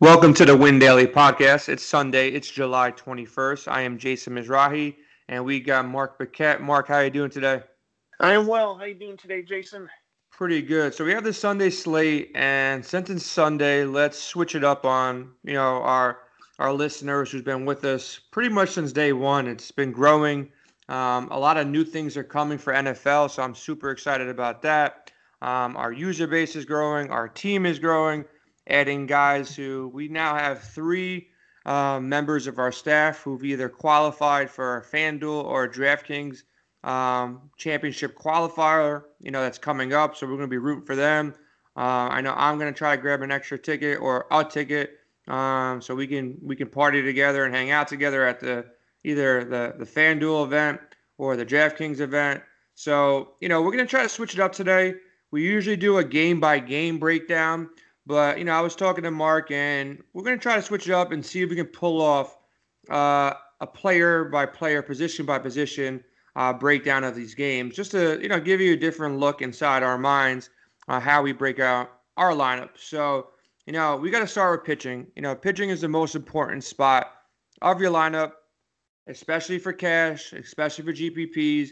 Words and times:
Welcome 0.00 0.32
to 0.34 0.46
the 0.46 0.56
Win 0.56 0.78
Daily 0.78 1.06
podcast. 1.06 1.68
It's 1.68 1.82
Sunday. 1.82 2.30
It's 2.30 2.50
July 2.50 2.90
21st. 2.90 3.70
I 3.70 3.82
am 3.82 3.98
Jason 3.98 4.32
Mizrahi, 4.32 4.96
and 5.28 5.44
we 5.44 5.60
got 5.60 5.86
Mark 5.86 6.16
Paquette. 6.16 6.62
Mark, 6.62 6.88
how 6.88 6.94
are 6.94 7.04
you 7.04 7.10
doing 7.10 7.28
today? 7.28 7.62
I 8.18 8.32
am 8.32 8.46
well. 8.46 8.76
How 8.76 8.84
are 8.84 8.88
you 8.88 8.94
doing 8.94 9.18
today, 9.18 9.42
Jason? 9.42 9.90
Pretty 10.30 10.62
good. 10.62 10.94
So 10.94 11.04
we 11.04 11.12
have 11.12 11.22
the 11.22 11.34
Sunday 11.34 11.68
slate, 11.68 12.30
and 12.34 12.82
since 12.82 13.10
it's 13.10 13.26
Sunday, 13.26 13.84
let's 13.84 14.18
switch 14.18 14.54
it 14.54 14.64
up 14.64 14.86
on 14.86 15.32
you 15.44 15.52
know 15.52 15.82
our 15.82 16.20
our 16.58 16.72
listeners 16.72 17.30
who's 17.30 17.42
been 17.42 17.66
with 17.66 17.84
us 17.84 18.20
pretty 18.30 18.48
much 18.48 18.70
since 18.70 18.92
day 18.92 19.12
one. 19.12 19.46
It's 19.46 19.70
been 19.70 19.92
growing. 19.92 20.50
Um, 20.88 21.28
a 21.30 21.38
lot 21.38 21.58
of 21.58 21.66
new 21.66 21.84
things 21.84 22.16
are 22.16 22.24
coming 22.24 22.56
for 22.56 22.72
NFL, 22.72 23.32
so 23.32 23.42
I'm 23.42 23.54
super 23.54 23.90
excited 23.90 24.30
about 24.30 24.62
that. 24.62 25.12
Um, 25.42 25.76
our 25.76 25.92
user 25.92 26.26
base 26.26 26.56
is 26.56 26.64
growing. 26.64 27.10
Our 27.10 27.28
team 27.28 27.66
is 27.66 27.78
growing 27.78 28.24
adding 28.70 29.06
guys 29.06 29.54
who 29.54 29.90
we 29.92 30.08
now 30.08 30.34
have 30.34 30.62
three 30.62 31.28
uh, 31.66 32.00
members 32.00 32.46
of 32.46 32.58
our 32.58 32.72
staff 32.72 33.18
who've 33.22 33.44
either 33.44 33.68
qualified 33.68 34.50
for 34.50 34.86
FanDuel 34.92 35.44
or 35.44 35.68
DraftKings 35.68 36.42
um, 36.84 37.50
championship 37.56 38.16
qualifier, 38.16 39.04
you 39.20 39.30
know, 39.30 39.42
that's 39.42 39.58
coming 39.58 39.92
up. 39.92 40.16
So 40.16 40.26
we're 40.26 40.36
going 40.36 40.48
to 40.48 40.48
be 40.48 40.58
rooting 40.58 40.84
for 40.84 40.96
them. 40.96 41.34
Uh, 41.76 42.08
I 42.10 42.20
know 42.20 42.34
I'm 42.36 42.58
going 42.58 42.72
to 42.72 42.76
try 42.76 42.96
to 42.96 43.02
grab 43.02 43.22
an 43.22 43.30
extra 43.30 43.58
ticket 43.58 44.00
or 44.00 44.26
a 44.30 44.44
ticket 44.44 44.98
um, 45.28 45.80
so 45.80 45.94
we 45.94 46.06
can 46.06 46.36
we 46.42 46.56
can 46.56 46.68
party 46.68 47.02
together 47.02 47.44
and 47.44 47.54
hang 47.54 47.70
out 47.70 47.88
together 47.88 48.26
at 48.26 48.40
the 48.40 48.66
either 49.04 49.44
the 49.44 49.74
the 49.78 49.84
FanDuel 49.84 50.44
event 50.44 50.80
or 51.18 51.36
the 51.36 51.46
DraftKings 51.46 52.00
event. 52.00 52.42
So 52.74 53.34
you 53.40 53.48
know 53.48 53.62
we're 53.62 53.72
going 53.72 53.84
to 53.84 53.90
try 53.90 54.02
to 54.02 54.08
switch 54.08 54.34
it 54.34 54.40
up 54.40 54.52
today. 54.52 54.94
We 55.30 55.42
usually 55.42 55.76
do 55.76 55.98
a 55.98 56.04
game 56.04 56.40
by 56.40 56.58
game 56.58 56.98
breakdown. 56.98 57.70
But 58.06 58.38
you 58.38 58.44
know, 58.44 58.52
I 58.52 58.60
was 58.60 58.74
talking 58.74 59.04
to 59.04 59.10
Mark, 59.10 59.50
and 59.50 60.02
we're 60.12 60.24
going 60.24 60.38
to 60.38 60.42
try 60.42 60.56
to 60.56 60.62
switch 60.62 60.88
it 60.88 60.92
up 60.92 61.12
and 61.12 61.24
see 61.24 61.42
if 61.42 61.50
we 61.50 61.56
can 61.56 61.66
pull 61.66 62.00
off 62.00 62.38
uh, 62.88 63.34
a 63.60 63.66
player 63.66 64.24
by 64.24 64.46
player, 64.46 64.82
position 64.82 65.26
by 65.26 65.38
position 65.38 66.02
uh, 66.36 66.52
breakdown 66.52 67.04
of 67.04 67.14
these 67.14 67.34
games, 67.34 67.74
just 67.74 67.90
to 67.92 68.20
you 68.22 68.28
know 68.28 68.40
give 68.40 68.60
you 68.60 68.72
a 68.72 68.76
different 68.76 69.18
look 69.18 69.42
inside 69.42 69.82
our 69.82 69.98
minds 69.98 70.50
uh, 70.88 70.98
how 71.00 71.22
we 71.22 71.32
break 71.32 71.58
out 71.58 71.90
our 72.16 72.32
lineup. 72.32 72.70
So 72.76 73.28
you 73.66 73.72
know, 73.72 73.96
we 73.96 74.10
got 74.10 74.20
to 74.20 74.26
start 74.26 74.58
with 74.58 74.66
pitching. 74.66 75.06
You 75.14 75.22
know, 75.22 75.34
pitching 75.34 75.70
is 75.70 75.80
the 75.80 75.88
most 75.88 76.14
important 76.14 76.64
spot 76.64 77.12
of 77.62 77.80
your 77.80 77.92
lineup, 77.92 78.32
especially 79.06 79.58
for 79.58 79.72
cash, 79.72 80.32
especially 80.32 80.84
for 80.84 80.92
GPPs. 80.92 81.68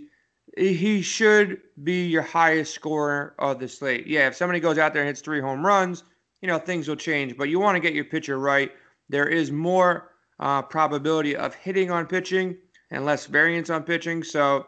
He 0.57 1.03
should 1.03 1.61
be 1.83 2.07
your 2.07 2.23
highest 2.23 2.75
scorer 2.75 3.35
of 3.39 3.59
the 3.59 3.69
slate. 3.69 4.07
Yeah, 4.07 4.29
if 4.29 4.37
somebody 4.37 4.61
goes 4.61 4.79
out 4.79 4.93
there 4.93 5.03
and 5.03 5.09
hits 5.09 5.21
three 5.21 5.41
home 5.41 5.65
runs, 5.65 6.05
you 6.41 6.49
know, 6.49 6.59
things 6.59 6.89
will 6.89 6.97
change. 6.97 7.37
But 7.37 7.49
you 7.49 7.59
want 7.59 7.77
to 7.77 7.81
get 7.81 7.95
your 7.95 8.05
pitcher 8.05 8.39
right. 8.39 8.73
There 9.09 9.29
is 9.29 9.51
more 9.51 10.11
uh, 10.39 10.63
probability 10.63 11.35
of 11.37 11.55
hitting 11.55 11.91
on 11.91 12.07
pitching 12.07 12.57
and 12.91 13.05
less 13.05 13.27
variance 13.27 13.71
on 13.71 13.83
pitching. 13.83 14.23
So 14.23 14.67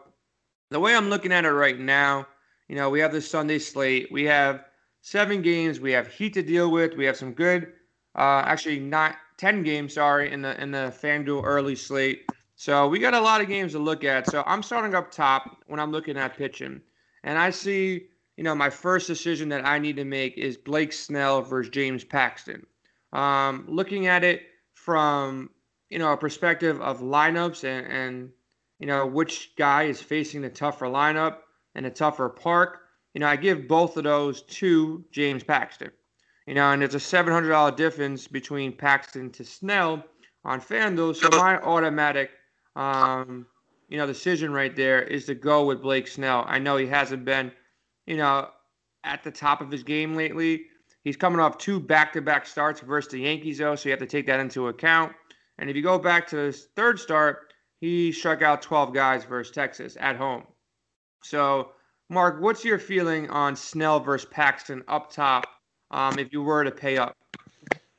the 0.69 0.79
way 0.79 0.95
I'm 0.95 1.09
looking 1.09 1.31
at 1.31 1.45
it 1.45 1.51
right 1.51 1.79
now, 1.79 2.27
you 2.67 2.75
know, 2.75 2.89
we 2.89 2.99
have 2.99 3.11
this 3.11 3.29
Sunday 3.29 3.59
slate. 3.59 4.11
We 4.11 4.23
have 4.25 4.65
seven 5.01 5.41
games. 5.41 5.79
We 5.79 5.91
have 5.91 6.07
heat 6.07 6.33
to 6.35 6.41
deal 6.41 6.71
with. 6.71 6.95
We 6.95 7.05
have 7.05 7.17
some 7.17 7.33
good, 7.33 7.73
uh, 8.15 8.43
actually 8.45 8.79
not 8.79 9.15
ten 9.37 9.63
games. 9.63 9.95
Sorry, 9.95 10.31
in 10.31 10.41
the 10.41 10.61
in 10.61 10.71
the 10.71 10.93
FanDuel 11.01 11.43
early 11.43 11.75
slate. 11.75 12.23
So 12.55 12.87
we 12.87 12.99
got 12.99 13.13
a 13.13 13.19
lot 13.19 13.41
of 13.41 13.47
games 13.47 13.71
to 13.73 13.79
look 13.79 14.03
at. 14.03 14.27
So 14.27 14.43
I'm 14.45 14.63
starting 14.63 14.95
up 14.95 15.11
top 15.11 15.63
when 15.67 15.79
I'm 15.79 15.91
looking 15.91 16.17
at 16.17 16.37
pitching, 16.37 16.81
and 17.23 17.37
I 17.37 17.49
see 17.49 18.07
you 18.37 18.43
know, 18.43 18.55
my 18.55 18.69
first 18.69 19.07
decision 19.07 19.49
that 19.49 19.65
I 19.65 19.79
need 19.79 19.97
to 19.97 20.05
make 20.05 20.37
is 20.37 20.57
Blake 20.57 20.93
Snell 20.93 21.41
versus 21.41 21.69
James 21.71 22.03
Paxton. 22.03 22.65
Um, 23.13 23.65
looking 23.67 24.07
at 24.07 24.23
it 24.23 24.43
from, 24.73 25.49
you 25.89 25.99
know, 25.99 26.13
a 26.13 26.17
perspective 26.17 26.79
of 26.81 27.01
lineups 27.01 27.63
and, 27.63 27.85
and, 27.91 28.29
you 28.79 28.87
know, 28.87 29.05
which 29.05 29.51
guy 29.57 29.83
is 29.83 30.01
facing 30.01 30.41
the 30.41 30.49
tougher 30.49 30.85
lineup 30.85 31.37
and 31.75 31.85
a 31.85 31.89
tougher 31.89 32.29
park, 32.29 32.79
you 33.13 33.19
know, 33.19 33.27
I 33.27 33.35
give 33.35 33.67
both 33.67 33.97
of 33.97 34.05
those 34.05 34.43
to 34.43 35.03
James 35.11 35.43
Paxton. 35.43 35.91
You 36.47 36.55
know, 36.55 36.71
and 36.71 36.81
it's 36.81 36.95
a 36.95 36.97
$700 36.97 37.75
difference 37.75 38.27
between 38.27 38.75
Paxton 38.75 39.29
to 39.31 39.45
Snell 39.45 40.03
on 40.43 40.59
FanDuel. 40.59 41.15
So 41.15 41.29
my 41.37 41.59
automatic, 41.59 42.31
um, 42.75 43.45
you 43.89 43.97
know, 43.97 44.07
decision 44.07 44.51
right 44.51 44.75
there 44.75 45.03
is 45.03 45.25
to 45.27 45.35
go 45.35 45.65
with 45.65 45.81
Blake 45.81 46.07
Snell. 46.07 46.43
I 46.47 46.57
know 46.59 46.77
he 46.77 46.87
hasn't 46.87 47.25
been– 47.25 47.51
you 48.05 48.17
know, 48.17 48.49
at 49.03 49.23
the 49.23 49.31
top 49.31 49.61
of 49.61 49.71
his 49.71 49.83
game 49.83 50.15
lately. 50.15 50.65
He's 51.03 51.17
coming 51.17 51.39
off 51.39 51.57
two 51.57 51.79
back-to-back 51.79 52.45
starts 52.45 52.81
versus 52.81 53.11
the 53.11 53.21
Yankees, 53.21 53.57
though, 53.57 53.75
so 53.75 53.89
you 53.89 53.91
have 53.91 53.99
to 53.99 54.05
take 54.05 54.27
that 54.27 54.39
into 54.39 54.67
account. 54.67 55.13
And 55.57 55.69
if 55.69 55.75
you 55.75 55.81
go 55.81 55.97
back 55.97 56.27
to 56.27 56.37
his 56.37 56.67
third 56.75 56.99
start, 56.99 57.53
he 57.79 58.11
struck 58.11 58.43
out 58.43 58.61
12 58.61 58.93
guys 58.93 59.23
versus 59.23 59.51
Texas 59.51 59.97
at 59.99 60.15
home. 60.15 60.43
So, 61.23 61.71
Mark, 62.09 62.39
what's 62.41 62.63
your 62.63 62.77
feeling 62.77 63.29
on 63.29 63.55
Snell 63.55 63.99
versus 63.99 64.29
Paxton 64.29 64.83
up 64.87 65.11
top 65.11 65.45
um, 65.89 66.19
if 66.19 66.31
you 66.31 66.43
were 66.43 66.63
to 66.63 66.71
pay 66.71 66.97
up? 66.97 67.15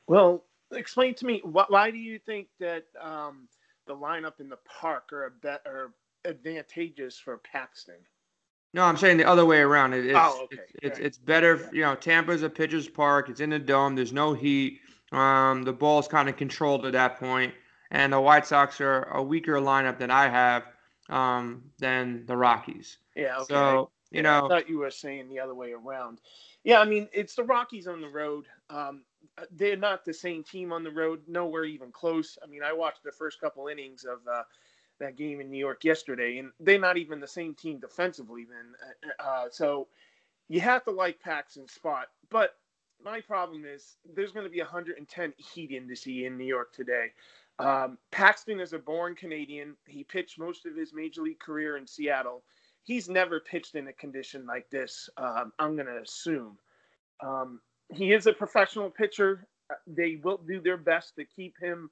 Well, 0.07 0.45
explain 0.71 1.15
to 1.15 1.25
me 1.25 1.39
wh- 1.39 1.69
why 1.69 1.91
do 1.91 1.97
you 1.97 2.19
think 2.19 2.47
that 2.59 2.85
um, 3.01 3.47
the 3.87 3.95
lineup 3.95 4.39
in 4.39 4.49
the 4.49 4.59
park 4.65 5.11
are, 5.11 5.25
a 5.25 5.31
bet- 5.31 5.65
are 5.65 5.93
advantageous 6.25 7.17
for 7.17 7.37
Paxton? 7.37 7.95
No, 8.73 8.83
I'm 8.83 8.97
saying 8.97 9.17
the 9.17 9.25
other 9.25 9.45
way 9.45 9.59
around. 9.59 9.93
It, 9.93 10.07
it's, 10.07 10.17
oh, 10.19 10.41
okay. 10.45 10.57
It's, 10.81 10.97
it's, 10.97 10.99
it's 10.99 11.17
better. 11.17 11.69
You 11.71 11.83
know, 11.83 11.95
Tampa's 11.95 12.41
a 12.41 12.49
pitcher's 12.49 12.89
park. 12.89 13.29
It's 13.29 13.39
in 13.39 13.51
the 13.51 13.59
dome. 13.59 13.95
There's 13.95 14.13
no 14.13 14.33
heat. 14.33 14.79
Um, 15.11 15.61
the 15.61 15.73
ball's 15.73 16.07
kind 16.07 16.27
of 16.27 16.37
controlled 16.37 16.85
at 16.87 16.93
that 16.93 17.19
point, 17.19 17.53
and 17.91 18.11
the 18.11 18.19
White 18.19 18.47
Sox 18.47 18.81
are 18.81 19.03
a 19.09 19.21
weaker 19.21 19.53
lineup 19.53 19.99
than 19.99 20.09
I 20.09 20.27
have 20.27 20.63
um, 21.09 21.63
than 21.77 22.25
the 22.25 22.35
Rockies. 22.35 22.97
Yeah. 23.15 23.37
Okay. 23.37 23.53
So 23.53 23.91
you 24.09 24.17
yeah, 24.17 24.21
know, 24.23 24.45
I 24.45 24.49
thought 24.49 24.69
you 24.69 24.79
were 24.79 24.89
saying 24.89 25.29
the 25.29 25.39
other 25.39 25.53
way 25.53 25.73
around. 25.73 26.19
Yeah, 26.63 26.79
I 26.79 26.85
mean, 26.85 27.07
it's 27.13 27.35
the 27.35 27.43
Rockies 27.43 27.87
on 27.87 28.01
the 28.01 28.09
road. 28.09 28.45
Um, 28.71 29.03
they're 29.51 29.77
not 29.77 30.03
the 30.03 30.13
same 30.13 30.43
team 30.43 30.71
on 30.73 30.83
the 30.83 30.91
road. 30.91 31.21
Nowhere 31.27 31.65
even 31.65 31.91
close. 31.91 32.39
I 32.43 32.47
mean, 32.47 32.63
I 32.63 32.73
watched 32.73 33.03
the 33.03 33.11
first 33.11 33.39
couple 33.39 33.67
innings 33.67 34.03
of. 34.05 34.19
Uh, 34.27 34.43
that 35.03 35.17
game 35.17 35.39
in 35.39 35.51
New 35.51 35.57
York 35.57 35.83
yesterday, 35.83 36.37
and 36.37 36.51
they're 36.59 36.79
not 36.79 36.97
even 36.97 37.19
the 37.19 37.27
same 37.27 37.53
team 37.53 37.79
defensively. 37.79 38.45
Then, 38.45 39.11
uh, 39.19 39.23
uh, 39.23 39.45
so 39.51 39.87
you 40.49 40.61
have 40.61 40.83
to 40.85 40.91
like 40.91 41.19
Paxton's 41.19 41.73
spot. 41.73 42.07
But 42.29 42.55
my 43.03 43.21
problem 43.21 43.65
is 43.65 43.97
there's 44.15 44.31
going 44.31 44.45
to 44.45 44.51
be 44.51 44.59
110 44.59 45.33
heat 45.37 45.71
industry 45.71 46.25
in 46.25 46.37
New 46.37 46.45
York 46.45 46.73
today. 46.73 47.07
Um, 47.59 47.97
Paxton 48.11 48.59
is 48.59 48.73
a 48.73 48.79
born 48.79 49.15
Canadian. 49.15 49.75
He 49.85 50.03
pitched 50.03 50.39
most 50.39 50.65
of 50.65 50.75
his 50.75 50.93
major 50.93 51.21
league 51.21 51.39
career 51.39 51.77
in 51.77 51.85
Seattle. 51.85 52.43
He's 52.83 53.07
never 53.07 53.39
pitched 53.39 53.75
in 53.75 53.87
a 53.87 53.93
condition 53.93 54.45
like 54.45 54.69
this. 54.69 55.09
Um, 55.17 55.53
I'm 55.59 55.75
going 55.75 55.87
to 55.87 56.01
assume. 56.01 56.57
Um, 57.21 57.61
he 57.93 58.11
is 58.11 58.27
a 58.27 58.33
professional 58.33 58.89
pitcher. 58.89 59.47
They 59.87 60.19
will 60.23 60.37
do 60.37 60.59
their 60.59 60.77
best 60.77 61.15
to 61.15 61.25
keep 61.25 61.55
him 61.59 61.89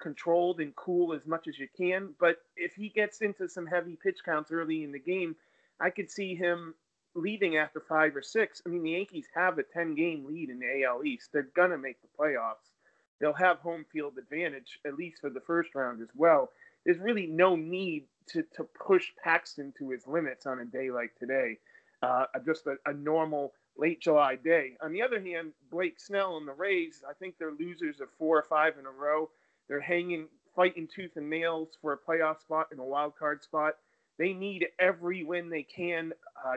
controlled 0.00 0.60
and 0.60 0.74
cool 0.76 1.12
as 1.12 1.26
much 1.26 1.48
as 1.48 1.58
you 1.58 1.68
can. 1.76 2.14
But 2.18 2.38
if 2.56 2.74
he 2.74 2.88
gets 2.88 3.20
into 3.20 3.48
some 3.48 3.66
heavy 3.66 3.96
pitch 4.02 4.20
counts 4.24 4.50
early 4.50 4.84
in 4.84 4.92
the 4.92 4.98
game, 4.98 5.36
I 5.80 5.90
could 5.90 6.10
see 6.10 6.34
him 6.34 6.74
leaving 7.14 7.56
after 7.56 7.80
five 7.80 8.16
or 8.16 8.22
six. 8.22 8.62
I 8.64 8.70
mean, 8.70 8.82
the 8.82 8.92
Yankees 8.92 9.26
have 9.34 9.58
a 9.58 9.62
10 9.62 9.94
game 9.94 10.24
lead 10.26 10.50
in 10.50 10.58
the 10.58 10.84
AL 10.84 11.04
East. 11.04 11.30
They're 11.32 11.48
going 11.54 11.70
to 11.70 11.78
make 11.78 11.98
the 12.00 12.08
playoffs. 12.18 12.72
They'll 13.20 13.32
have 13.34 13.58
home 13.58 13.84
field 13.92 14.14
advantage, 14.18 14.80
at 14.84 14.94
least 14.94 15.20
for 15.20 15.30
the 15.30 15.40
first 15.40 15.74
round 15.74 16.02
as 16.02 16.08
well. 16.16 16.50
There's 16.84 16.98
really 16.98 17.26
no 17.26 17.54
need 17.54 18.06
to, 18.30 18.42
to 18.56 18.64
push 18.64 19.12
Paxton 19.22 19.72
to 19.78 19.90
his 19.90 20.06
limits 20.06 20.46
on 20.46 20.58
a 20.58 20.64
day 20.64 20.90
like 20.90 21.14
today, 21.18 21.58
uh, 22.02 22.24
just 22.44 22.66
a, 22.66 22.76
a 22.86 22.92
normal 22.92 23.52
late 23.76 24.00
July 24.00 24.36
day. 24.36 24.76
On 24.82 24.92
the 24.92 25.02
other 25.02 25.20
hand, 25.20 25.52
Blake 25.70 26.00
Snell 26.00 26.36
and 26.36 26.48
the 26.48 26.52
Rays, 26.52 27.02
I 27.08 27.12
think 27.12 27.36
they're 27.38 27.52
losers 27.52 28.00
of 28.00 28.08
four 28.18 28.38
or 28.38 28.42
five 28.42 28.74
in 28.78 28.86
a 28.86 28.90
row. 28.90 29.30
They're 29.68 29.80
hanging, 29.80 30.28
fighting 30.54 30.88
tooth 30.94 31.16
and 31.16 31.30
nails 31.30 31.76
for 31.80 31.92
a 31.92 31.98
playoff 31.98 32.40
spot 32.40 32.68
and 32.70 32.80
a 32.80 32.84
wild 32.84 33.16
card 33.16 33.42
spot. 33.42 33.74
They 34.18 34.32
need 34.32 34.66
every 34.78 35.24
win 35.24 35.48
they 35.48 35.62
can 35.62 36.12
uh, 36.44 36.56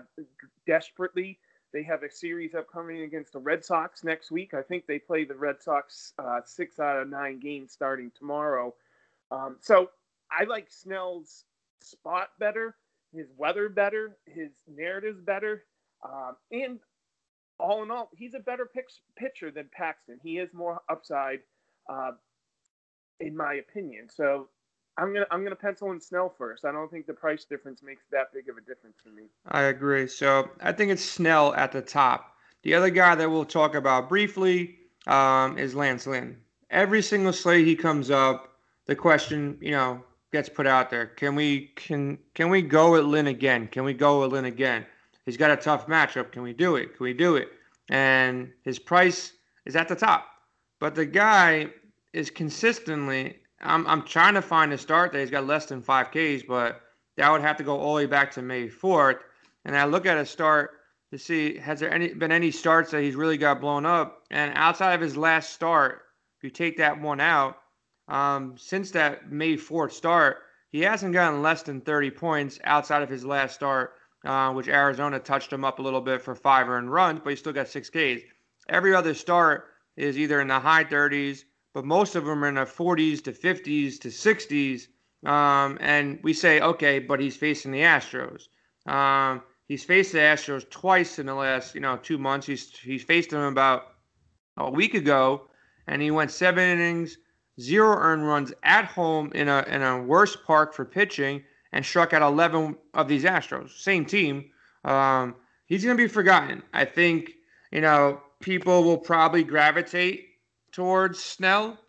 desperately. 0.68 1.40
They 1.74 1.84
have 1.84 2.04
a 2.04 2.12
series 2.12 2.56
upcoming 2.56 3.02
against 3.02 3.34
the 3.34 3.40
Red 3.40 3.66
Sox 3.66 4.04
next 4.04 4.32
week. 4.32 4.54
I 4.54 4.62
think 4.62 4.86
they 4.88 5.00
play 5.00 5.26
the 5.26 5.36
Red 5.36 5.62
Sox 5.62 6.14
uh, 6.20 6.40
six 6.46 6.80
out 6.80 7.02
of 7.02 7.10
nine 7.10 7.40
games 7.40 7.72
starting 7.72 8.12
tomorrow. 8.18 8.74
Um, 9.32 9.58
so 9.62 9.90
I 10.32 10.46
like 10.46 10.68
Snell's 10.70 11.44
spot 11.82 12.30
better, 12.40 12.76
his 13.14 13.28
weather 13.38 13.70
better, 13.70 14.18
his 14.26 14.52
narratives 14.68 15.20
better, 15.22 15.64
um, 16.04 16.36
and 16.52 16.80
all 17.60 17.84
in 17.84 17.92
all, 17.92 18.10
he's 18.16 18.34
a 18.34 18.40
better 18.40 18.66
pitch, 18.66 19.02
pitcher 19.18 19.52
than 19.52 19.70
Paxton. 19.72 20.20
He 20.24 20.38
is 20.38 20.54
more 20.54 20.82
upside. 20.90 21.40
Uh, 21.90 22.12
in 23.20 23.36
my 23.36 23.56
opinion. 23.56 24.08
So 24.10 24.48
I'm 24.98 25.14
gonna 25.14 25.26
I'm 25.32 25.44
gonna 25.44 25.56
pencil 25.56 25.92
in 25.92 26.00
Snell 26.00 26.34
first. 26.38 26.66
I 26.66 26.72
don't 26.72 26.90
think 26.90 27.06
the 27.06 27.14
price 27.14 27.46
difference 27.46 27.82
makes 27.84 28.04
that 28.12 28.34
big 28.34 28.50
of 28.50 28.58
a 28.58 28.62
difference 28.62 28.98
for 29.04 29.10
me. 29.10 29.24
I 29.48 29.64
agree. 29.64 30.08
So 30.08 30.50
I 30.62 30.72
think 30.72 30.92
it's 30.92 31.04
Snell 31.04 31.54
at 31.56 31.72
the 31.72 31.82
top. 31.82 32.36
The 32.64 32.74
other 32.74 32.90
guy 32.90 33.16
that 33.16 33.30
we'll 33.30 33.46
talk 33.46 33.76
about 33.76 34.10
briefly 34.10 34.78
um, 35.08 35.58
is 35.58 35.76
Lance 35.76 36.08
Lynn. 36.08 36.38
every 36.70 37.02
single 37.02 37.34
slate 37.34 37.68
he 37.68 37.76
comes 37.76 38.10
up, 38.10 38.58
the 38.86 38.96
question, 38.96 39.58
you 39.62 39.72
know, 39.72 40.04
gets 40.32 40.50
put 40.50 40.66
out 40.66 40.90
there. 40.90 41.06
Can 41.06 41.36
we 41.36 41.68
can 41.76 42.18
can 42.34 42.50
we 42.50 42.62
go 42.62 42.92
with 42.92 43.06
Lynn 43.06 43.28
again? 43.28 43.68
Can 43.68 43.84
we 43.84 43.94
go 43.94 44.22
with 44.22 44.32
Lynn 44.34 44.46
again? 44.46 44.86
He's 45.26 45.38
got 45.38 45.52
a 45.52 45.58
tough 45.58 45.88
matchup. 45.88 46.32
Can 46.32 46.42
we 46.44 46.54
do 46.54 46.76
it? 46.76 46.96
Can 46.96 47.04
we 47.04 47.14
do 47.14 47.36
it? 47.36 47.50
And 47.90 48.52
his 48.64 48.80
price 48.80 49.34
is 49.66 49.76
at 49.76 49.88
the 49.88 49.96
top. 49.96 50.28
But 50.80 50.96
the 50.96 51.06
guy 51.06 51.70
is 52.16 52.30
consistently 52.30 53.36
I'm 53.62 53.86
I'm 53.88 54.04
trying 54.04 54.36
to 54.36 54.42
find 54.42 54.72
a 54.72 54.78
start 54.78 55.12
that 55.12 55.20
he's 55.20 55.30
got 55.30 55.46
less 55.46 55.66
than 55.66 55.82
five 55.82 56.12
Ks, 56.12 56.44
but 56.48 56.82
that 57.18 57.32
would 57.32 57.42
have 57.42 57.58
to 57.58 57.64
go 57.64 57.78
all 57.78 57.96
the 57.96 58.04
way 58.04 58.06
back 58.06 58.32
to 58.32 58.42
May 58.42 58.68
4th. 58.68 59.20
And 59.66 59.76
I 59.76 59.86
look 59.86 60.06
at 60.06 60.18
a 60.18 60.26
start 60.26 60.72
to 61.12 61.20
see 61.20 61.58
has 61.58 61.80
there 61.80 61.94
any 61.94 62.14
been 62.14 62.32
any 62.32 62.52
starts 62.52 62.92
that 62.92 63.02
he's 63.02 63.16
really 63.16 63.38
got 63.38 63.60
blown 63.60 63.86
up. 63.86 64.24
And 64.32 64.54
outside 64.56 64.94
of 64.94 65.02
his 65.02 65.18
last 65.18 65.54
start, 65.54 66.04
if 66.38 66.44
you 66.44 66.50
take 66.50 66.78
that 66.78 67.00
one 67.00 67.20
out, 67.20 67.58
um, 68.08 68.56
since 68.58 68.92
that 68.92 69.32
May 69.32 69.56
4th 69.56 69.92
start, 69.92 70.38
he 70.72 70.82
hasn't 70.82 71.14
gotten 71.14 71.42
less 71.42 71.64
than 71.64 71.82
30 71.82 72.12
points 72.12 72.60
outside 72.64 73.02
of 73.02 73.10
his 73.10 73.26
last 73.26 73.56
start, 73.56 73.94
uh, 74.26 74.52
which 74.54 74.68
Arizona 74.68 75.20
touched 75.20 75.52
him 75.52 75.66
up 75.66 75.80
a 75.80 75.82
little 75.82 76.02
bit 76.02 76.22
for 76.22 76.36
five 76.36 76.70
earned 76.70 76.92
runs, 76.92 77.20
but 77.24 77.32
he 77.32 77.36
still 77.36 77.54
got 77.54 77.68
six 77.68 77.90
Ks. 77.90 78.22
Every 78.70 78.94
other 78.96 79.14
start 79.14 79.66
is 79.98 80.18
either 80.18 80.40
in 80.40 80.48
the 80.48 80.60
high 80.60 80.84
30s, 80.84 81.44
but 81.76 81.84
most 81.84 82.16
of 82.16 82.24
them 82.24 82.42
are 82.42 82.48
in 82.48 82.56
the 82.56 82.62
40s 82.62 83.22
to 83.26 83.34
50s 83.34 84.00
to 84.00 84.08
60s. 84.08 84.88
Um, 85.30 85.78
and 85.82 86.20
we 86.24 86.32
say, 86.32 86.62
okay, 86.62 87.00
but 87.00 87.20
he's 87.20 87.36
facing 87.36 87.74
the 87.74 87.82
Astros. 87.82 88.48
Um, 88.88 89.42
he's 89.68 89.84
faced 89.84 90.14
the 90.14 90.20
Astros 90.20 90.70
twice 90.70 91.20
in 91.20 91.26
the 91.26 91.34
last, 91.34 91.76
you 91.76 91.82
know, 91.82 91.98
two 91.98 92.18
months. 92.18 92.48
He's 92.48 92.72
he's 92.78 93.04
faced 93.04 93.32
them 93.32 93.42
about 93.42 93.88
a 94.56 94.72
week 94.72 94.94
ago, 94.94 95.50
and 95.88 96.02
he 96.02 96.12
went 96.12 96.32
seven 96.32 96.64
innings, 96.64 97.18
zero 97.60 97.98
earned 97.98 98.26
runs 98.26 98.54
at 98.64 98.86
home 98.86 99.32
in 99.36 99.50
a 99.50 99.66
in 99.68 99.82
a 99.82 100.02
worse 100.02 100.38
park 100.48 100.74
for 100.74 100.86
pitching, 100.86 101.44
and 101.74 101.86
struck 101.86 102.14
out 102.14 102.22
11 102.22 102.78
of 102.94 103.10
these 103.10 103.26
Astros. 103.26 103.78
Same 103.78 104.06
team. 104.06 104.46
Um, 104.86 105.36
he's 105.66 105.84
going 105.84 105.98
to 105.98 106.02
be 106.02 106.08
forgotten. 106.08 106.64
I 106.74 106.86
think 106.86 107.32
you 107.74 107.82
know 107.82 108.22
people 108.40 108.86
will 108.86 109.00
probably 109.00 109.44
gravitate 109.44 110.35
towards 110.76 111.24
Snell 111.24 111.80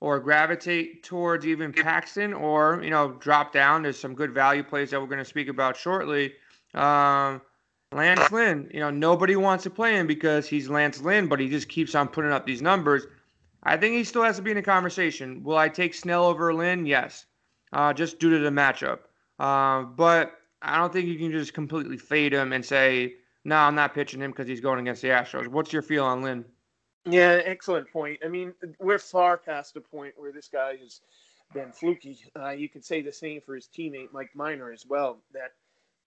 or 0.00 0.18
gravitate 0.18 1.04
towards 1.04 1.46
even 1.46 1.72
Paxton 1.72 2.34
or, 2.34 2.80
you 2.82 2.90
know, 2.90 3.12
drop 3.20 3.52
down. 3.52 3.82
There's 3.82 3.98
some 3.98 4.14
good 4.14 4.32
value 4.32 4.64
plays 4.64 4.90
that 4.90 5.00
we're 5.00 5.06
going 5.06 5.18
to 5.18 5.24
speak 5.24 5.46
about 5.46 5.76
shortly. 5.76 6.32
Um, 6.74 7.40
Lance 7.92 8.32
Lynn, 8.32 8.68
you 8.74 8.80
know, 8.80 8.90
nobody 8.90 9.36
wants 9.36 9.62
to 9.62 9.70
play 9.70 9.94
him 9.94 10.08
because 10.08 10.48
he's 10.48 10.68
Lance 10.68 11.00
Lynn, 11.00 11.28
but 11.28 11.38
he 11.38 11.48
just 11.48 11.68
keeps 11.68 11.94
on 11.94 12.08
putting 12.08 12.32
up 12.32 12.44
these 12.44 12.60
numbers. 12.62 13.06
I 13.62 13.76
think 13.76 13.94
he 13.94 14.02
still 14.02 14.24
has 14.24 14.36
to 14.36 14.42
be 14.42 14.50
in 14.50 14.56
a 14.56 14.62
conversation. 14.62 15.44
Will 15.44 15.56
I 15.56 15.68
take 15.68 15.94
Snell 15.94 16.24
over 16.24 16.52
Lynn? 16.52 16.84
Yes, 16.84 17.26
uh, 17.72 17.92
just 17.92 18.18
due 18.18 18.30
to 18.30 18.38
the 18.40 18.50
matchup. 18.50 19.00
Uh, 19.38 19.82
but 19.82 20.32
I 20.62 20.78
don't 20.78 20.92
think 20.92 21.06
you 21.06 21.18
can 21.18 21.30
just 21.30 21.54
completely 21.54 21.96
fade 21.96 22.32
him 22.32 22.52
and 22.52 22.64
say, 22.64 23.14
no, 23.44 23.54
I'm 23.54 23.76
not 23.76 23.94
pitching 23.94 24.20
him 24.20 24.32
because 24.32 24.48
he's 24.48 24.60
going 24.60 24.80
against 24.80 25.02
the 25.02 25.08
Astros. 25.08 25.46
What's 25.46 25.72
your 25.72 25.82
feel 25.82 26.04
on 26.04 26.22
Lynn? 26.22 26.44
Yeah, 27.04 27.40
excellent 27.44 27.90
point. 27.92 28.20
I 28.24 28.28
mean, 28.28 28.54
we're 28.78 28.98
far 28.98 29.36
past 29.36 29.74
the 29.74 29.80
point 29.80 30.14
where 30.16 30.32
this 30.32 30.48
guy 30.48 30.76
has 30.76 31.00
been 31.52 31.72
fluky. 31.72 32.18
Uh, 32.38 32.50
you 32.50 32.68
could 32.68 32.84
say 32.84 33.02
the 33.02 33.12
same 33.12 33.40
for 33.40 33.54
his 33.54 33.68
teammate 33.76 34.12
Mike 34.12 34.30
Minor 34.34 34.72
as 34.72 34.86
well. 34.86 35.18
That 35.32 35.52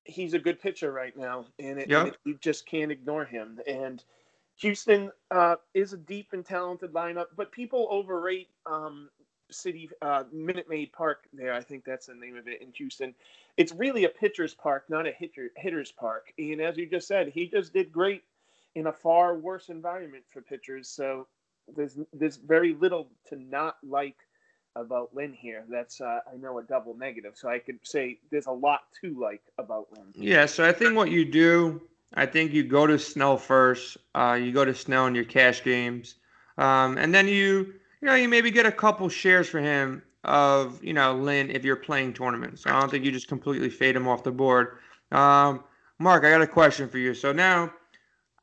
he's 0.06 0.33
a 0.33 0.39
good 0.39 0.62
pitcher 0.62 0.92
right 0.92 1.15
now, 1.18 1.45
and, 1.59 1.80
it, 1.80 1.89
yep. 1.89 2.00
and 2.00 2.07
it, 2.09 2.18
you 2.24 2.38
just 2.39 2.65
can't 2.65 2.92
ignore 2.92 3.25
him. 3.25 3.59
And 3.68 4.03
Houston 4.57 5.12
uh, 5.31 5.56
is 5.74 5.94
a 5.94 5.97
deep 5.97 6.30
and 6.31 6.45
talented 6.45 6.94
lineup, 6.94 7.27
but 7.36 7.51
people 7.51 7.88
overrate 7.91 8.48
um, 8.65 9.09
City 9.51 9.89
uh, 10.01 10.24
Minute 10.31 10.68
Maid 10.69 10.94
Park. 10.94 11.27
There, 11.33 11.53
I 11.53 11.62
think 11.62 11.83
that's 11.83 12.07
the 12.07 12.15
name 12.15 12.38
of 12.38 12.48
it 12.48 12.62
in 12.62 12.71
Houston. 12.74 13.13
It's 13.57 13.74
really 13.74 14.06
a 14.06 14.09
pitcher's 14.09 14.53
park, 14.53 14.86
not 14.89 15.07
a 15.07 15.12
hitter, 15.12 15.51
hitter's 15.57 15.91
park. 15.91 16.33
And 16.38 16.62
as 16.62 16.77
you 16.77 16.88
just 16.88 17.07
said, 17.07 17.30
he 17.30 17.48
just 17.48 17.74
did 17.74 17.91
great 17.91 18.24
in 18.75 18.88
a 18.88 18.94
far 18.94 19.36
worse 19.36 19.69
environment 19.69 20.24
for 20.31 20.42
pitchers. 20.42 20.89
So 20.89 21.27
there's 21.75 21.98
there's 22.13 22.38
very 22.38 22.74
little 22.74 23.10
to 23.30 23.38
not 23.38 23.77
like 23.83 24.18
about 24.75 25.16
Lynn 25.16 25.33
here. 25.33 25.63
That's 25.69 26.01
uh, 26.01 26.19
I 26.31 26.38
know 26.38 26.60
a 26.60 26.63
double 26.63 26.95
negative. 26.95 27.33
So 27.36 27.50
I 27.50 27.60
could 27.60 27.80
say 27.83 28.19
there's 28.30 28.45
a 28.45 28.51
lot 28.51 28.81
to 29.01 29.19
like 29.19 29.42
about 29.57 29.88
Lynn. 29.95 30.07
Yeah. 30.13 30.45
So 30.45 30.66
I 30.66 30.72
think 30.72 30.95
what 30.95 31.10
you 31.10 31.25
do, 31.25 31.81
I 32.13 32.25
think 32.25 32.51
you 32.51 32.63
go 32.63 32.86
to 32.86 33.00
Snell 33.00 33.38
first. 33.38 33.98
Uh, 34.13 34.38
you 34.39 34.51
go 34.51 34.66
to 34.66 34.75
Snell 34.75 35.07
in 35.07 35.16
your 35.16 35.25
cash 35.25 35.63
games, 35.63 36.16
um, 36.57 36.98
and 36.98 37.13
then 37.13 37.27
you 37.27 37.74
you 38.01 38.07
know 38.07 38.16
you 38.16 38.30
maybe 38.30 38.51
get 38.51 38.66
a 38.66 38.72
couple 38.72 39.07
shares 39.10 39.48
for 39.48 39.60
him 39.60 40.04
of 40.25 40.83
you 40.83 40.94
know 40.94 41.16
Lynn 41.16 41.50
if 41.50 41.63
you're 41.63 41.75
playing 41.75 42.13
tournaments. 42.13 42.63
So 42.63 42.72
I 42.72 42.80
don't 42.80 42.92
think 42.92 43.06
you 43.06 43.12
just 43.12 43.27
completely 43.27 43.69
fade 43.69 43.95
him 43.95 44.07
off 44.07 44.24
the 44.24 44.31
board. 44.31 44.77
Um, 45.12 45.63
Mark, 45.98 46.25
I 46.25 46.30
got 46.30 46.42
a 46.42 46.48
question 46.48 46.89
for 46.89 46.98
you. 46.98 47.13
So 47.13 47.31
now 47.31 47.72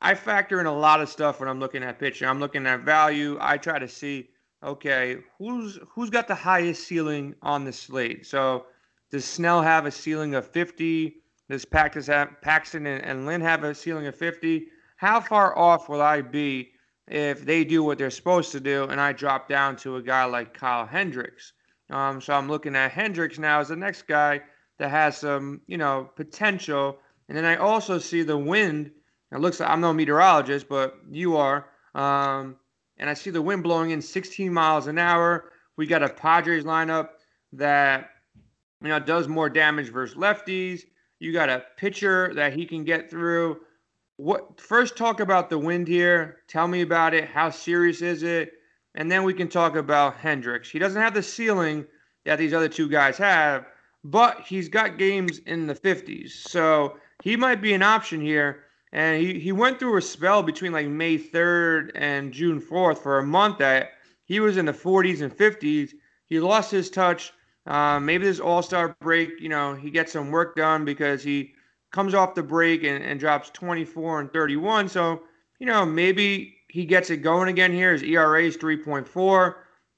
I 0.05 0.15
factor 0.15 0.59
in 0.59 0.65
a 0.65 0.77
lot 0.77 0.99
of 0.99 1.07
stuff 1.07 1.39
when 1.39 1.47
I'm 1.47 1.61
looking 1.61 1.81
at 1.81 1.97
pitching. 1.97 2.27
I'm 2.27 2.41
looking 2.41 2.67
at 2.67 2.81
value. 2.81 3.37
I 3.39 3.57
try 3.57 3.79
to 3.79 3.87
see, 3.87 4.27
okay, 4.61 5.19
who's 5.37 5.79
who's 5.87 6.09
got 6.09 6.27
the 6.27 6.35
highest 6.35 6.85
ceiling 6.85 7.35
on 7.41 7.63
the 7.63 7.71
slate. 7.71 8.25
So 8.25 8.65
does 9.11 9.23
Snell 9.23 9.61
have 9.61 9.85
a 9.85 9.91
ceiling 9.91 10.35
of 10.35 10.45
50? 10.45 11.15
Does 11.49 11.63
Paxton 11.63 12.85
and, 12.85 13.01
and 13.01 13.25
Lynn 13.25 13.39
have 13.39 13.63
a 13.63 13.73
ceiling 13.73 14.05
of 14.07 14.15
50? 14.15 14.67
How 14.97 15.21
far 15.21 15.57
off 15.57 15.87
will 15.87 16.01
I 16.01 16.19
be 16.19 16.71
if 17.07 17.45
they 17.45 17.63
do 17.63 17.81
what 17.81 17.97
they're 17.97 18.09
supposed 18.09 18.51
to 18.51 18.59
do 18.59 18.83
and 18.83 18.99
I 18.99 19.13
drop 19.13 19.47
down 19.47 19.77
to 19.77 19.95
a 19.95 20.01
guy 20.01 20.25
like 20.25 20.53
Kyle 20.53 20.85
Hendricks? 20.85 21.53
Um, 21.89 22.19
so 22.19 22.33
I'm 22.33 22.49
looking 22.49 22.75
at 22.75 22.91
Hendricks 22.91 23.39
now 23.39 23.61
as 23.61 23.69
the 23.69 23.77
next 23.77 24.05
guy 24.05 24.41
that 24.79 24.89
has 24.89 25.17
some, 25.17 25.61
you 25.65 25.77
know, 25.77 26.09
potential. 26.17 26.97
And 27.29 27.37
then 27.37 27.45
I 27.45 27.55
also 27.55 27.99
see 27.99 28.23
the 28.23 28.37
wind– 28.37 28.91
it 29.33 29.39
looks 29.39 29.59
like 29.59 29.69
I'm 29.69 29.81
no 29.81 29.93
meteorologist, 29.93 30.69
but 30.69 30.97
you 31.09 31.37
are. 31.37 31.65
Um, 31.95 32.55
and 32.97 33.09
I 33.09 33.13
see 33.15 33.31
the 33.31 33.41
wind 33.41 33.63
blowing 33.63 33.91
in 33.91 34.01
16 34.01 34.53
miles 34.53 34.87
an 34.87 34.99
hour. 34.99 35.51
We 35.75 35.87
got 35.87 36.03
a 36.03 36.09
Padres 36.09 36.63
lineup 36.63 37.09
that 37.53 38.09
you 38.81 38.89
know 38.89 38.99
does 38.99 39.27
more 39.27 39.49
damage 39.49 39.89
versus 39.89 40.15
lefties. 40.15 40.83
You 41.19 41.33
got 41.33 41.49
a 41.49 41.63
pitcher 41.77 42.33
that 42.35 42.53
he 42.53 42.65
can 42.65 42.83
get 42.83 43.09
through. 43.09 43.61
What 44.17 44.61
first 44.61 44.95
talk 44.95 45.19
about 45.19 45.49
the 45.49 45.57
wind 45.57 45.87
here? 45.87 46.37
Tell 46.47 46.67
me 46.67 46.81
about 46.81 47.15
it. 47.15 47.25
How 47.25 47.49
serious 47.49 48.01
is 48.01 48.21
it? 48.21 48.53
And 48.95 49.11
then 49.11 49.23
we 49.23 49.33
can 49.33 49.47
talk 49.47 49.75
about 49.75 50.17
Hendricks. 50.17 50.69
He 50.69 50.77
doesn't 50.77 51.01
have 51.01 51.15
the 51.15 51.23
ceiling 51.23 51.85
that 52.25 52.37
these 52.37 52.53
other 52.53 52.69
two 52.69 52.87
guys 52.87 53.17
have, 53.17 53.65
but 54.03 54.41
he's 54.41 54.69
got 54.69 54.99
games 54.99 55.39
in 55.39 55.65
the 55.65 55.73
50s. 55.73 56.29
So 56.31 56.97
he 57.23 57.35
might 57.35 57.61
be 57.61 57.73
an 57.73 57.81
option 57.81 58.21
here 58.21 58.65
and 58.93 59.19
he, 59.19 59.39
he 59.39 59.51
went 59.51 59.79
through 59.79 59.97
a 59.97 60.01
spell 60.01 60.43
between 60.43 60.71
like 60.71 60.87
May 60.87 61.17
3rd 61.17 61.91
and 61.95 62.31
June 62.31 62.61
4th 62.61 62.99
for 62.99 63.17
a 63.17 63.25
month 63.25 63.57
that 63.57 63.93
he 64.23 64.39
was 64.39 64.55
in 64.55 64.67
the 64.67 64.71
40s 64.71 65.21
and 65.21 65.35
50s. 65.35 65.91
He 66.27 66.39
lost 66.39 66.69
his 66.69 66.91
touch. 66.91 67.33
Uh, 67.65 67.99
maybe 67.99 68.25
this 68.25 68.39
All 68.39 68.61
Star 68.61 68.95
break, 69.01 69.31
you 69.39 69.49
know, 69.49 69.73
he 69.73 69.89
gets 69.89 70.11
some 70.11 70.29
work 70.29 70.55
done 70.55 70.85
because 70.85 71.23
he 71.23 71.53
comes 71.91 72.13
off 72.13 72.35
the 72.35 72.43
break 72.43 72.83
and, 72.83 73.03
and 73.03 73.19
drops 73.19 73.49
24 73.49 74.21
and 74.21 74.31
31. 74.31 74.87
So, 74.89 75.23
you 75.59 75.65
know, 75.65 75.85
maybe 75.85 76.57
he 76.69 76.85
gets 76.85 77.09
it 77.09 77.17
going 77.17 77.49
again 77.49 77.73
here. 77.73 77.93
His 77.93 78.03
ERA 78.03 78.43
is 78.43 78.57
3.4. 78.57 79.55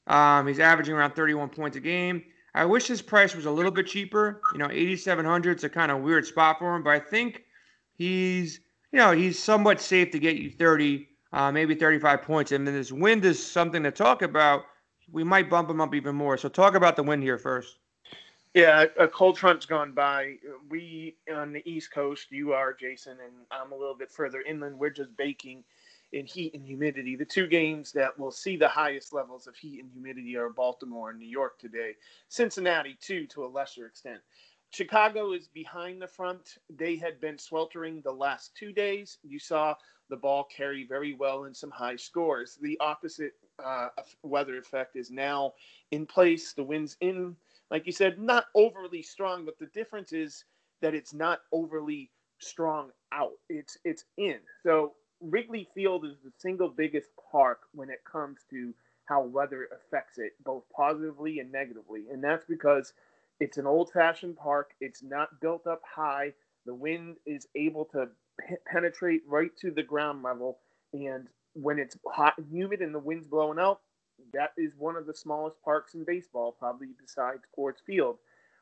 Um, 0.07 0.47
he's 0.47 0.59
averaging 0.59 0.95
around 0.95 1.15
31 1.15 1.49
points 1.49 1.75
a 1.75 1.81
game. 1.81 2.23
I 2.53 2.63
wish 2.63 2.87
his 2.87 3.01
price 3.01 3.35
was 3.35 3.45
a 3.45 3.51
little 3.51 3.71
bit 3.71 3.87
cheaper. 3.87 4.41
You 4.53 4.59
know, 4.59 4.69
8,700 4.71 5.57
is 5.57 5.63
a 5.65 5.69
kind 5.69 5.91
of 5.91 6.01
weird 6.01 6.25
spot 6.25 6.59
for 6.59 6.73
him, 6.73 6.83
but 6.83 6.91
I 6.91 6.99
think 6.99 7.43
he's 7.93 8.61
you 8.95 9.01
know, 9.01 9.11
he's 9.11 9.37
somewhat 9.37 9.81
safe 9.81 10.09
to 10.11 10.19
get 10.19 10.37
you 10.37 10.49
30, 10.49 11.05
uh, 11.33 11.51
maybe 11.51 11.75
35 11.75 12.21
points. 12.21 12.53
And 12.53 12.65
then 12.65 12.73
this 12.73 12.93
wind 12.93 13.25
is 13.25 13.45
something 13.45 13.83
to 13.83 13.91
talk 13.91 14.21
about. 14.21 14.63
We 15.11 15.21
might 15.21 15.49
bump 15.49 15.69
him 15.69 15.81
up 15.81 15.93
even 15.93 16.15
more. 16.15 16.37
So 16.37 16.47
talk 16.47 16.75
about 16.75 16.95
the 16.95 17.03
wind 17.03 17.21
here 17.21 17.37
first. 17.37 17.79
Yeah, 18.53 18.85
a 18.97 19.05
cold 19.05 19.37
front's 19.37 19.65
gone 19.65 19.91
by. 19.91 20.35
We 20.69 21.17
on 21.29 21.51
the 21.51 21.61
East 21.69 21.91
Coast, 21.91 22.27
you 22.31 22.53
are 22.53 22.71
Jason, 22.71 23.17
and 23.21 23.33
I'm 23.51 23.73
a 23.73 23.75
little 23.75 23.97
bit 23.97 24.09
further 24.09 24.39
inland. 24.43 24.79
We're 24.79 24.91
just 24.91 25.17
baking 25.17 25.65
in 26.13 26.25
heat 26.25 26.53
and 26.53 26.65
humidity. 26.65 27.17
The 27.17 27.25
two 27.25 27.47
games 27.47 27.91
that 27.91 28.17
will 28.17 28.31
see 28.31 28.55
the 28.55 28.69
highest 28.69 29.11
levels 29.11 29.45
of 29.45 29.57
heat 29.57 29.81
and 29.81 29.91
humidity 29.91 30.37
are 30.37 30.47
Baltimore 30.47 31.09
and 31.09 31.19
New 31.19 31.27
York 31.27 31.59
today. 31.59 31.95
Cincinnati, 32.29 32.97
too, 33.01 33.27
to 33.27 33.43
a 33.43 33.47
lesser 33.47 33.87
extent. 33.87 34.21
Chicago 34.71 35.33
is 35.33 35.47
behind 35.47 36.01
the 36.01 36.07
front. 36.07 36.57
They 36.69 36.97
had 36.97 37.19
been 37.21 37.37
sweltering 37.37 38.01
the 38.01 38.11
last 38.11 38.55
two 38.55 38.73
days. 38.73 39.19
You 39.23 39.39
saw 39.39 39.75
the 40.09 40.17
ball 40.17 40.45
carry 40.55 40.85
very 40.85 41.13
well 41.13 41.45
in 41.45 41.53
some 41.53 41.71
high 41.71 41.95
scores. 41.95 42.57
The 42.61 42.77
opposite 42.79 43.33
uh, 43.63 43.89
weather 44.23 44.57
effect 44.57 44.95
is 44.95 45.09
now 45.11 45.53
in 45.91 46.05
place. 46.05 46.53
The 46.53 46.63
wind's 46.63 46.97
in, 47.01 47.35
like 47.71 47.85
you 47.85 47.91
said, 47.91 48.19
not 48.19 48.45
overly 48.53 49.01
strong, 49.01 49.45
but 49.45 49.57
the 49.57 49.67
difference 49.67 50.11
is 50.13 50.43
that 50.81 50.93
it's 50.93 51.13
not 51.13 51.41
overly 51.51 52.11
strong 52.39 52.91
out. 53.11 53.33
It's 53.49 53.77
it's 53.85 54.05
in. 54.17 54.39
So 54.63 54.93
Wrigley 55.21 55.67
Field 55.73 56.05
is 56.05 56.17
the 56.23 56.31
single 56.37 56.69
biggest 56.69 57.09
park 57.31 57.61
when 57.73 57.89
it 57.89 58.03
comes 58.09 58.41
to 58.49 58.73
how 59.05 59.23
weather 59.23 59.69
affects 59.71 60.17
it, 60.17 60.33
both 60.43 60.63
positively 60.75 61.39
and 61.39 61.51
negatively. 61.51 62.05
And 62.11 62.23
that's 62.23 62.45
because 62.45 62.93
it's 63.39 63.57
an 63.57 63.67
old 63.67 63.91
fashioned 63.91 64.37
park, 64.37 64.71
it's 64.79 65.03
not 65.03 65.39
built 65.41 65.67
up 65.67 65.81
high, 65.83 66.33
the 66.65 66.73
wind 66.73 67.17
is 67.25 67.47
able 67.55 67.85
to 67.85 68.07
penetrate 68.65 69.21
right 69.27 69.51
to 69.61 69.71
the 69.71 69.83
ground 69.83 70.23
level. 70.23 70.59
And 70.93 71.27
when 71.53 71.79
it's 71.79 71.97
hot 72.07 72.37
and 72.37 72.47
humid 72.49 72.81
and 72.81 72.93
the 72.93 72.99
wind's 72.99 73.27
blowing 73.27 73.59
out, 73.59 73.81
that 74.33 74.51
is 74.57 74.73
one 74.77 74.95
of 74.95 75.05
the 75.05 75.13
smallest 75.13 75.61
parks 75.63 75.93
in 75.93 76.03
baseball, 76.03 76.55
probably 76.57 76.87
besides 76.99 77.43
Coors 77.57 77.81
Field. 77.85 78.17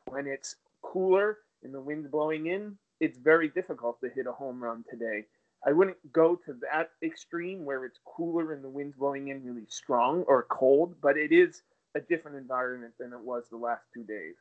When 0.07 0.27
it's 0.27 0.55
cooler 0.81 1.39
and 1.63 1.73
the 1.73 1.81
wind's 1.81 2.07
blowing 2.07 2.47
in, 2.47 2.77
it's 2.99 3.17
very 3.17 3.49
difficult 3.49 3.99
to 4.01 4.09
hit 4.09 4.27
a 4.27 4.31
home 4.31 4.63
run 4.63 4.83
today. 4.89 5.25
I 5.65 5.71
wouldn't 5.71 6.11
go 6.11 6.35
to 6.45 6.53
that 6.71 6.91
extreme 7.01 7.63
where 7.63 7.85
it's 7.85 7.99
cooler 8.05 8.51
and 8.51 8.63
the 8.63 8.69
wind's 8.69 8.97
blowing 8.97 9.29
in 9.29 9.45
really 9.45 9.65
strong 9.69 10.23
or 10.27 10.45
cold, 10.49 10.95
but 11.01 11.17
it 11.17 11.31
is 11.31 11.61
a 11.95 12.01
different 12.01 12.37
environment 12.37 12.93
than 12.99 13.13
it 13.13 13.19
was 13.19 13.45
the 13.49 13.57
last 13.57 13.83
two 13.93 14.03
days. 14.03 14.35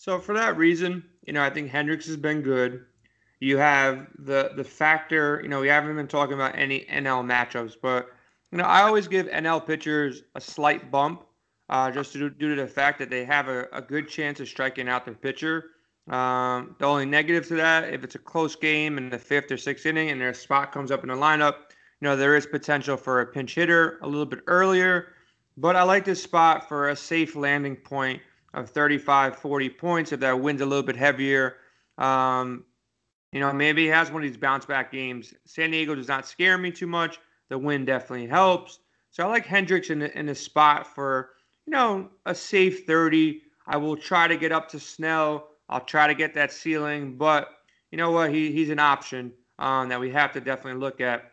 So 0.00 0.20
for 0.20 0.32
that 0.34 0.56
reason, 0.56 1.02
you 1.26 1.32
know, 1.32 1.42
I 1.42 1.50
think 1.50 1.70
Hendricks 1.70 2.06
has 2.06 2.16
been 2.16 2.40
good. 2.40 2.84
You 3.40 3.56
have 3.56 4.06
the 4.20 4.52
the 4.54 4.62
factor, 4.62 5.40
you 5.42 5.48
know, 5.48 5.60
we 5.60 5.66
haven't 5.66 5.96
been 5.96 6.06
talking 6.06 6.34
about 6.34 6.56
any 6.56 6.86
NL 6.88 7.26
matchups, 7.26 7.74
but 7.82 8.08
you 8.52 8.58
know, 8.58 8.64
I 8.64 8.82
always 8.82 9.08
give 9.08 9.26
NL 9.26 9.66
pitchers 9.66 10.22
a 10.36 10.40
slight 10.40 10.92
bump, 10.92 11.24
uh, 11.68 11.90
just 11.90 12.12
due, 12.12 12.30
due 12.30 12.54
to 12.54 12.62
the 12.62 12.68
fact 12.68 13.00
that 13.00 13.10
they 13.10 13.24
have 13.24 13.48
a, 13.48 13.66
a 13.72 13.82
good 13.82 14.08
chance 14.08 14.38
of 14.38 14.46
striking 14.46 14.88
out 14.88 15.04
their 15.04 15.14
pitcher. 15.14 15.70
Um, 16.08 16.76
the 16.78 16.86
only 16.86 17.04
negative 17.04 17.48
to 17.48 17.56
that, 17.56 17.92
if 17.92 18.04
it's 18.04 18.14
a 18.14 18.20
close 18.20 18.54
game 18.54 18.98
in 18.98 19.10
the 19.10 19.18
fifth 19.18 19.50
or 19.50 19.56
sixth 19.56 19.84
inning 19.84 20.10
and 20.10 20.20
their 20.20 20.32
spot 20.32 20.70
comes 20.70 20.92
up 20.92 21.02
in 21.02 21.08
the 21.08 21.16
lineup, 21.16 21.54
you 22.00 22.06
know, 22.06 22.14
there 22.14 22.36
is 22.36 22.46
potential 22.46 22.96
for 22.96 23.20
a 23.20 23.26
pinch 23.26 23.56
hitter 23.56 23.98
a 24.02 24.06
little 24.06 24.26
bit 24.26 24.44
earlier. 24.46 25.08
But 25.56 25.74
I 25.74 25.82
like 25.82 26.04
this 26.04 26.22
spot 26.22 26.68
for 26.68 26.90
a 26.90 26.94
safe 26.94 27.34
landing 27.34 27.74
point 27.74 28.22
of 28.54 28.70
35, 28.70 29.36
40 29.36 29.70
points 29.70 30.12
if 30.12 30.20
that 30.20 30.40
wind's 30.40 30.62
a 30.62 30.66
little 30.66 30.82
bit 30.82 30.96
heavier. 30.96 31.56
Um, 31.98 32.64
you 33.32 33.40
know, 33.40 33.52
maybe 33.52 33.82
he 33.82 33.88
has 33.88 34.10
one 34.10 34.22
of 34.22 34.28
these 34.28 34.38
bounce 34.38 34.64
back 34.64 34.90
games. 34.90 35.34
San 35.44 35.70
Diego 35.70 35.94
does 35.94 36.08
not 36.08 36.26
scare 36.26 36.56
me 36.56 36.70
too 36.70 36.86
much. 36.86 37.18
The 37.50 37.58
wind 37.58 37.86
definitely 37.86 38.26
helps. 38.26 38.80
So 39.10 39.24
I 39.24 39.26
like 39.28 39.46
Hendricks 39.46 39.90
in, 39.90 40.02
in 40.02 40.28
a 40.28 40.34
spot 40.34 40.86
for, 40.94 41.30
you 41.66 41.72
know, 41.72 42.08
a 42.26 42.34
safe 42.34 42.86
30. 42.86 43.42
I 43.66 43.76
will 43.76 43.96
try 43.96 44.28
to 44.28 44.36
get 44.36 44.52
up 44.52 44.68
to 44.70 44.80
Snell. 44.80 45.48
I'll 45.68 45.80
try 45.84 46.06
to 46.06 46.14
get 46.14 46.32
that 46.34 46.52
ceiling, 46.52 47.16
but 47.16 47.50
you 47.90 47.98
know 47.98 48.10
what? 48.10 48.32
He, 48.32 48.52
he's 48.52 48.70
an 48.70 48.78
option 48.78 49.32
um, 49.58 49.88
that 49.90 50.00
we 50.00 50.10
have 50.10 50.32
to 50.32 50.40
definitely 50.40 50.80
look 50.80 51.00
at. 51.00 51.32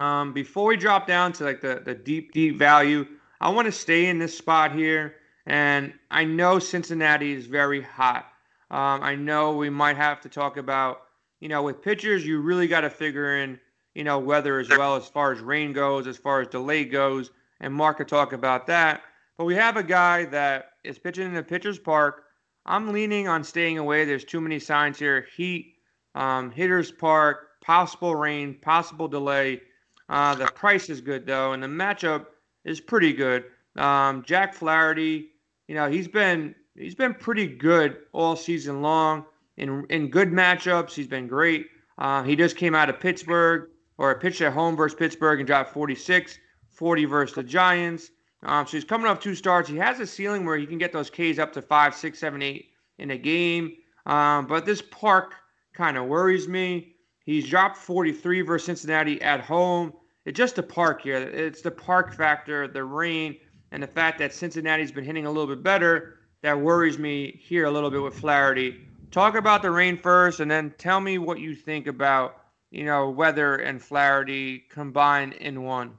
Um, 0.00 0.32
before 0.32 0.66
we 0.66 0.76
drop 0.76 1.06
down 1.06 1.32
to 1.34 1.44
like 1.44 1.60
the, 1.60 1.80
the 1.84 1.94
deep, 1.94 2.32
deep 2.32 2.58
value, 2.58 3.06
I 3.40 3.48
want 3.48 3.66
to 3.66 3.72
stay 3.72 4.06
in 4.06 4.18
this 4.18 4.36
spot 4.36 4.72
here. 4.72 5.16
And 5.46 5.92
I 6.10 6.24
know 6.24 6.58
Cincinnati 6.58 7.32
is 7.32 7.46
very 7.46 7.82
hot. 7.82 8.26
Um, 8.70 9.02
I 9.02 9.14
know 9.14 9.56
we 9.56 9.70
might 9.70 9.96
have 9.96 10.20
to 10.22 10.28
talk 10.28 10.56
about, 10.56 11.02
you 11.40 11.48
know, 11.48 11.62
with 11.62 11.82
pitchers, 11.82 12.26
you 12.26 12.40
really 12.40 12.66
got 12.66 12.80
to 12.80 12.90
figure 12.90 13.36
in 13.38 13.60
you 13.94 14.02
know, 14.04 14.18
weather 14.18 14.58
as 14.58 14.68
well 14.68 14.96
as 14.96 15.08
far 15.08 15.32
as 15.32 15.40
rain 15.40 15.72
goes, 15.72 16.06
as 16.06 16.16
far 16.16 16.40
as 16.40 16.48
delay 16.48 16.84
goes, 16.84 17.30
and 17.60 17.72
Mark 17.72 17.98
could 17.98 18.08
talk 18.08 18.32
about 18.32 18.66
that. 18.66 19.02
But 19.38 19.44
we 19.44 19.54
have 19.54 19.76
a 19.76 19.82
guy 19.82 20.24
that 20.26 20.72
is 20.82 20.98
pitching 20.98 21.26
in 21.26 21.34
the 21.34 21.42
pitcher's 21.42 21.78
park. 21.78 22.24
I'm 22.66 22.92
leaning 22.92 23.28
on 23.28 23.44
staying 23.44 23.78
away. 23.78 24.04
There's 24.04 24.24
too 24.24 24.40
many 24.40 24.58
signs 24.58 24.98
here. 24.98 25.26
Heat, 25.36 25.74
um, 26.14 26.50
hitter's 26.50 26.90
park, 26.90 27.60
possible 27.60 28.14
rain, 28.14 28.54
possible 28.60 29.08
delay. 29.08 29.60
Uh, 30.08 30.34
the 30.34 30.46
price 30.46 30.90
is 30.90 31.00
good 31.00 31.26
though, 31.26 31.52
and 31.52 31.62
the 31.62 31.68
matchup 31.68 32.26
is 32.64 32.80
pretty 32.80 33.12
good. 33.12 33.44
Um, 33.76 34.22
Jack 34.24 34.54
Flaherty, 34.54 35.28
you 35.68 35.74
know, 35.74 35.90
he's 35.90 36.08
been 36.08 36.54
he's 36.76 36.94
been 36.94 37.14
pretty 37.14 37.46
good 37.46 37.98
all 38.12 38.36
season 38.36 38.82
long 38.82 39.24
in 39.56 39.84
in 39.90 40.10
good 40.10 40.30
matchups. 40.30 40.92
He's 40.92 41.06
been 41.08 41.26
great. 41.26 41.66
Uh, 41.98 42.22
he 42.22 42.36
just 42.36 42.56
came 42.56 42.74
out 42.74 42.90
of 42.90 42.98
Pittsburgh 42.98 43.68
or 43.98 44.18
pitched 44.18 44.40
at 44.40 44.52
home 44.52 44.76
versus 44.76 44.96
Pittsburgh 44.98 45.38
and 45.38 45.46
dropped 45.46 45.72
46, 45.72 46.38
40 46.70 47.04
versus 47.04 47.34
the 47.36 47.42
Giants. 47.42 48.10
Um, 48.42 48.66
so 48.66 48.76
he's 48.76 48.84
coming 48.84 49.06
off 49.06 49.20
two 49.20 49.34
starts. 49.34 49.68
He 49.68 49.76
has 49.76 50.00
a 50.00 50.06
ceiling 50.06 50.44
where 50.44 50.56
he 50.56 50.66
can 50.66 50.78
get 50.78 50.92
those 50.92 51.08
Ks 51.08 51.38
up 51.38 51.52
to 51.52 51.62
five, 51.62 51.94
six, 51.94 52.18
seven, 52.18 52.42
eight 52.42 52.70
in 52.98 53.12
a 53.12 53.18
game. 53.18 53.74
Um, 54.06 54.46
but 54.46 54.66
this 54.66 54.82
park 54.82 55.34
kind 55.72 55.96
of 55.96 56.06
worries 56.06 56.46
me. 56.48 56.96
He's 57.24 57.48
dropped 57.48 57.78
43 57.78 58.42
versus 58.42 58.66
Cincinnati 58.66 59.22
at 59.22 59.40
home. 59.40 59.94
It's 60.26 60.36
just 60.36 60.56
the 60.56 60.62
park 60.62 61.02
here. 61.02 61.16
It's 61.16 61.62
the 61.62 61.70
park 61.70 62.12
factor, 62.14 62.68
the 62.68 62.84
rain, 62.84 63.36
and 63.74 63.82
the 63.82 63.88
fact 63.88 64.18
that 64.20 64.32
Cincinnati's 64.32 64.92
been 64.92 65.04
hitting 65.04 65.26
a 65.26 65.30
little 65.30 65.54
bit 65.54 65.62
better. 65.62 66.20
That 66.42 66.58
worries 66.58 66.98
me 66.98 67.38
here 67.42 67.66
a 67.66 67.70
little 67.70 67.90
bit 67.90 68.02
with 68.02 68.14
Flaherty. 68.14 68.80
Talk 69.10 69.34
about 69.34 69.62
the 69.62 69.70
rain 69.70 69.98
first, 69.98 70.40
and 70.40 70.50
then 70.50 70.74
tell 70.78 71.00
me 71.00 71.18
what 71.18 71.40
you 71.40 71.54
think 71.54 71.86
about 71.86 72.44
you 72.74 72.84
know, 72.84 73.08
weather 73.08 73.54
and 73.54 73.80
Flaherty 73.80 74.64
combined 74.68 75.34
in 75.34 75.62
one? 75.62 75.96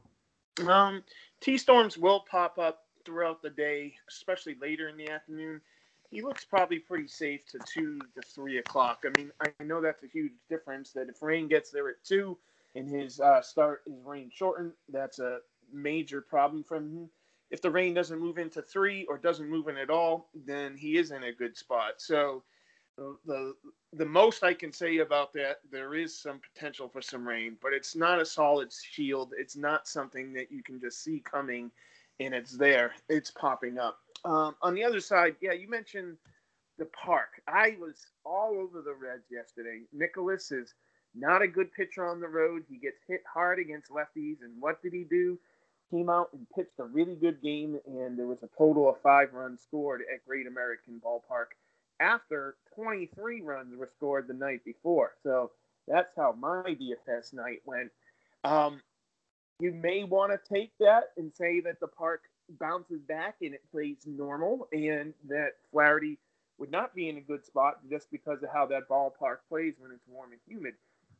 Um, 0.67 1.03
T 1.39 1.57
storms 1.57 1.97
will 1.97 2.25
pop 2.29 2.59
up 2.59 2.81
throughout 3.05 3.41
the 3.41 3.49
day, 3.49 3.93
especially 4.09 4.57
later 4.61 4.89
in 4.89 4.97
the 4.97 5.09
afternoon. 5.09 5.61
He 6.11 6.21
looks 6.21 6.43
probably 6.43 6.79
pretty 6.79 7.07
safe 7.07 7.45
to 7.51 7.59
two 7.65 7.99
to 8.13 8.21
three 8.21 8.57
o'clock. 8.57 9.05
I 9.05 9.17
mean, 9.17 9.31
I 9.39 9.63
know 9.63 9.79
that's 9.79 10.03
a 10.03 10.07
huge 10.07 10.33
difference. 10.49 10.91
That 10.91 11.07
if 11.07 11.21
rain 11.21 11.47
gets 11.47 11.71
there 11.71 11.87
at 11.89 12.03
two 12.03 12.37
and 12.75 12.89
his 12.89 13.21
uh, 13.21 13.41
start 13.41 13.83
is 13.87 13.93
rain 14.03 14.29
shortened, 14.33 14.73
that's 14.89 15.19
a 15.19 15.39
major 15.71 16.19
problem 16.19 16.61
for 16.61 16.75
him. 16.75 17.09
If 17.51 17.61
the 17.61 17.69
rain 17.69 17.93
doesn't 17.93 18.19
move 18.19 18.37
into 18.37 18.61
three 18.61 19.05
or 19.05 19.17
doesn't 19.17 19.49
move 19.49 19.67
in 19.67 19.77
at 19.77 19.89
all, 19.89 20.29
then 20.45 20.75
he 20.75 20.97
is 20.97 21.11
in 21.11 21.23
a 21.23 21.31
good 21.31 21.55
spot. 21.55 21.93
So 21.97 22.43
the, 22.97 23.53
the 23.93 24.05
most 24.05 24.43
I 24.43 24.53
can 24.53 24.71
say 24.71 24.97
about 24.97 25.33
that, 25.33 25.57
there 25.71 25.95
is 25.95 26.17
some 26.17 26.39
potential 26.39 26.89
for 26.89 27.01
some 27.01 27.27
rain, 27.27 27.57
but 27.61 27.73
it's 27.73 27.95
not 27.95 28.21
a 28.21 28.25
solid 28.25 28.71
shield. 28.73 29.33
It's 29.37 29.55
not 29.55 29.87
something 29.87 30.33
that 30.33 30.51
you 30.51 30.63
can 30.63 30.79
just 30.79 31.03
see 31.03 31.19
coming, 31.19 31.71
and 32.19 32.33
it's 32.33 32.57
there. 32.57 32.93
It's 33.09 33.31
popping 33.31 33.77
up. 33.77 33.99
Um, 34.23 34.55
on 34.61 34.73
the 34.73 34.83
other 34.83 34.99
side, 34.99 35.35
yeah, 35.41 35.53
you 35.53 35.69
mentioned 35.69 36.17
the 36.77 36.85
park. 36.85 37.41
I 37.47 37.75
was 37.79 38.07
all 38.25 38.57
over 38.57 38.81
the 38.81 38.93
Reds 38.93 39.25
yesterday. 39.29 39.81
Nicholas 39.93 40.51
is 40.51 40.73
not 41.13 41.41
a 41.41 41.47
good 41.47 41.71
pitcher 41.73 42.05
on 42.05 42.19
the 42.19 42.27
road. 42.27 42.63
He 42.67 42.77
gets 42.77 43.01
hit 43.07 43.23
hard 43.31 43.59
against 43.59 43.91
lefties, 43.91 44.41
and 44.41 44.59
what 44.59 44.81
did 44.81 44.93
he 44.93 45.03
do? 45.03 45.37
Came 45.91 46.09
out 46.09 46.29
and 46.33 46.47
pitched 46.55 46.79
a 46.79 46.83
really 46.83 47.15
good 47.15 47.41
game, 47.41 47.79
and 47.85 48.17
there 48.17 48.25
was 48.25 48.41
a 48.43 48.49
total 48.57 48.89
of 48.89 48.99
five 49.01 49.33
runs 49.33 49.61
scored 49.61 50.01
at 50.01 50.25
Great 50.25 50.47
American 50.47 51.01
Ballpark 51.03 51.47
after 51.99 52.55
23 52.75 53.41
runs 53.41 53.75
were 53.77 53.89
scored 53.95 54.27
the 54.27 54.33
night 54.33 54.65
before. 54.65 55.13
So 55.23 55.51
that's 55.87 56.11
how 56.15 56.33
my 56.37 56.75
DFS 56.75 57.33
night 57.33 57.61
went. 57.65 57.91
Um, 58.43 58.81
you 59.59 59.71
may 59.71 60.03
want 60.03 60.31
to 60.31 60.53
take 60.53 60.71
that 60.79 61.11
and 61.17 61.31
say 61.33 61.61
that 61.61 61.79
the 61.79 61.87
park 61.87 62.23
bounces 62.59 63.01
back 63.01 63.35
and 63.41 63.53
it 63.53 63.63
plays 63.71 63.97
normal, 64.05 64.67
and 64.71 65.13
that 65.29 65.51
Flaherty 65.71 66.17
would 66.57 66.71
not 66.71 66.95
be 66.95 67.09
in 67.09 67.17
a 67.17 67.21
good 67.21 67.45
spot 67.45 67.79
just 67.89 68.09
because 68.11 68.41
of 68.43 68.49
how 68.51 68.65
that 68.65 68.87
ballpark 68.89 69.37
plays 69.49 69.73
when 69.79 69.91
it's 69.91 70.07
warm 70.07 70.31
and 70.31 70.41
humid. 70.47 70.73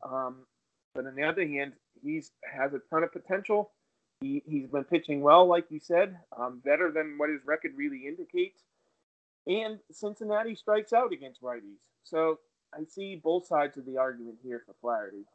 Um, 0.04 0.46
but 0.94 1.06
on 1.06 1.16
the 1.16 1.24
other 1.24 1.46
hand, 1.46 1.74
he's 2.02 2.32
has 2.44 2.74
a 2.74 2.80
ton 2.90 3.04
of 3.04 3.12
potential. 3.12 3.72
He, 4.22 4.42
he's 4.46 4.68
been 4.68 4.84
pitching 4.86 5.22
well, 5.22 5.46
like 5.46 5.66
you 5.70 5.80
said, 5.80 6.18
um, 6.38 6.62
better 6.64 6.92
than 6.92 7.18
what 7.18 7.30
his 7.30 7.42
record 7.46 7.74
really 7.76 8.08
indicates. 8.08 8.64
And 9.48 9.80
Cincinnati 9.92 10.56
strikes 10.56 10.94
out 10.94 11.14
against 11.14 11.42
righties. 11.42 11.82
So 12.04 12.40
I 12.74 12.84
see 12.86 13.16
both 13.16 13.46
sides 13.46 13.78
of 13.78 13.86
the 13.86 13.98
argument 13.98 14.38
here 14.44 14.64
for 14.66 14.74
Flaherty. 14.82 15.26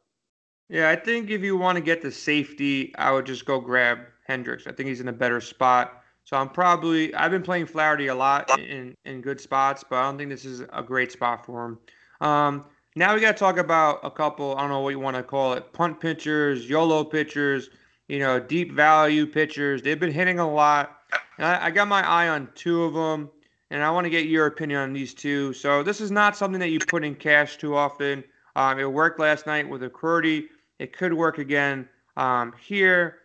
Yeah, 0.69 0.89
I 0.89 0.95
think 0.95 1.29
if 1.29 1.41
you 1.41 1.57
want 1.57 1.75
to 1.77 1.81
get 1.81 2.01
the 2.01 2.11
safety, 2.11 2.93
I 2.97 3.11
would 3.11 3.25
just 3.25 3.45
go 3.45 3.59
grab 3.59 3.99
Hendricks. 4.25 4.67
I 4.67 4.71
think 4.71 4.89
he's 4.89 5.01
in 5.01 5.09
a 5.09 5.13
better 5.13 5.41
spot. 5.41 6.01
So 6.23 6.37
I'm 6.37 6.49
probably 6.49 7.13
I've 7.15 7.31
been 7.31 7.43
playing 7.43 7.65
Flaherty 7.65 8.07
a 8.07 8.15
lot 8.15 8.59
in 8.59 8.95
in 9.05 9.21
good 9.21 9.41
spots, 9.41 9.83
but 9.87 9.97
I 9.97 10.03
don't 10.03 10.17
think 10.17 10.29
this 10.29 10.45
is 10.45 10.61
a 10.71 10.83
great 10.83 11.11
spot 11.11 11.45
for 11.45 11.65
him. 11.65 11.79
Um, 12.21 12.65
now 12.95 13.13
we 13.13 13.21
got 13.21 13.33
to 13.33 13.39
talk 13.39 13.57
about 13.57 13.99
a 14.03 14.11
couple. 14.11 14.55
I 14.55 14.61
don't 14.61 14.69
know 14.69 14.79
what 14.81 14.89
you 14.89 14.99
want 14.99 15.17
to 15.17 15.23
call 15.23 15.53
it: 15.53 15.73
punt 15.73 15.99
pitchers, 15.99 16.69
YOLO 16.69 17.03
pitchers, 17.03 17.69
you 18.11 18.19
know, 18.19 18.41
deep 18.41 18.73
value 18.73 19.25
pitchers. 19.25 19.81
They've 19.81 19.97
been 19.97 20.11
hitting 20.11 20.39
a 20.39 20.53
lot. 20.53 20.97
I, 21.39 21.67
I 21.67 21.71
got 21.71 21.87
my 21.87 22.05
eye 22.05 22.27
on 22.27 22.49
two 22.55 22.83
of 22.83 22.93
them 22.93 23.29
and 23.69 23.81
I 23.81 23.89
want 23.89 24.03
to 24.03 24.09
get 24.09 24.25
your 24.25 24.47
opinion 24.47 24.81
on 24.81 24.91
these 24.91 25.13
two. 25.13 25.53
So 25.53 25.81
this 25.81 26.01
is 26.01 26.11
not 26.11 26.35
something 26.35 26.59
that 26.59 26.71
you 26.71 26.79
put 26.79 27.05
in 27.05 27.15
cash 27.15 27.55
too 27.55 27.73
often. 27.73 28.21
Um, 28.57 28.79
it 28.79 28.91
worked 28.91 29.17
last 29.17 29.47
night 29.47 29.69
with 29.69 29.83
Acurity. 29.83 30.49
It 30.77 30.91
could 30.91 31.13
work 31.13 31.37
again 31.37 31.87
um, 32.17 32.53
here. 32.61 33.19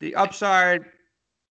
The 0.00 0.14
upside, 0.14 0.84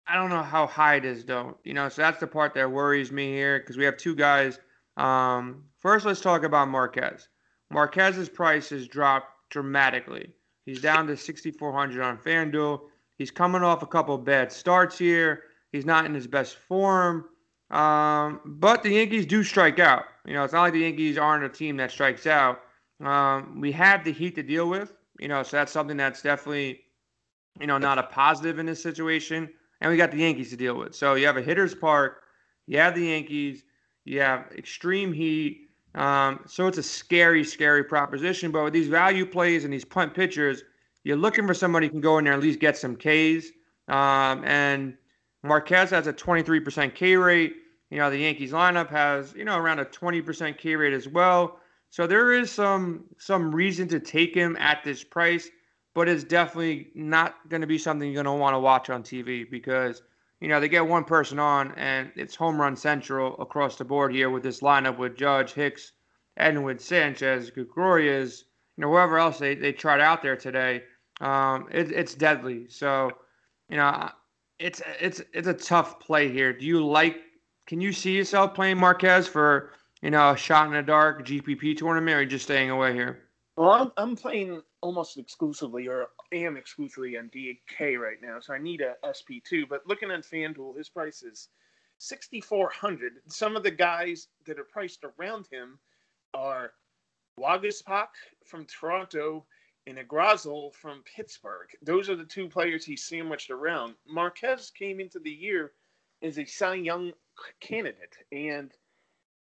I 0.08 0.14
don't 0.14 0.30
know 0.30 0.42
how 0.42 0.66
high 0.66 0.94
it 0.94 1.04
is 1.04 1.26
though. 1.26 1.58
You 1.62 1.74
know, 1.74 1.90
so 1.90 2.00
that's 2.00 2.20
the 2.20 2.26
part 2.26 2.54
that 2.54 2.70
worries 2.70 3.12
me 3.12 3.34
here 3.34 3.58
because 3.58 3.76
we 3.76 3.84
have 3.84 3.98
two 3.98 4.14
guys. 4.14 4.58
Um, 4.96 5.64
first, 5.78 6.06
let's 6.06 6.22
talk 6.22 6.42
about 6.42 6.68
Marquez. 6.68 7.28
Marquez's 7.70 8.30
price 8.30 8.70
has 8.70 8.88
dropped 8.88 9.26
dramatically. 9.50 10.32
He's 10.66 10.80
down 10.80 11.06
to 11.06 11.16
6,400 11.16 12.02
on 12.02 12.18
FanDuel. 12.18 12.80
He's 13.16 13.30
coming 13.30 13.62
off 13.62 13.82
a 13.82 13.86
couple 13.86 14.18
bad 14.18 14.52
starts 14.52 14.98
here. 14.98 15.44
He's 15.72 15.86
not 15.86 16.04
in 16.04 16.12
his 16.12 16.26
best 16.26 16.56
form. 16.56 17.26
Um, 17.70 18.40
but 18.44 18.82
the 18.82 18.90
Yankees 18.90 19.26
do 19.26 19.42
strike 19.42 19.78
out. 19.78 20.04
You 20.26 20.34
know, 20.34 20.44
it's 20.44 20.52
not 20.52 20.62
like 20.62 20.72
the 20.72 20.80
Yankees 20.80 21.18
aren't 21.18 21.44
a 21.44 21.48
team 21.48 21.76
that 21.78 21.90
strikes 21.90 22.26
out. 22.26 22.60
Um, 23.02 23.60
we 23.60 23.72
have 23.72 24.04
the 24.04 24.12
Heat 24.12 24.34
to 24.34 24.42
deal 24.42 24.68
with. 24.68 24.92
You 25.18 25.28
know, 25.28 25.42
so 25.42 25.56
that's 25.56 25.72
something 25.72 25.96
that's 25.96 26.20
definitely, 26.20 26.80
you 27.58 27.66
know, 27.66 27.78
not 27.78 27.98
a 27.98 28.02
positive 28.02 28.58
in 28.58 28.66
this 28.66 28.82
situation. 28.82 29.48
And 29.80 29.90
we 29.90 29.96
got 29.96 30.10
the 30.10 30.18
Yankees 30.18 30.50
to 30.50 30.56
deal 30.56 30.76
with. 30.76 30.94
So 30.94 31.14
you 31.14 31.26
have 31.26 31.36
a 31.36 31.42
hitter's 31.42 31.74
park. 31.74 32.22
You 32.66 32.78
have 32.78 32.94
the 32.94 33.06
Yankees. 33.06 33.62
You 34.04 34.20
have 34.20 34.52
extreme 34.56 35.12
heat. 35.12 35.65
Um, 35.96 36.40
so 36.46 36.66
it's 36.66 36.78
a 36.78 36.82
scary, 36.82 37.42
scary 37.42 37.82
proposition. 37.82 38.52
But 38.52 38.64
with 38.64 38.72
these 38.72 38.88
value 38.88 39.26
plays 39.26 39.64
and 39.64 39.72
these 39.72 39.84
punt 39.84 40.14
pitchers, 40.14 40.62
you're 41.04 41.16
looking 41.16 41.46
for 41.46 41.54
somebody 41.54 41.86
who 41.86 41.92
can 41.92 42.00
go 42.00 42.18
in 42.18 42.24
there 42.24 42.34
and 42.34 42.42
at 42.42 42.46
least 42.46 42.60
get 42.60 42.76
some 42.76 42.96
Ks. 42.96 43.46
Um, 43.88 44.44
and 44.44 44.96
Marquez 45.42 45.90
has 45.90 46.06
a 46.06 46.12
23% 46.12 46.94
K 46.94 47.16
rate. 47.16 47.54
You 47.90 47.98
know, 47.98 48.10
the 48.10 48.18
Yankees 48.18 48.52
lineup 48.52 48.90
has, 48.90 49.32
you 49.34 49.44
know, 49.44 49.56
around 49.56 49.78
a 49.78 49.84
20% 49.84 50.58
K 50.58 50.76
rate 50.76 50.92
as 50.92 51.08
well. 51.08 51.60
So 51.90 52.06
there 52.06 52.32
is 52.32 52.50
some 52.50 53.04
some 53.16 53.54
reason 53.54 53.88
to 53.88 54.00
take 54.00 54.34
him 54.34 54.56
at 54.56 54.82
this 54.84 55.04
price, 55.04 55.48
but 55.94 56.08
it's 56.08 56.24
definitely 56.24 56.88
not 56.94 57.48
going 57.48 57.60
to 57.60 57.66
be 57.66 57.78
something 57.78 58.10
you're 58.10 58.22
going 58.22 58.36
to 58.36 58.40
want 58.40 58.54
to 58.54 58.60
watch 58.60 58.90
on 58.90 59.02
TV 59.02 59.48
because 59.48 60.02
you 60.40 60.48
know 60.48 60.60
they 60.60 60.68
get 60.68 60.86
one 60.86 61.04
person 61.04 61.38
on 61.38 61.72
and 61.76 62.10
it's 62.16 62.34
home 62.34 62.60
run 62.60 62.76
central 62.76 63.40
across 63.40 63.76
the 63.76 63.84
board 63.84 64.12
here 64.12 64.30
with 64.30 64.42
this 64.42 64.60
lineup 64.60 64.98
with 64.98 65.16
Judge 65.16 65.52
Hicks, 65.52 65.92
Edwin 66.36 66.78
Sanchez, 66.78 67.50
Gregorius, 67.50 68.44
you 68.76 68.82
know 68.82 68.88
whoever 68.88 69.18
else 69.18 69.38
they, 69.38 69.54
they 69.54 69.72
tried 69.72 70.00
out 70.00 70.22
there 70.22 70.36
today. 70.36 70.82
Um, 71.20 71.68
it, 71.70 71.90
it's 71.90 72.14
deadly. 72.14 72.68
So 72.68 73.10
you 73.68 73.76
know 73.76 74.10
it's 74.58 74.82
it's 75.00 75.22
it's 75.32 75.48
a 75.48 75.54
tough 75.54 76.00
play 76.00 76.30
here. 76.30 76.52
Do 76.52 76.66
you 76.66 76.84
like? 76.84 77.16
Can 77.66 77.80
you 77.80 77.92
see 77.92 78.16
yourself 78.16 78.54
playing 78.54 78.78
Marquez 78.78 79.26
for 79.26 79.72
you 80.02 80.10
know, 80.10 80.30
a 80.30 80.36
shot 80.36 80.66
in 80.66 80.72
the 80.72 80.82
dark 80.82 81.26
GPP 81.26 81.76
tournament, 81.76 82.16
or 82.16 82.24
just 82.24 82.44
staying 82.44 82.70
away 82.70 82.92
here? 82.92 83.24
Well, 83.56 83.70
I'm, 83.70 83.92
I'm 83.96 84.16
playing 84.16 84.62
almost 84.80 85.16
exclusively, 85.16 85.88
or 85.88 86.08
am 86.32 86.56
exclusively 86.56 87.16
on 87.16 87.30
DK 87.30 87.98
right 87.98 88.20
now, 88.22 88.40
so 88.40 88.54
I 88.54 88.58
need 88.58 88.80
a 88.80 88.96
SP2. 89.04 89.68
But 89.68 89.86
looking 89.86 90.10
at 90.10 90.24
FanDuel, 90.24 90.76
his 90.76 90.88
price 90.88 91.22
is 91.22 91.48
6,400. 91.98 93.14
Some 93.28 93.56
of 93.56 93.62
the 93.62 93.70
guys 93.70 94.28
that 94.46 94.58
are 94.58 94.64
priced 94.64 95.04
around 95.04 95.46
him 95.50 95.78
are 96.34 96.72
Waguespack 97.40 98.08
from 98.44 98.66
Toronto 98.66 99.46
and 99.86 99.98
Agrazal 99.98 100.74
from 100.74 101.04
Pittsburgh. 101.04 101.68
Those 101.82 102.10
are 102.10 102.16
the 102.16 102.24
two 102.24 102.48
players 102.48 102.84
he's 102.84 103.04
sandwiched 103.04 103.50
around. 103.50 103.94
Marquez 104.06 104.70
came 104.70 105.00
into 105.00 105.18
the 105.18 105.30
year 105.30 105.72
as 106.22 106.38
a 106.38 106.44
Cy 106.44 106.74
Young 106.74 107.12
candidate, 107.60 108.16
and– 108.32 108.72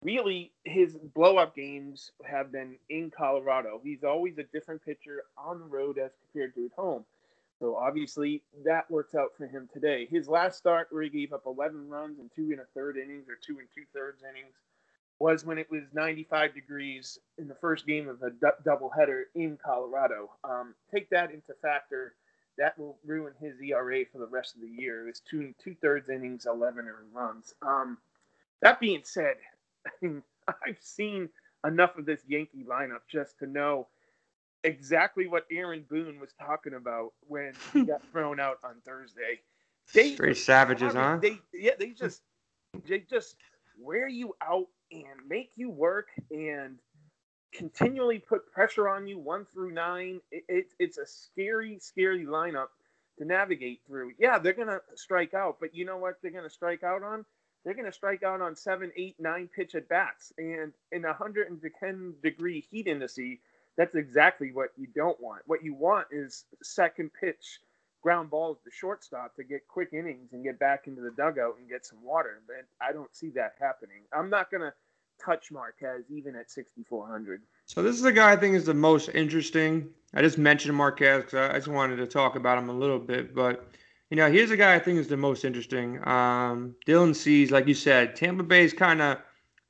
really 0.02 0.52
his 0.64 0.96
blow 1.14 1.36
up 1.36 1.54
games 1.54 2.12
have 2.24 2.52
been 2.52 2.76
in 2.88 3.10
Colorado. 3.10 3.80
He's 3.82 4.04
always 4.04 4.38
a 4.38 4.44
different 4.44 4.84
pitcher 4.84 5.24
on 5.36 5.58
the 5.60 5.66
road 5.66 5.98
as 5.98 6.10
compared 6.22 6.54
to 6.54 6.66
at 6.66 6.72
home. 6.72 7.04
So 7.58 7.76
obviously 7.76 8.42
that 8.64 8.90
works 8.90 9.14
out 9.14 9.32
for 9.36 9.46
him 9.46 9.68
today. 9.72 10.06
His 10.10 10.28
last 10.28 10.56
start 10.56 10.88
where 10.90 11.02
he 11.02 11.10
gave 11.10 11.32
up 11.34 11.42
11 11.46 11.88
runs 11.90 12.18
in 12.18 12.30
two 12.34 12.52
and 12.52 12.60
a 12.60 12.64
third 12.74 12.96
innings 12.96 13.28
or 13.28 13.36
two 13.36 13.58
and 13.58 13.68
two 13.74 13.84
thirds 13.94 14.22
innings 14.22 14.54
was 15.18 15.44
when 15.44 15.58
it 15.58 15.70
was 15.70 15.82
95 15.92 16.54
degrees 16.54 17.18
in 17.36 17.46
the 17.46 17.54
first 17.54 17.86
game 17.86 18.08
of 18.08 18.22
a 18.22 18.30
du- 18.30 18.52
doubleheader 18.64 19.24
in 19.34 19.58
Colorado. 19.62 20.30
Um, 20.42 20.74
take 20.90 21.10
that 21.10 21.30
into 21.30 21.52
factor. 21.60 22.14
That 22.56 22.78
will 22.78 22.98
ruin 23.04 23.34
his 23.38 23.60
ERA 23.60 24.04
for 24.10 24.18
the 24.18 24.26
rest 24.26 24.54
of 24.54 24.62
the 24.62 24.82
year. 24.82 25.02
It 25.02 25.10
was 25.10 25.20
two 25.20 25.40
and 25.40 25.54
two 25.62 25.74
thirds 25.82 26.08
innings, 26.08 26.46
11 26.46 26.88
runs. 27.12 27.52
Um, 27.60 27.98
that 28.62 28.80
being 28.80 29.02
said, 29.04 29.36
I 29.86 29.90
mean, 30.02 30.22
I've 30.48 30.80
seen 30.80 31.28
enough 31.66 31.96
of 31.96 32.06
this 32.06 32.20
Yankee 32.26 32.64
lineup 32.68 33.00
just 33.10 33.38
to 33.38 33.46
know 33.46 33.88
exactly 34.64 35.26
what 35.26 35.46
Aaron 35.50 35.84
Boone 35.88 36.18
was 36.20 36.30
talking 36.40 36.74
about 36.74 37.12
when 37.26 37.52
he 37.72 37.84
got 37.86 38.02
thrown 38.10 38.40
out 38.40 38.58
on 38.64 38.76
Thursday. 38.84 39.40
They 39.92 40.14
Straight 40.14 40.36
savages, 40.36 40.94
huh? 40.94 41.18
They 41.20 41.38
yeah, 41.52 41.72
they 41.78 41.90
just 41.90 42.22
they 42.86 43.00
just 43.00 43.36
wear 43.78 44.08
you 44.08 44.34
out 44.42 44.68
and 44.92 45.28
make 45.28 45.50
you 45.56 45.70
work 45.70 46.08
and 46.30 46.78
continually 47.52 48.18
put 48.18 48.50
pressure 48.52 48.88
on 48.88 49.06
you 49.06 49.18
one 49.18 49.46
through 49.52 49.72
nine. 49.72 50.20
It, 50.30 50.44
it, 50.48 50.66
it's 50.78 50.98
a 50.98 51.06
scary, 51.06 51.78
scary 51.80 52.24
lineup 52.24 52.68
to 53.18 53.24
navigate 53.24 53.80
through. 53.86 54.12
Yeah, 54.18 54.38
they're 54.38 54.52
gonna 54.52 54.80
strike 54.94 55.34
out, 55.34 55.56
but 55.60 55.74
you 55.74 55.84
know 55.84 55.96
what 55.96 56.18
they're 56.22 56.30
gonna 56.30 56.50
strike 56.50 56.82
out 56.82 57.02
on? 57.02 57.24
They're 57.64 57.74
going 57.74 57.86
to 57.86 57.92
strike 57.92 58.22
out 58.22 58.40
on 58.40 58.56
seven, 58.56 58.90
eight, 58.96 59.16
nine 59.18 59.48
pitch 59.54 59.74
at 59.74 59.88
bats. 59.88 60.32
And 60.38 60.72
in 60.92 61.02
110 61.02 62.14
degree 62.22 62.66
heat 62.70 62.86
indice, 62.86 63.38
that's 63.76 63.94
exactly 63.94 64.52
what 64.52 64.70
you 64.76 64.86
don't 64.94 65.20
want. 65.20 65.42
What 65.46 65.64
you 65.64 65.74
want 65.74 66.08
is 66.10 66.44
second 66.62 67.10
pitch 67.18 67.60
ground 68.02 68.30
balls 68.30 68.58
to 68.64 68.70
shortstop 68.70 69.36
to 69.36 69.44
get 69.44 69.68
quick 69.68 69.90
innings 69.92 70.32
and 70.32 70.42
get 70.42 70.58
back 70.58 70.86
into 70.86 71.02
the 71.02 71.10
dugout 71.10 71.56
and 71.58 71.68
get 71.68 71.84
some 71.84 72.02
water. 72.02 72.40
But 72.46 72.66
I 72.80 72.92
don't 72.92 73.14
see 73.14 73.30
that 73.30 73.54
happening. 73.60 74.02
I'm 74.12 74.30
not 74.30 74.50
going 74.50 74.62
to 74.62 74.72
touch 75.22 75.52
Marquez 75.52 76.04
even 76.08 76.34
at 76.34 76.50
6,400. 76.50 77.42
So 77.66 77.82
this 77.82 77.94
is 77.96 78.02
the 78.02 78.12
guy 78.12 78.32
I 78.32 78.36
think 78.36 78.56
is 78.56 78.64
the 78.64 78.74
most 78.74 79.10
interesting. 79.10 79.90
I 80.14 80.22
just 80.22 80.38
mentioned 80.38 80.74
Marquez 80.74 81.24
because 81.24 81.50
I 81.50 81.54
just 81.54 81.68
wanted 81.68 81.96
to 81.96 82.06
talk 82.06 82.36
about 82.36 82.58
him 82.58 82.70
a 82.70 82.74
little 82.74 82.98
bit, 82.98 83.34
but 83.34 83.70
you 84.10 84.16
know, 84.16 84.30
here's 84.30 84.50
a 84.50 84.56
guy 84.56 84.74
I 84.74 84.80
think 84.80 84.98
is 84.98 85.08
the 85.08 85.16
most 85.16 85.44
interesting. 85.44 85.96
Um, 86.06 86.74
Dylan 86.86 87.14
Cease, 87.14 87.52
like 87.52 87.68
you 87.68 87.74
said, 87.74 88.16
Tampa 88.16 88.42
Bay's 88.42 88.72
kind 88.72 89.00
of, 89.00 89.18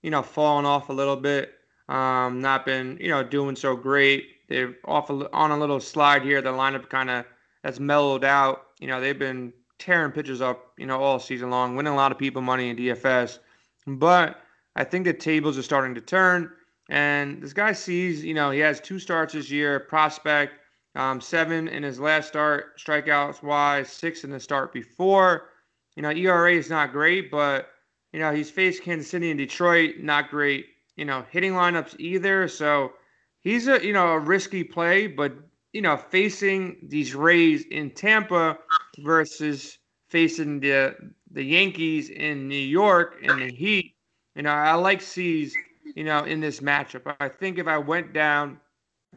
you 0.03 0.11
know, 0.11 0.23
fallen 0.23 0.65
off 0.65 0.89
a 0.89 0.95
little 0.95 1.17
bit. 1.17 1.53
Um, 1.91 2.41
not 2.41 2.65
been, 2.65 2.97
you 3.01 3.09
know, 3.09 3.23
doing 3.23 3.55
so 3.55 3.77
great. 3.77 4.25
They're 4.49 4.75
off 4.87 5.11
a, 5.11 5.31
on 5.33 5.51
a 5.51 5.59
little 5.59 5.79
slide 5.79 6.23
here. 6.23 6.41
The 6.41 6.51
lineup 6.51 6.89
kind 6.89 7.11
of 7.11 7.27
has 7.65 7.79
mellowed 7.79 8.25
out. 8.25 8.63
You 8.81 8.87
know, 8.87 9.01
they've 9.01 9.19
been 9.19 9.53
tearing 9.79 10.13
pitchers 10.13 10.41
up, 10.41 10.73
you 10.79 10.87
know, 10.87 11.01
all 11.01 11.19
season 11.19 11.51
long, 11.51 11.77
winning 11.77 11.93
a 11.93 11.97
lot 11.97 12.13
of 12.13 12.19
people 12.19 12.41
money 12.41 12.71
in 12.71 12.77
DFS. 12.77 13.41
But 13.87 14.41
I 14.75 14.85
think 14.85 15.05
the 15.05 15.13
tables 15.13 15.59
are 15.59 15.63
starting 15.63 15.95
to 15.97 16.01
turn. 16.01 16.51
And 16.89 17.43
this 17.43 17.53
guy 17.53 17.73
Cease, 17.73 18.23
you 18.23 18.35
know, 18.35 18.51
he 18.51 18.61
has 18.61 18.81
two 18.81 18.99
starts 18.99 19.35
this 19.35 19.51
year, 19.51 19.81
prospect. 19.81 20.55
Um, 20.97 21.21
seven 21.21 21.69
in 21.69 21.85
his 21.85 22.01
last 22.01 22.29
start, 22.29 22.79
strikeouts 22.79 23.43
wise, 23.43 23.93
six 23.93 24.25
in 24.25 24.31
the 24.31 24.41
start 24.41 24.73
before. 24.73 25.51
You 25.95 26.03
know, 26.03 26.11
ERA 26.11 26.53
is 26.53 26.69
not 26.69 26.93
great, 26.93 27.31
but 27.31 27.69
you 28.13 28.19
know 28.19 28.33
he's 28.33 28.51
faced 28.51 28.83
Kansas 28.83 29.11
City 29.11 29.31
and 29.31 29.39
Detroit, 29.39 29.97
not 30.01 30.31
great. 30.31 30.67
You 30.97 31.05
know, 31.05 31.25
hitting 31.31 31.53
lineups 31.53 31.95
either. 32.01 32.49
So 32.49 32.93
he's 33.41 33.69
a 33.69 33.85
you 33.85 33.93
know 33.93 34.09
a 34.09 34.19
risky 34.19 34.65
play, 34.65 35.07
but 35.07 35.33
you 35.73 35.83
know 35.83 35.97
facing 35.97 36.77
these 36.89 37.15
Rays 37.15 37.65
in 37.71 37.91
Tampa 37.91 38.59
versus 38.99 39.79
facing 40.09 40.59
the 40.59 40.97
the 41.31 41.45
Yankees 41.45 42.11
in 42.11 42.49
New 42.49 42.57
York 42.57 43.17
in 43.23 43.39
the 43.39 43.53
Heat. 43.53 43.95
You 44.35 44.43
know, 44.43 44.51
I 44.51 44.75
like 44.75 45.01
Cease. 45.01 45.55
You 45.97 46.05
know, 46.05 46.25
in 46.25 46.41
this 46.41 46.61
matchup, 46.61 47.17
I 47.19 47.29
think 47.29 47.59
if 47.59 47.67
I 47.67 47.79
went 47.79 48.13
down 48.13 48.61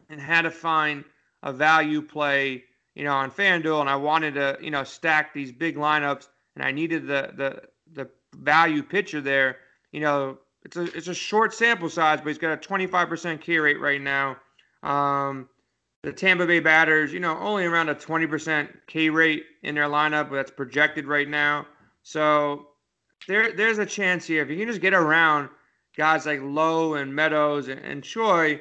and 0.08 0.20
had 0.20 0.42
to 0.42 0.50
find 0.50 1.04
a 1.44 1.52
value 1.52 2.02
play, 2.02 2.64
you 2.94 3.04
know, 3.04 3.12
on 3.12 3.30
FanDuel, 3.30 3.80
and 3.80 3.88
I 3.88 3.96
wanted 3.96 4.34
to, 4.34 4.58
you 4.60 4.70
know, 4.70 4.82
stack 4.82 5.32
these 5.32 5.52
big 5.52 5.76
lineups, 5.76 6.26
and 6.56 6.64
I 6.64 6.72
needed 6.72 7.06
the 7.06 7.30
the 7.36 7.62
the 7.92 8.10
value 8.34 8.82
pitcher 8.82 9.20
there. 9.20 9.58
You 9.92 10.00
know, 10.00 10.38
it's 10.64 10.76
a 10.76 10.84
it's 10.96 11.08
a 11.08 11.14
short 11.14 11.54
sample 11.54 11.88
size, 11.88 12.18
but 12.18 12.28
he's 12.28 12.38
got 12.38 12.52
a 12.52 12.68
25% 12.68 13.40
K 13.40 13.58
rate 13.58 13.80
right 13.80 14.00
now. 14.00 14.36
Um, 14.82 15.48
the 16.02 16.12
Tampa 16.12 16.46
Bay 16.46 16.60
batters, 16.60 17.12
you 17.12 17.20
know, 17.20 17.38
only 17.38 17.64
around 17.64 17.88
a 17.88 17.94
20% 17.94 18.68
K 18.86 19.08
rate 19.08 19.44
in 19.62 19.74
their 19.74 19.88
lineup, 19.88 20.28
but 20.28 20.36
that's 20.36 20.50
projected 20.50 21.06
right 21.06 21.28
now. 21.28 21.66
So 22.02 22.68
there 23.28 23.52
there's 23.52 23.78
a 23.78 23.86
chance 23.86 24.26
here 24.26 24.42
if 24.42 24.50
you 24.50 24.56
can 24.56 24.66
just 24.66 24.80
get 24.80 24.94
around 24.94 25.48
guys 25.96 26.26
like 26.26 26.40
Lowe 26.42 26.94
and 26.94 27.14
Meadows 27.14 27.68
and, 27.68 27.80
and 27.80 28.02
Choi, 28.02 28.60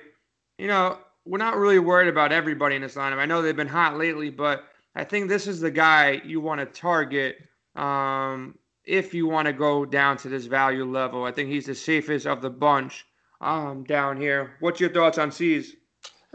you 0.58 0.68
know, 0.68 0.98
we're 1.26 1.38
not 1.38 1.58
really 1.58 1.80
worried 1.80 2.10
about 2.10 2.32
everybody 2.32 2.76
in 2.76 2.82
this 2.82 2.96
lineup. 2.96 3.18
I 3.18 3.26
know 3.26 3.42
they've 3.42 3.56
been 3.56 3.68
hot 3.68 3.98
lately, 3.98 4.30
but 4.30 4.66
I 4.96 5.04
think 5.04 5.30
this 5.30 5.48
is 5.48 5.60
the 5.60 5.72
guy 5.72 6.22
you 6.26 6.42
want 6.42 6.60
to 6.60 6.66
target 6.66 7.38
um, 7.76 8.58
if 8.86 9.14
you 9.14 9.28
want 9.28 9.48
to 9.48 9.54
go 9.54 9.86
down 9.86 10.18
to 10.18 10.30
this 10.30 10.46
value 10.46 10.86
level. 10.86 11.24
I 11.24 11.32
think 11.32 11.50
he's 11.50 11.66
the 11.66 11.76
safest 11.76 12.28
of 12.28 12.42
the 12.42 12.50
bunch 12.50 13.06
um, 13.42 13.84
down 13.84 14.18
here. 14.18 14.56
What's 14.60 14.80
your 14.80 14.90
thoughts 14.90 15.18
on? 15.18 15.32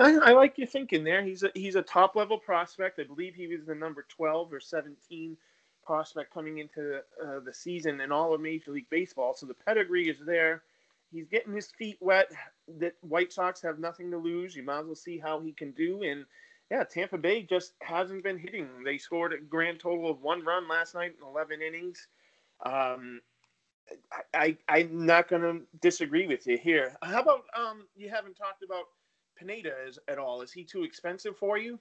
I, 0.00 0.14
I, 0.14 0.32
like 0.32 0.56
your 0.56 0.66
thinking 0.66 1.04
there. 1.04 1.22
He's 1.22 1.42
a 1.42 1.50
he's 1.54 1.74
a 1.74 1.82
top 1.82 2.14
level 2.16 2.38
prospect. 2.38 2.98
I 2.98 3.04
believe 3.04 3.34
he 3.34 3.48
was 3.48 3.66
the 3.66 3.74
number 3.74 4.06
twelve 4.08 4.52
or 4.52 4.60
seventeen 4.60 5.36
prospect 5.84 6.32
coming 6.32 6.58
into 6.58 7.00
uh, 7.24 7.40
the 7.44 7.52
season 7.52 8.00
in 8.00 8.12
all 8.12 8.34
of 8.34 8.40
Major 8.40 8.72
League 8.72 8.90
Baseball. 8.90 9.34
So 9.34 9.46
the 9.46 9.54
pedigree 9.54 10.08
is 10.08 10.18
there 10.24 10.62
he's 11.10 11.28
getting 11.28 11.54
his 11.54 11.70
feet 11.78 11.98
wet. 12.00 12.30
That 12.78 12.94
White 13.00 13.32
Sox 13.32 13.62
have 13.62 13.78
nothing 13.78 14.10
to 14.10 14.18
lose. 14.18 14.54
You 14.54 14.62
might 14.62 14.80
as 14.80 14.86
well 14.86 14.94
see 14.94 15.18
how 15.18 15.40
he 15.40 15.52
can 15.52 15.72
do. 15.72 16.02
And 16.02 16.24
yeah, 16.70 16.84
Tampa 16.84 17.18
Bay 17.18 17.42
just 17.42 17.74
hasn't 17.80 18.24
been 18.24 18.38
hitting. 18.38 18.68
They 18.84 18.98
scored 18.98 19.32
a 19.32 19.38
grand 19.38 19.80
total 19.80 20.10
of 20.10 20.20
one 20.20 20.44
run 20.44 20.68
last 20.68 20.94
night 20.94 21.14
in 21.20 21.26
11 21.26 21.62
innings. 21.62 22.08
Um, 22.64 23.20
I, 24.34 24.56
I 24.68 24.80
am 24.80 25.06
not 25.06 25.28
going 25.28 25.42
to 25.42 25.60
disagree 25.80 26.26
with 26.26 26.46
you 26.46 26.58
here. 26.58 26.96
How 27.02 27.22
about 27.22 27.44
um 27.56 27.86
you 27.96 28.10
haven't 28.10 28.34
talked 28.34 28.62
about 28.62 28.84
Pineda 29.36 29.72
at 30.08 30.18
all? 30.18 30.42
Is 30.42 30.52
he 30.52 30.64
too 30.64 30.84
expensive 30.84 31.36
for 31.36 31.58
you? 31.58 31.78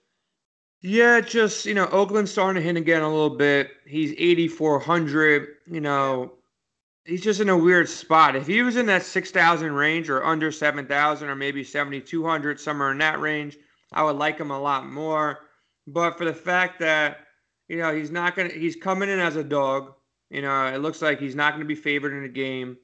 Yeah, 0.81 1.21
just 1.21 1.65
you 1.65 1.73
know, 1.73 1.87
Oakland's 1.87 2.31
starting 2.31 2.61
to 2.61 2.65
hit 2.65 2.77
again 2.77 3.01
a 3.01 3.09
little 3.09 3.35
bit. 3.35 3.71
He's 3.85 4.11
8400. 4.11 5.47
You 5.65 5.81
know, 5.81 6.33
he's 7.07 7.21
just 7.21 7.39
in 7.39 7.49
a 7.49 7.57
weird 7.57 7.89
spot. 7.89 8.35
If 8.35 8.47
he 8.47 8.61
was 8.61 8.75
in 8.75 8.85
that 8.87 9.03
6,000 9.03 9.71
range 9.71 10.09
or 10.09 10.23
under 10.23 10.51
7,000 10.51 11.29
or 11.29 11.35
maybe 11.35 11.63
7,200 11.63 12.59
somewhere 12.59 12.91
in 12.91 12.97
that 12.99 13.19
range, 13.19 13.57
I 13.93 14.03
would 14.03 14.17
like 14.17 14.37
him 14.37 14.51
a 14.51 14.59
lot 14.59 14.87
more. 14.87 15.39
But 15.87 16.17
for 16.17 16.25
the 16.25 16.33
fact 16.33 16.79
that 16.79 17.19
you 17.69 17.77
know 17.77 17.95
he's 17.95 18.11
not 18.11 18.35
gonna, 18.35 18.49
he's 18.49 18.75
coming 18.75 19.09
in 19.09 19.19
as 19.19 19.37
a 19.37 19.43
dog. 19.43 19.93
You 20.29 20.41
know, 20.41 20.65
it 20.67 20.79
looks 20.79 21.01
like 21.01 21.19
he's 21.19 21.35
not 21.35 21.51
going 21.51 21.61
to 21.61 21.67
be 21.67 21.75
favored 21.75 22.11
in 22.11 22.25
a 22.25 22.29
game. 22.29 22.77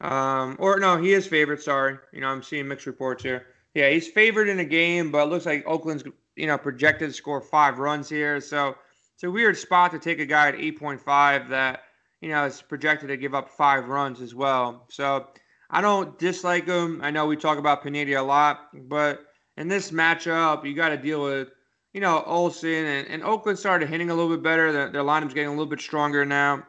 Um, 0.00 0.56
or 0.58 0.80
no, 0.80 0.96
he 0.96 1.12
is 1.12 1.26
favored. 1.26 1.62
Sorry, 1.62 1.96
you 2.12 2.20
know, 2.20 2.28
I'm 2.28 2.42
seeing 2.42 2.66
mixed 2.66 2.86
reports 2.86 3.22
here. 3.22 3.46
Yeah, 3.74 3.88
he's 3.90 4.08
favored 4.08 4.48
in 4.48 4.58
a 4.58 4.64
game, 4.64 5.12
but 5.12 5.22
it 5.22 5.30
looks 5.30 5.46
like 5.46 5.64
Oakland's 5.66 6.02
you 6.34 6.48
know 6.48 6.58
projected 6.58 7.10
to 7.10 7.14
score 7.14 7.40
five 7.40 7.78
runs 7.78 8.08
here. 8.08 8.40
So 8.40 8.74
it's 9.14 9.22
a 9.22 9.30
weird 9.30 9.56
spot 9.56 9.92
to 9.92 10.00
take 10.00 10.18
a 10.18 10.26
guy 10.26 10.48
at 10.48 10.54
8.5 10.56 11.50
that 11.50 11.82
you 12.20 12.28
know 12.28 12.44
is 12.44 12.62
projected 12.62 13.08
to 13.08 13.16
give 13.16 13.34
up 13.34 13.50
five 13.50 13.88
runs 13.88 14.20
as 14.20 14.34
well. 14.34 14.86
So 14.90 15.26
I 15.70 15.80
don't 15.80 16.18
dislike 16.18 16.66
him. 16.66 17.00
I 17.02 17.10
know 17.10 17.26
we 17.26 17.36
talk 17.36 17.58
about 17.58 17.82
Pineda 17.82 18.20
a 18.20 18.22
lot, 18.22 18.68
but 18.88 19.20
in 19.56 19.68
this 19.68 19.90
matchup, 19.90 20.64
you 20.64 20.74
got 20.74 20.90
to 20.90 20.96
deal 20.96 21.22
with 21.22 21.48
you 21.92 22.00
know 22.00 22.22
Olson 22.24 22.84
and, 22.84 23.08
and 23.08 23.22
Oakland 23.22 23.58
started 23.58 23.88
hitting 23.88 24.10
a 24.10 24.14
little 24.14 24.30
bit 24.30 24.42
better. 24.42 24.72
Their, 24.72 24.90
their 24.90 25.02
lineup's 25.02 25.34
getting 25.34 25.48
a 25.48 25.52
little 25.52 25.66
bit 25.66 25.80
stronger 25.80 26.24
now. 26.24 26.64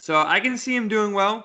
So 0.00 0.18
I 0.18 0.40
can 0.40 0.56
see 0.56 0.74
him 0.74 0.88
doing 0.88 1.12
well. 1.12 1.44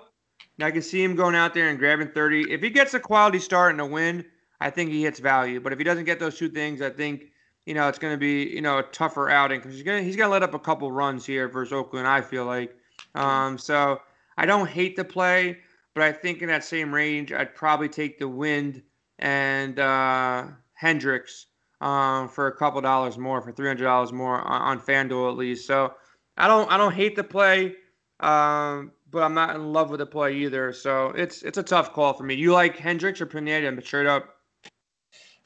I 0.62 0.72
can 0.72 0.82
see 0.82 1.04
him 1.04 1.16
going 1.16 1.36
out 1.36 1.54
there 1.54 1.68
and 1.70 1.78
grabbing 1.78 2.10
30. 2.10 2.52
If 2.52 2.62
he 2.62 2.70
gets 2.70 2.94
a 2.94 3.00
quality 3.00 3.40
start 3.40 3.72
and 3.72 3.82
a 3.82 3.86
win, 3.86 4.24
I 4.62 4.70
think 4.70 4.92
he 4.92 5.04
hits 5.04 5.20
value. 5.20 5.60
But 5.60 5.74
if 5.74 5.80
he 5.80 5.84
doesn't 5.84 6.06
get 6.06 6.20
those 6.20 6.38
two 6.38 6.50
things, 6.50 6.82
I 6.82 6.90
think 6.90 7.26
you 7.66 7.74
know 7.74 7.90
it's 7.90 8.00
going 8.00 8.14
to 8.14 8.18
be 8.18 8.44
you 8.44 8.62
know 8.62 8.78
a 8.78 8.84
tougher 8.84 9.30
outing 9.30 9.60
because 9.60 9.74
he's 9.74 9.84
going 9.84 10.04
he's 10.04 10.16
going 10.16 10.28
to 10.28 10.32
let 10.32 10.44
up 10.44 10.54
a 10.54 10.60
couple 10.60 10.92
runs 10.92 11.26
here 11.26 11.50
versus 11.50 11.74
Oakland. 11.74 12.08
I 12.08 12.22
feel 12.22 12.46
like. 12.46 12.76
Um, 13.16 13.58
so 13.58 14.02
I 14.38 14.46
don't 14.46 14.68
hate 14.68 14.96
the 14.96 15.04
play, 15.04 15.58
but 15.94 16.04
I 16.04 16.12
think 16.12 16.42
in 16.42 16.48
that 16.50 16.64
same 16.64 16.94
range, 16.94 17.32
I'd 17.32 17.56
probably 17.56 17.90
take 17.90 18.20
the 18.20 18.28
Wind 18.28 18.82
and 19.20 19.80
uh, 19.80 20.48
Hendricks 20.74 21.48
um, 21.82 22.30
for 22.30 22.48
a 22.48 22.56
couple 22.56 22.82
dollars 22.82 23.18
more, 23.18 23.42
for 23.42 23.52
three 23.52 23.68
hundred 23.68 23.86
dollars 23.86 24.12
more 24.12 24.42
on, 24.42 24.62
on 24.62 24.80
FanDuel 24.80 25.32
at 25.32 25.38
least. 25.38 25.66
So 25.66 25.94
I 26.38 26.48
don't 26.48 26.72
I 26.72 26.78
don't 26.78 26.94
hate 26.94 27.16
the 27.16 27.24
play. 27.24 27.76
Um, 28.20 28.92
but 29.12 29.24
I'm 29.24 29.34
not 29.34 29.56
in 29.56 29.72
love 29.72 29.90
with 29.90 30.00
the 30.00 30.06
play 30.06 30.36
either. 30.36 30.74
So 30.74 31.08
it's 31.12 31.42
it's 31.44 31.58
a 31.58 31.64
tough 31.64 31.94
call 31.94 32.14
for 32.14 32.24
me. 32.24 32.36
You 32.36 32.52
like 32.52 32.78
Hendricks 32.78 33.22
or 33.22 33.26
Pineda? 33.26 33.72
But 33.72 33.86
straight 33.86 34.08
up. 34.08 34.36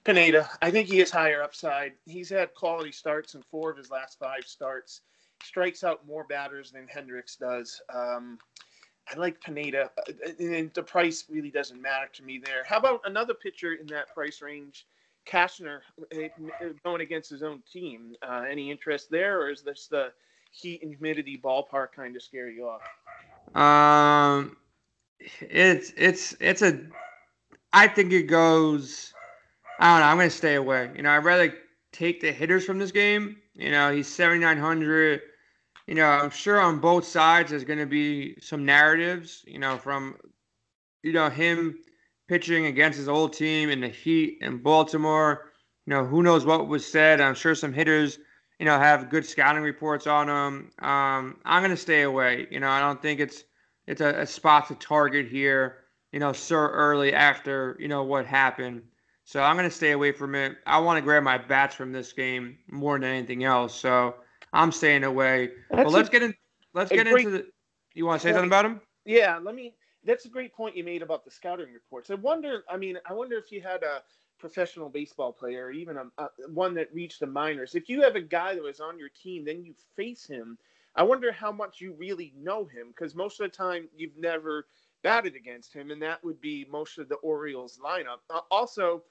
Pineda. 0.03 0.49
I 0.61 0.71
think 0.71 0.87
he 0.87 1.01
is 1.01 1.11
higher 1.11 1.43
upside. 1.43 1.91
He's 2.05 2.29
had 2.29 2.53
quality 2.55 2.91
starts 2.91 3.35
in 3.35 3.43
four 3.43 3.69
of 3.69 3.77
his 3.77 3.91
last 3.91 4.17
five 4.17 4.45
starts. 4.45 5.01
Strikes 5.43 5.83
out 5.83 6.05
more 6.07 6.23
batters 6.23 6.71
than 6.71 6.87
Hendricks 6.87 7.35
does. 7.35 7.81
Um, 7.93 8.37
I 9.11 9.17
like 9.17 9.41
Pineda, 9.41 9.89
uh, 9.97 10.31
and 10.39 10.71
the 10.73 10.83
price 10.83 11.25
really 11.29 11.49
doesn't 11.49 11.81
matter 11.81 12.07
to 12.13 12.23
me 12.23 12.39
there. 12.43 12.63
How 12.67 12.77
about 12.77 13.01
another 13.05 13.33
pitcher 13.33 13.73
in 13.73 13.87
that 13.87 14.13
price 14.13 14.41
range? 14.41 14.85
Cashner 15.27 15.79
uh, 16.13 16.67
going 16.83 17.01
against 17.01 17.29
his 17.29 17.43
own 17.43 17.61
team. 17.71 18.15
Uh, 18.21 18.45
any 18.49 18.71
interest 18.71 19.09
there, 19.09 19.41
or 19.41 19.49
is 19.49 19.61
this 19.61 19.87
the 19.87 20.11
heat 20.51 20.81
and 20.83 20.91
humidity 20.91 21.39
ballpark 21.41 21.91
kind 21.95 22.15
of 22.15 22.21
scare 22.21 22.49
you 22.49 22.67
off? 22.67 22.81
Um, 23.55 24.57
it's 25.41 25.93
it's 25.97 26.35
it's 26.39 26.61
a. 26.61 26.79
I 27.73 27.87
think 27.87 28.11
it 28.11 28.23
goes. 28.23 29.13
I 29.79 29.93
don't 29.93 30.01
know. 30.01 30.11
I'm 30.11 30.17
gonna 30.17 30.29
stay 30.29 30.55
away. 30.55 30.91
You 30.95 31.03
know, 31.03 31.11
I'd 31.11 31.23
rather 31.23 31.53
take 31.91 32.21
the 32.21 32.31
hitters 32.31 32.65
from 32.65 32.79
this 32.79 32.91
game. 32.91 33.37
You 33.55 33.71
know, 33.71 33.91
he's 33.91 34.07
7,900. 34.07 35.21
You 35.89 35.95
know, 35.95 36.05
I'm 36.05 36.29
sure 36.29 36.61
on 36.61 36.79
both 36.79 37.03
sides 37.03 37.49
there's 37.49 37.63
going 37.63 37.79
to 37.79 37.87
be 37.87 38.39
some 38.39 38.63
narratives. 38.63 39.43
You 39.47 39.57
know, 39.57 39.75
from 39.75 40.17
you 41.01 41.13
know 41.13 41.29
him 41.29 41.79
pitching 42.27 42.67
against 42.67 42.99
his 42.99 43.09
old 43.09 43.33
team 43.33 43.71
in 43.71 43.81
the 43.81 43.87
Heat 43.87 44.37
in 44.41 44.59
Baltimore. 44.59 45.51
You 45.87 45.95
know, 45.95 46.05
who 46.05 46.21
knows 46.21 46.45
what 46.45 46.67
was 46.67 46.85
said. 46.85 47.19
I'm 47.19 47.33
sure 47.33 47.55
some 47.55 47.73
hitters 47.73 48.19
you 48.59 48.65
know, 48.65 48.77
have 48.77 49.09
good 49.09 49.25
scouting 49.25 49.63
reports 49.63 50.05
on 50.05 50.27
him. 50.27 50.69
Um, 50.85 51.37
I'm 51.45 51.63
going 51.63 51.71
to 51.71 51.77
stay 51.77 52.03
away. 52.03 52.45
You 52.51 52.59
know, 52.59 52.69
I 52.69 52.79
don't 52.79 53.01
think 53.01 53.19
it's 53.19 53.45
it's 53.87 54.01
a, 54.01 54.21
a, 54.21 54.27
spot 54.27 54.67
to 54.67 54.75
target 54.75 55.27
here. 55.27 55.85
You 56.11 56.19
know, 56.19 56.33
so 56.33 56.57
early 56.57 57.13
after 57.13 57.75
you 57.79 57.87
know 57.87 58.03
what 58.03 58.25
happened. 58.25 58.83
So 59.23 59.41
I'm 59.41 59.55
going 59.55 59.69
to 59.69 59.75
stay 59.75 59.91
away 59.91 60.11
from 60.11 60.35
it. 60.35 60.57
I 60.67 60.79
want 60.79 60.97
to 60.97 61.01
grab 61.01 61.23
my 61.23 61.37
bats 61.37 61.73
from 61.73 61.91
this 61.91 62.13
game 62.13 62.57
more 62.69 62.99
than 62.99 63.09
anything 63.09 63.43
else. 63.43 63.73
So 63.73 64.15
I'm 64.53 64.71
staying 64.71 65.03
away. 65.03 65.51
That's 65.69 65.83
but 65.83 65.93
let's 65.93 66.09
a, 66.09 66.11
get 66.11 66.23
in. 66.23 66.33
Let's 66.73 66.91
get 66.91 67.07
great, 67.07 67.25
into 67.25 67.37
the. 67.37 67.45
You 67.93 68.05
want 68.05 68.21
to 68.21 68.23
say 68.23 68.29
point. 68.29 68.37
something 68.37 68.49
about 68.49 68.65
him? 68.65 68.81
Yeah, 69.05 69.39
let 69.41 69.55
me. 69.55 69.73
That's 70.03 70.25
a 70.25 70.29
great 70.29 70.53
point 70.53 70.77
you 70.77 70.83
made 70.83 71.01
about 71.01 71.25
the 71.25 71.31
scouting 71.31 71.73
reports. 71.73 72.09
I 72.09 72.15
wonder. 72.15 72.63
I 72.69 72.77
mean, 72.77 72.97
I 73.09 73.13
wonder 73.13 73.37
if 73.37 73.51
you 73.51 73.61
had 73.61 73.83
a 73.83 74.01
professional 74.39 74.89
baseball 74.89 75.33
player, 75.33 75.65
or 75.65 75.71
even 75.71 75.97
a, 75.97 76.05
a, 76.17 76.29
one 76.51 76.73
that 76.73 76.93
reached 76.93 77.19
the 77.19 77.27
minors, 77.27 77.75
if 77.75 77.89
you 77.89 78.01
have 78.01 78.15
a 78.15 78.21
guy 78.21 78.55
that 78.55 78.63
was 78.63 78.79
on 78.79 78.97
your 78.97 79.09
team, 79.09 79.45
then 79.45 79.63
you 79.63 79.73
face 79.95 80.25
him. 80.25 80.57
I 80.95 81.03
wonder 81.03 81.31
how 81.31 81.51
much 81.51 81.81
you 81.81 81.93
really 81.93 82.33
know 82.35 82.65
him 82.65 82.87
because 82.87 83.13
most 83.15 83.39
of 83.39 83.51
the 83.51 83.55
time 83.55 83.87
you've 83.95 84.17
never 84.17 84.65
batted 85.03 85.35
against 85.35 85.73
him, 85.73 85.91
and 85.91 86.01
that 86.01 86.23
would 86.23 86.41
be 86.41 86.65
most 86.69 86.97
of 86.97 87.09
the 87.09 87.15
Orioles 87.15 87.79
lineup. 87.83 88.19
Uh, 88.29 88.39
also, 88.49 89.03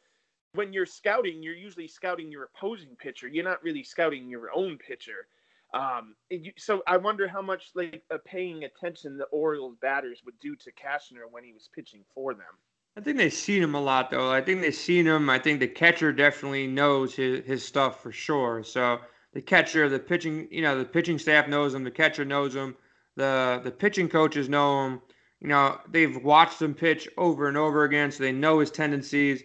when 0.59 0.73
you're 0.73 0.87
scouting, 0.87 1.40
you're 1.40 1.55
usually 1.55 1.87
scouting 1.87 2.33
your 2.33 2.51
opposing 2.53 2.97
pitcher. 2.97 3.29
You're 3.29 3.44
not 3.44 3.62
really 3.62 3.85
scouting 3.85 4.29
your 4.29 4.51
own 4.53 4.77
pitcher. 4.77 5.29
Um, 5.73 6.16
you, 6.31 6.51
so 6.59 6.83
I 6.88 6.97
wonder 6.97 7.29
how 7.29 7.40
much 7.40 7.71
like 7.77 8.03
uh, 8.12 8.18
paying 8.25 8.64
attention 8.64 9.16
the 9.16 9.27
Orioles 9.27 9.77
batters 9.81 10.21
would 10.27 10.37
do 10.40 10.57
to 10.57 10.73
Cashner 10.73 11.31
when 11.31 11.44
he 11.44 11.53
was 11.53 11.68
pitching 11.73 12.03
for 12.12 12.35
them. 12.35 12.59
I 12.97 13.01
think 13.01 13.18
they've 13.18 13.33
seen 13.33 13.62
him 13.62 13.77
a 13.77 13.81
lot, 13.81 14.11
though. 14.11 14.33
I 14.33 14.40
think 14.40 14.61
they've 14.61 14.75
seen 14.75 15.07
him. 15.07 15.31
I 15.31 15.38
think 15.38 15.61
the 15.61 15.68
catcher 15.68 16.12
definitely 16.12 16.66
knows 16.66 17.14
his, 17.14 17.47
his 17.47 17.64
stuff 17.64 18.03
for 18.03 18.11
sure. 18.11 18.64
So 18.64 18.99
the 19.35 19.40
catcher, 19.40 19.88
the 19.88 20.01
pitching, 20.01 20.49
you 20.51 20.62
know, 20.62 20.77
the 20.77 20.85
pitching 20.85 21.21
staff 21.21 21.47
knows 21.47 21.73
him. 21.73 21.85
The 21.85 21.92
catcher 21.92 22.25
knows 22.25 22.57
him. 22.57 22.75
The 23.14 23.61
the 23.62 23.71
pitching 23.71 24.09
coaches 24.09 24.49
know 24.49 24.87
him. 24.87 25.03
You 25.38 25.49
know, 25.49 25.79
they've 25.88 26.16
watched 26.25 26.61
him 26.61 26.75
pitch 26.75 27.09
over 27.16 27.47
and 27.47 27.57
over 27.57 27.85
again, 27.85 28.11
so 28.11 28.25
they 28.25 28.33
know 28.33 28.59
his 28.59 28.73
tendencies. 28.73 29.44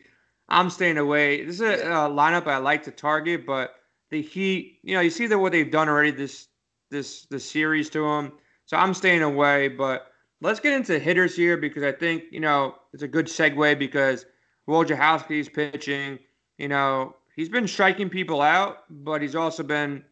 I'm 0.53 0.69
staying 0.69 0.99
away. 0.99 1.43
This 1.43 1.55
is 1.55 1.61
a, 1.61 1.73
a 1.87 2.09
lineup 2.09 2.45
I 2.45 2.57
like 2.57 2.83
to 2.83 2.91
target, 2.91 3.45
but 3.45 3.73
the 4.11 4.21
Heat, 4.21 4.79
you 4.83 4.93
know, 4.93 5.01
you 5.01 5.09
see 5.09 5.25
that 5.25 5.39
what 5.39 5.51
they've 5.51 5.69
done 5.69 5.89
already 5.89 6.11
this 6.11 6.47
this 6.91 7.25
this 7.25 7.49
series 7.49 7.89
to 7.89 8.03
them. 8.03 8.33
So 8.65 8.77
I'm 8.77 8.93
staying 8.93 9.23
away, 9.23 9.67
but 9.67 10.11
let's 10.41 10.59
get 10.59 10.73
into 10.73 10.99
hitters 10.99 11.35
here 11.35 11.57
because 11.57 11.81
I 11.81 11.91
think, 11.91 12.25
you 12.31 12.39
know, 12.39 12.75
it's 12.93 13.01
a 13.01 13.07
good 13.07 13.25
segue 13.25 13.79
because 13.79 14.27
Wojciechowski's 14.69 15.49
pitching. 15.49 16.19
You 16.59 16.67
know, 16.67 17.15
he's 17.35 17.49
been 17.49 17.67
striking 17.67 18.09
people 18.09 18.41
out, 18.41 18.83
but 18.89 19.23
he's 19.23 19.35
also 19.35 19.63
been 19.63 20.03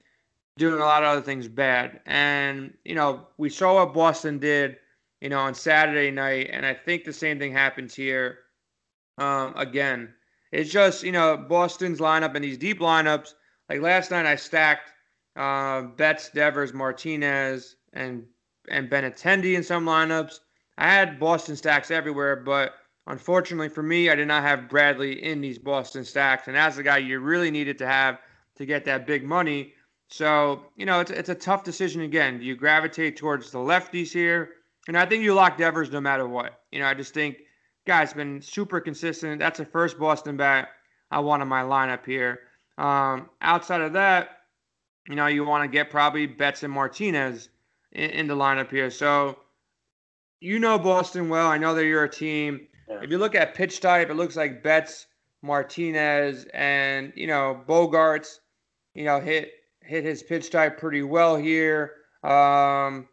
doing 0.58 0.82
a 0.82 0.86
lot 0.86 1.04
of 1.04 1.10
other 1.10 1.21
things 1.21 1.47
bad. 1.47 1.99
And, 2.08 2.73
you 2.84 2.95
know, 2.95 3.27
we 3.38 3.49
saw 3.49 3.75
what 3.75 3.93
Boston 3.93 4.39
did, 4.39 4.77
you 5.21 5.30
know, 5.30 5.39
on 5.39 5.54
Saturday 5.54 6.10
night, 6.10 6.49
and 6.51 6.65
I 6.65 6.73
think 6.73 7.04
the 7.04 7.13
same 7.13 7.38
thing 7.38 7.54
happens 7.54 7.93
here 7.93 8.39
um, 9.19 9.54
again. 9.56 10.13
It's 10.52 10.70
just, 10.70 11.04
you 11.04 11.12
know, 11.12 11.38
Boston's 11.38 12.00
lineup 12.00 12.36
and 12.36 12.44
these 12.44 12.58
deep 12.58 12.80
lineups. 12.80 13.34
Like 13.70 13.82
last 13.82 14.12
night, 14.12 14.26
I 14.26 14.36
stacked 14.36 14.92
uh, 15.36 15.84
Betts, 15.84 16.30
Devers, 16.30 16.74
Martinez, 16.74 17.78
and 17.94 18.26
and 18.70 18.90
Benintendi 18.90 19.56
in 19.56 19.64
some 19.64 19.86
lineups. 19.86 20.40
I 20.78 20.90
had 20.90 21.20
Boston 21.20 21.56
stacks 21.56 21.92
everywhere, 21.92 22.36
but 22.36 22.74
unfortunately 23.08 23.70
for 23.70 23.84
me, 23.84 24.10
I 24.10 24.16
did 24.16 24.28
not 24.28 24.44
have 24.44 24.70
Bradley 24.70 25.24
in 25.24 25.42
these 25.42 25.58
Boston 25.58 26.06
stacks. 26.06 26.48
And 26.48 26.56
as 26.56 26.76
the 26.76 26.84
guy 26.84 26.98
you 26.98 27.20
really 27.20 27.52
needed 27.52 27.78
to 27.80 27.88
have 27.88 28.20
to 28.58 28.66
get 28.66 28.86
that 28.86 29.08
big 29.08 29.24
money. 29.24 29.74
So, 30.10 30.66
you 30.76 30.86
know, 30.86 31.00
it's, 31.00 31.12
it's 31.12 31.30
a 31.30 31.36
tough 31.36 31.64
decision 31.64 32.02
again. 32.02 32.40
Do 32.40 32.46
you 32.46 32.56
gravitate 32.56 33.18
towards 33.18 33.50
the 33.50 33.60
lefties 33.60 34.12
here? 34.12 34.52
And 34.88 34.98
I 34.98 35.06
think 35.06 35.24
you 35.24 35.34
lock 35.34 35.58
Devers 35.58 35.92
no 35.92 36.02
matter 36.02 36.28
what. 36.28 36.62
You 36.72 36.80
know, 36.80 36.88
I 36.88 36.94
just 36.94 37.14
think, 37.14 37.38
guy's 37.86 38.13
been 38.13 38.41
super 38.41 38.80
consistent. 38.80 39.39
That's 39.39 39.60
the 39.60 39.65
first 39.65 39.98
Boston 39.98 40.38
bat 40.38 40.70
I 41.10 41.20
want 41.20 41.41
in 41.41 41.48
my 41.48 41.63
lineup 41.63 42.06
here. 42.06 42.39
Um, 42.78 43.30
outside 43.41 43.82
of 43.82 43.94
that, 43.94 44.39
you 45.08 45.15
know, 45.15 45.28
you 45.28 45.44
want 45.44 45.63
to 45.63 45.67
get 45.67 45.89
probably 45.89 46.26
Betts 46.26 46.63
and 46.63 46.74
Martinez 46.74 47.50
in, 47.91 48.10
in 48.12 48.28
the 48.28 48.36
lineup 48.36 48.70
here. 48.70 48.89
So 48.89 49.38
you 50.41 50.60
know 50.60 50.78
Boston 50.78 51.30
well. 51.30 51.48
I 51.48 51.58
know 51.58 51.74
that 51.76 51.86
you're 51.86 52.04
a 52.04 52.10
team. 52.10 52.67
Yeah. 52.89 53.02
If 53.04 53.12
you 53.12 53.17
look 53.17 53.36
at 53.36 53.54
pitch 53.54 53.80
type, 53.80 54.10
it 54.10 54.15
looks 54.15 54.36
like 54.36 54.63
Betts 54.63 55.08
Martinez, 55.41 56.46
and 56.54 57.13
you 57.15 57.28
know 57.28 57.62
Bogaerts. 57.67 58.39
you 58.94 59.06
know 59.06 59.20
hit 59.20 59.52
hit 59.82 60.04
his 60.04 60.24
pitch 60.24 60.50
type 60.50 60.78
pretty 60.80 61.04
well 61.04 61.38
here. 61.38 61.94
Um, 62.24 63.08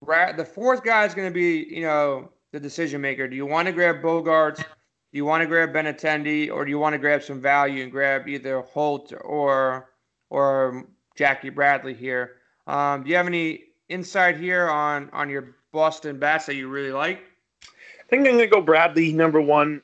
the 0.00 0.48
fourth 0.54 0.84
guy 0.84 1.04
is 1.04 1.14
going 1.14 1.28
to 1.28 1.34
be 1.34 1.66
you 1.70 1.82
know 1.82 2.30
the 2.58 2.68
decision 2.68 3.00
maker. 3.00 3.28
Do 3.28 3.36
you 3.36 3.46
want 3.46 3.66
to 3.66 3.72
grab 3.72 4.02
Bogaerts? 4.02 4.56
Do 4.56 4.64
you 5.12 5.24
want 5.24 5.42
to 5.42 5.46
grab 5.46 5.72
Benintendi, 5.72 6.50
or 6.50 6.64
do 6.64 6.70
you 6.70 6.78
want 6.78 6.92
to 6.92 6.98
grab 6.98 7.22
some 7.22 7.40
value 7.40 7.84
and 7.84 7.92
grab 7.92 8.28
either 8.28 8.60
Holt 8.60 9.12
or 9.20 9.90
or 10.28 10.84
Jackie 11.16 11.50
Bradley 11.50 11.94
here? 11.94 12.32
Um, 12.66 13.04
do 13.04 13.10
you 13.10 13.16
have 13.16 13.26
any 13.26 13.64
insight 13.88 14.38
here 14.38 14.68
on 14.68 15.08
on 15.12 15.30
your 15.30 15.54
Boston 15.72 16.18
bats 16.18 16.46
that 16.46 16.56
you 16.56 16.68
really 16.68 16.92
like? 16.92 17.20
I 17.62 18.08
think 18.10 18.26
I'm 18.26 18.34
going 18.34 18.38
to 18.38 18.46
go 18.48 18.60
Bradley 18.60 19.12
number 19.12 19.40
one. 19.40 19.80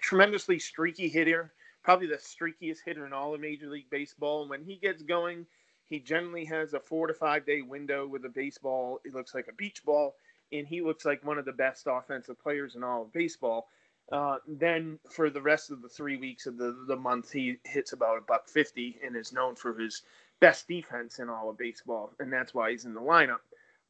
Tremendously 0.00 0.58
streaky 0.58 1.08
hitter, 1.08 1.52
probably 1.82 2.06
the 2.06 2.16
streakiest 2.16 2.78
hitter 2.84 3.04
in 3.04 3.12
all 3.12 3.34
of 3.34 3.40
Major 3.40 3.68
League 3.68 3.90
Baseball. 3.90 4.48
When 4.48 4.62
he 4.62 4.76
gets 4.76 5.02
going, 5.02 5.44
he 5.84 5.98
generally 5.98 6.44
has 6.44 6.72
a 6.72 6.80
four 6.80 7.08
to 7.08 7.14
five 7.14 7.44
day 7.44 7.62
window 7.62 8.06
with 8.06 8.24
a 8.24 8.28
baseball. 8.28 9.00
It 9.04 9.12
looks 9.12 9.34
like 9.34 9.48
a 9.48 9.54
beach 9.54 9.84
ball, 9.84 10.14
and 10.52 10.66
he 10.66 10.80
looks 10.80 11.04
like 11.04 11.24
one 11.24 11.38
of 11.38 11.44
the 11.44 11.52
best 11.52 11.86
offensive 11.90 12.40
players 12.42 12.76
in 12.76 12.84
all 12.84 13.02
of 13.02 13.12
baseball. 13.12 13.68
Uh, 14.10 14.36
then 14.46 14.98
for 15.10 15.30
the 15.30 15.40
rest 15.40 15.70
of 15.70 15.80
the 15.80 15.88
three 15.88 16.16
weeks 16.16 16.46
of 16.46 16.58
the, 16.58 16.84
the 16.88 16.96
month, 16.96 17.32
he 17.32 17.56
hits 17.64 17.92
about 17.92 18.18
a 18.18 18.20
buck 18.20 18.48
fifty 18.48 18.98
and 19.04 19.16
is 19.16 19.32
known 19.32 19.54
for 19.54 19.72
his 19.78 20.02
best 20.40 20.66
defense 20.66 21.20
in 21.20 21.28
all 21.28 21.48
of 21.48 21.56
baseball, 21.56 22.10
and 22.18 22.32
that's 22.32 22.52
why 22.52 22.70
he's 22.70 22.84
in 22.84 22.94
the 22.94 23.00
lineup. 23.00 23.38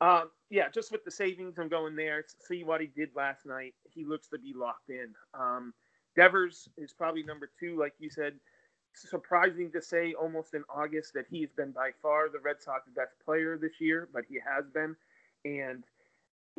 Uh, 0.00 0.24
yeah, 0.50 0.68
just 0.68 0.92
with 0.92 1.04
the 1.04 1.10
savings, 1.10 1.58
I'm 1.58 1.68
going 1.68 1.96
there. 1.96 2.24
See 2.46 2.64
what 2.64 2.80
he 2.80 2.88
did 2.88 3.10
last 3.16 3.46
night. 3.46 3.74
He 3.88 4.04
looks 4.04 4.28
to 4.28 4.38
be 4.38 4.52
locked 4.54 4.90
in. 4.90 5.14
Um, 5.32 5.72
Devers 6.14 6.68
is 6.76 6.92
probably 6.92 7.22
number 7.22 7.48
two, 7.58 7.78
like 7.78 7.94
you 7.98 8.10
said. 8.10 8.34
Surprising 8.94 9.72
to 9.72 9.80
say, 9.80 10.12
almost 10.12 10.52
in 10.52 10.64
August, 10.68 11.14
that 11.14 11.24
he's 11.30 11.50
been 11.56 11.70
by 11.70 11.92
far 12.02 12.28
the 12.28 12.40
Red 12.40 12.60
Sox 12.60 12.90
best 12.94 13.14
player 13.24 13.56
this 13.56 13.80
year, 13.80 14.08
but 14.12 14.24
he 14.28 14.38
has 14.44 14.66
been, 14.74 14.94
and 15.46 15.84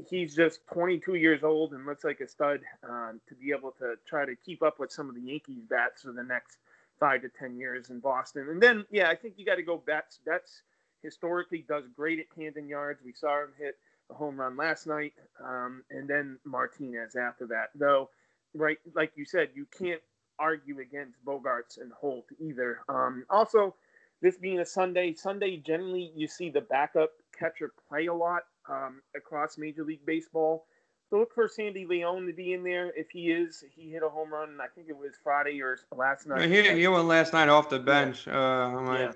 he's 0.10 0.36
just 0.36 0.60
22 0.72 1.16
years 1.16 1.44
old 1.44 1.74
and 1.74 1.86
looks 1.86 2.04
like 2.04 2.20
a 2.20 2.28
stud 2.28 2.62
um, 2.88 3.22
to 3.28 3.36
be 3.36 3.52
able 3.52 3.72
to 3.72 3.96
try 4.08 4.26
to 4.26 4.36
keep 4.36 4.64
up 4.64 4.80
with 4.80 4.92
some 4.92 5.10
of 5.10 5.16
the 5.16 5.22
Yankees 5.22 5.64
bats 5.70 6.02
for 6.02 6.12
the 6.12 6.24
next 6.24 6.58
five 7.00 7.22
to 7.22 7.30
ten 7.30 7.56
years 7.56 7.90
in 7.90 8.00
Boston. 8.00 8.48
And 8.50 8.62
then, 8.62 8.86
yeah, 8.90 9.10
I 9.10 9.16
think 9.16 9.36
you 9.38 9.46
got 9.46 9.56
to 9.56 9.64
go 9.64 9.78
Betts. 9.78 10.20
Betts 10.26 10.62
historically 11.02 11.66
does 11.68 11.84
great 11.96 12.20
at 12.20 12.34
Camden 12.36 12.68
Yards. 12.68 13.02
We 13.04 13.14
saw 13.14 13.44
him 13.44 13.50
hit 13.58 13.78
a 14.10 14.14
home 14.14 14.40
run 14.40 14.56
last 14.58 14.88
night, 14.88 15.14
um, 15.44 15.84
and 15.90 16.08
then 16.08 16.40
Martinez 16.46 17.16
after 17.16 17.46
that. 17.48 17.70
Though, 17.76 18.10
right, 18.54 18.78
like 18.96 19.12
you 19.16 19.26
said, 19.26 19.50
you 19.54 19.68
can't 19.78 20.02
argue 20.40 20.80
against 20.80 21.24
Bogaerts 21.26 21.80
and 21.80 21.92
Holt 21.92 22.26
either. 22.40 22.80
Um, 22.90 23.26
also, 23.30 23.76
this 24.22 24.38
being 24.38 24.60
a 24.60 24.66
Sunday, 24.66 25.14
Sunday 25.14 25.58
generally 25.58 26.12
you 26.16 26.28
see 26.28 26.50
the 26.50 26.62
backup 26.62 27.12
catcher 27.38 27.74
play 27.90 28.06
a 28.06 28.14
lot 28.14 28.44
um, 28.70 29.02
across 29.16 29.58
Major 29.58 29.84
League 29.84 30.06
Baseball. 30.06 30.66
So 31.10 31.20
look 31.20 31.34
for 31.34 31.48
Sandy 31.48 31.86
Leon 31.86 32.26
to 32.26 32.34
be 32.34 32.54
in 32.54 32.64
there. 32.64 32.92
If 32.96 33.10
he 33.12 33.32
is, 33.32 33.64
he 33.76 33.92
hit 33.92 34.02
a 34.04 34.10
home 34.10 34.34
run. 34.34 34.58
I 34.62 34.68
think 34.74 34.88
it 34.90 34.98
was 34.98 35.14
Friday 35.24 35.62
or 35.62 35.78
last 35.96 36.26
night. 36.26 36.50
He, 36.50 36.80
he 36.80 36.88
went 36.88 37.06
last 37.06 37.34
night 37.34 37.50
off 37.50 37.70
the 37.70 37.80
bench. 37.80 38.26
Yeah. 38.26 38.34
Uh, 38.34 38.98
yeah. 38.98 39.12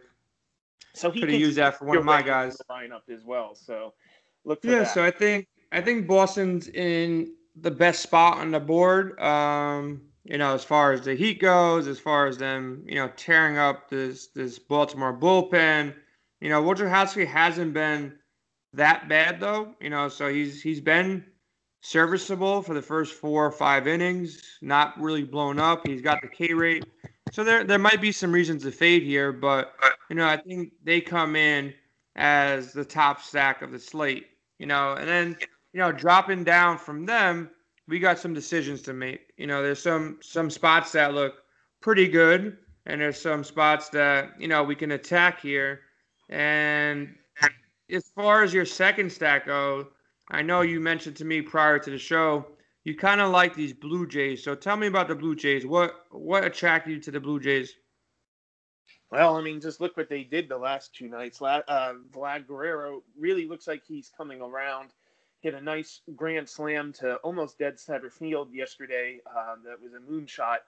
So 0.93 1.09
he 1.09 1.21
could 1.21 1.31
have 1.31 1.39
used 1.39 1.57
that 1.57 1.77
for 1.77 1.85
one 1.85 1.97
of 1.97 2.05
my 2.05 2.21
guys. 2.21 2.57
Lineup 2.69 3.09
as 3.11 3.23
well. 3.23 3.55
So 3.55 3.93
look. 4.45 4.59
yeah. 4.63 4.79
That. 4.79 4.93
So 4.93 5.03
I 5.03 5.11
think 5.11 5.47
I 5.71 5.81
think 5.81 6.07
Boston's 6.07 6.67
in 6.69 7.33
the 7.55 7.71
best 7.71 8.01
spot 8.01 8.37
on 8.37 8.51
the 8.51 8.59
board. 8.59 9.19
Um, 9.19 10.01
you 10.23 10.37
know, 10.37 10.53
as 10.53 10.63
far 10.63 10.91
as 10.91 11.01
the 11.01 11.15
Heat 11.15 11.39
goes, 11.39 11.87
as 11.87 11.99
far 11.99 12.27
as 12.27 12.37
them, 12.37 12.83
you 12.85 12.95
know, 12.95 13.09
tearing 13.15 13.57
up 13.57 13.89
this 13.89 14.27
this 14.27 14.59
Baltimore 14.59 15.17
bullpen. 15.17 15.95
You 16.41 16.49
know, 16.49 16.61
Wojciechowski 16.61 17.25
hasn't 17.25 17.73
been 17.73 18.13
that 18.73 19.09
bad 19.09 19.39
though. 19.39 19.75
You 19.81 19.89
know, 19.89 20.09
so 20.09 20.31
he's 20.31 20.61
he's 20.61 20.81
been 20.81 21.25
serviceable 21.81 22.61
for 22.61 22.73
the 22.73 22.81
first 22.81 23.13
four 23.13 23.45
or 23.45 23.51
five 23.51 23.87
innings, 23.87 24.41
not 24.61 24.99
really 24.99 25.23
blown 25.23 25.59
up. 25.59 25.85
He's 25.87 26.01
got 26.01 26.21
the 26.21 26.27
K 26.27 26.53
rate. 26.53 26.85
So 27.31 27.43
there 27.43 27.63
there 27.63 27.79
might 27.79 28.01
be 28.01 28.11
some 28.11 28.31
reasons 28.31 28.63
to 28.63 28.71
fade 28.71 29.03
here, 29.03 29.31
but 29.31 29.73
you 30.09 30.15
know, 30.15 30.27
I 30.27 30.37
think 30.37 30.73
they 30.83 31.01
come 31.01 31.35
in 31.35 31.73
as 32.15 32.73
the 32.73 32.85
top 32.85 33.21
stack 33.21 33.61
of 33.61 33.71
the 33.71 33.79
slate, 33.79 34.27
you 34.59 34.65
know, 34.65 34.93
and 34.93 35.07
then, 35.07 35.37
you 35.73 35.79
know, 35.79 35.91
dropping 35.91 36.43
down 36.43 36.77
from 36.77 37.05
them, 37.05 37.49
we 37.87 37.99
got 37.99 38.17
some 38.17 38.33
decisions 38.33 38.81
to 38.83 38.93
make. 38.93 39.31
You 39.37 39.47
know, 39.47 39.61
there's 39.61 39.81
some 39.81 40.17
some 40.21 40.49
spots 40.49 40.91
that 40.93 41.13
look 41.13 41.35
pretty 41.81 42.07
good, 42.07 42.57
and 42.85 42.99
there's 42.99 43.19
some 43.21 43.43
spots 43.43 43.89
that, 43.89 44.31
you 44.39 44.47
know, 44.47 44.63
we 44.63 44.75
can 44.75 44.91
attack 44.91 45.39
here. 45.41 45.81
And 46.29 47.15
as 47.91 48.11
far 48.15 48.43
as 48.43 48.53
your 48.53 48.65
second 48.65 49.11
stack 49.11 49.45
goes, 49.45 49.85
I 50.29 50.41
know 50.41 50.61
you 50.61 50.79
mentioned 50.79 51.15
to 51.17 51.25
me 51.25 51.41
prior 51.41 51.79
to 51.79 51.89
the 51.89 51.97
show 51.97 52.45
you 52.87 52.95
kind 52.95 53.19
of 53.19 53.31
like 53.31 53.53
these 53.53 53.73
Blue 53.73 54.07
Jays. 54.07 54.41
So 54.45 54.55
tell 54.55 54.77
me 54.77 54.87
about 54.87 55.09
the 55.09 55.15
Blue 55.15 55.35
Jays. 55.35 55.65
What 55.65 56.05
what 56.09 56.45
attracted 56.45 56.91
you 56.91 57.01
to 57.01 57.11
the 57.11 57.19
Blue 57.19 57.37
Jays? 57.37 57.73
Well, 59.11 59.35
I 59.35 59.41
mean, 59.41 59.59
just 59.59 59.81
look 59.81 59.97
what 59.97 60.07
they 60.07 60.23
did 60.23 60.47
the 60.47 60.57
last 60.57 60.95
two 60.95 61.09
nights. 61.09 61.41
Uh, 61.41 61.61
Vlad 62.11 62.47
Guerrero 62.47 63.03
really 63.19 63.45
looks 63.45 63.67
like 63.67 63.83
he's 63.85 64.09
coming 64.15 64.39
around. 64.39 64.91
Hit 65.41 65.53
a 65.53 65.59
nice 65.59 65.99
grand 66.15 66.47
slam 66.47 66.93
to 66.99 67.15
almost 67.17 67.59
dead 67.59 67.77
center 67.77 68.09
field 68.09 68.53
yesterday. 68.53 69.19
Uh, 69.29 69.55
that 69.65 69.81
was 69.81 69.91
a 69.91 70.09
moonshot. 70.09 70.59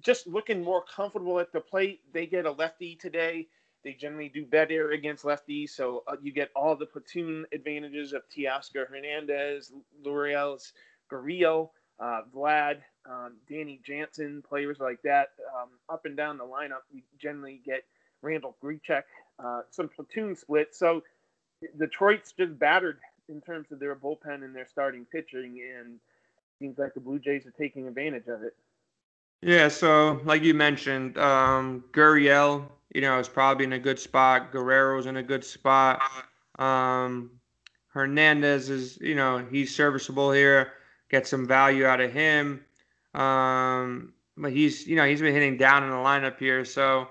Just 0.00 0.28
looking 0.28 0.62
more 0.62 0.84
comfortable 0.84 1.40
at 1.40 1.52
the 1.52 1.60
plate. 1.60 2.02
They 2.12 2.26
get 2.26 2.46
a 2.46 2.52
lefty 2.52 2.94
today. 2.94 3.48
They 3.86 3.92
generally 3.92 4.28
do 4.28 4.44
better 4.44 4.90
against 4.90 5.22
lefties, 5.22 5.70
so 5.70 6.02
uh, 6.08 6.16
you 6.20 6.32
get 6.32 6.50
all 6.56 6.74
the 6.74 6.86
platoon 6.86 7.46
advantages 7.52 8.12
of 8.12 8.22
Teoscar 8.28 8.88
Hernandez, 8.88 9.70
Lourdes 10.04 10.72
Gurriel, 11.08 11.70
uh, 12.00 12.22
Vlad, 12.34 12.78
um, 13.08 13.34
Danny 13.48 13.80
Jansen, 13.86 14.42
players 14.42 14.78
like 14.80 15.00
that. 15.02 15.28
Um, 15.56 15.68
up 15.88 16.04
and 16.04 16.16
down 16.16 16.36
the 16.36 16.42
lineup, 16.42 16.82
you 16.92 17.02
generally 17.22 17.60
get 17.64 17.84
Randall 18.22 18.56
Grichuk, 18.60 19.04
uh, 19.38 19.60
some 19.70 19.88
platoon 19.88 20.34
splits. 20.34 20.80
So 20.80 21.04
Detroit's 21.78 22.32
just 22.32 22.58
battered 22.58 22.98
in 23.28 23.40
terms 23.40 23.70
of 23.70 23.78
their 23.78 23.94
bullpen 23.94 24.42
and 24.42 24.52
their 24.52 24.66
starting 24.66 25.04
pitching, 25.12 25.62
and 25.78 26.00
seems 26.58 26.76
like 26.76 26.94
the 26.94 27.00
Blue 27.00 27.20
Jays 27.20 27.46
are 27.46 27.54
taking 27.56 27.86
advantage 27.86 28.26
of 28.26 28.42
it. 28.42 28.56
Yeah, 29.42 29.68
so 29.68 30.20
like 30.24 30.42
you 30.42 30.54
mentioned, 30.54 31.18
um, 31.18 31.84
Gurriel, 31.92 32.64
you 32.94 33.00
know, 33.00 33.18
is 33.18 33.28
probably 33.28 33.64
in 33.64 33.72
a 33.72 33.78
good 33.78 33.98
spot. 33.98 34.52
Guerrero's 34.52 35.06
in 35.06 35.16
a 35.16 35.22
good 35.22 35.44
spot. 35.44 36.00
Um, 36.58 37.30
Hernandez 37.88 38.70
is, 38.70 38.98
you 39.00 39.14
know, 39.14 39.44
he's 39.50 39.74
serviceable 39.74 40.32
here. 40.32 40.72
Get 41.10 41.26
some 41.26 41.46
value 41.46 41.86
out 41.86 42.00
of 42.00 42.12
him. 42.12 42.64
Um, 43.14 44.12
but 44.36 44.52
he's, 44.52 44.86
you 44.86 44.96
know, 44.96 45.06
he's 45.06 45.20
been 45.20 45.32
hitting 45.32 45.56
down 45.56 45.82
in 45.82 45.90
the 45.90 45.96
lineup 45.96 46.38
here. 46.38 46.64
So, 46.64 47.08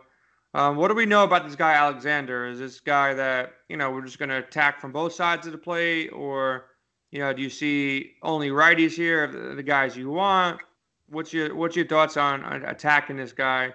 um, 0.56 0.78
what 0.78 0.88
do 0.88 0.94
we 0.94 1.06
know 1.06 1.26
about 1.26 1.46
this 1.46 1.56
guy 1.56 1.74
Alexander? 1.74 2.48
Is 2.48 2.60
this 2.60 2.80
guy 2.80 3.14
that 3.14 3.56
you 3.68 3.76
know 3.76 3.92
we're 3.92 4.06
just 4.06 4.20
going 4.20 4.30
to 4.30 4.38
attack 4.38 4.80
from 4.80 4.94
both 4.94 5.12
sides 5.12 5.46
of 5.46 5.52
the 5.52 5.58
plate, 5.58 6.10
or 6.14 6.68
you 7.12 7.20
know, 7.20 7.34
do 7.34 7.42
you 7.42 7.50
see 7.50 8.14
only 8.24 8.50
righties 8.50 8.92
here, 8.92 9.28
the, 9.56 9.62
guys 9.64 9.98
you 9.98 10.10
want? 10.10 10.62
What's 11.10 11.34
your 11.34 11.54
what's 11.54 11.76
your 11.76 11.86
thoughts 11.86 12.16
on 12.16 12.44
attacking 12.64 13.18
this 13.18 13.34
guy? 13.34 13.74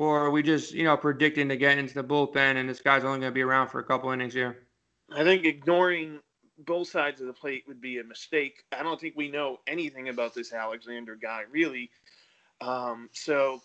Or 0.00 0.18
are 0.18 0.30
we 0.30 0.42
just 0.42 0.72
you 0.72 0.82
know 0.82 0.96
predicting 0.96 1.46
to 1.50 1.56
get 1.56 1.76
into 1.76 1.92
the 1.92 2.02
bullpen 2.02 2.56
and 2.56 2.66
this 2.66 2.80
guy's 2.80 3.04
only 3.04 3.20
going 3.20 3.30
to 3.30 3.34
be 3.34 3.42
around 3.42 3.68
for 3.68 3.80
a 3.80 3.84
couple 3.84 4.10
innings 4.10 4.32
here? 4.32 4.66
I 5.12 5.22
think 5.24 5.44
ignoring 5.44 6.20
both 6.58 6.88
sides 6.88 7.20
of 7.20 7.26
the 7.26 7.34
plate 7.34 7.64
would 7.68 7.82
be 7.82 7.98
a 7.98 8.04
mistake. 8.04 8.64
I 8.72 8.82
don't 8.82 8.98
think 8.98 9.14
we 9.14 9.30
know 9.30 9.58
anything 9.66 10.08
about 10.08 10.34
this 10.34 10.54
Alexander 10.54 11.16
guy 11.16 11.42
really. 11.50 11.90
Um, 12.62 13.10
so 13.12 13.60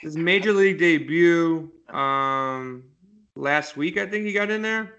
his 0.00 0.16
major 0.16 0.54
league 0.54 0.78
debut 0.78 1.70
um, 1.90 2.84
last 3.36 3.76
week, 3.76 3.98
I 3.98 4.06
think 4.06 4.24
he 4.24 4.32
got 4.32 4.50
in 4.50 4.62
there 4.62 4.94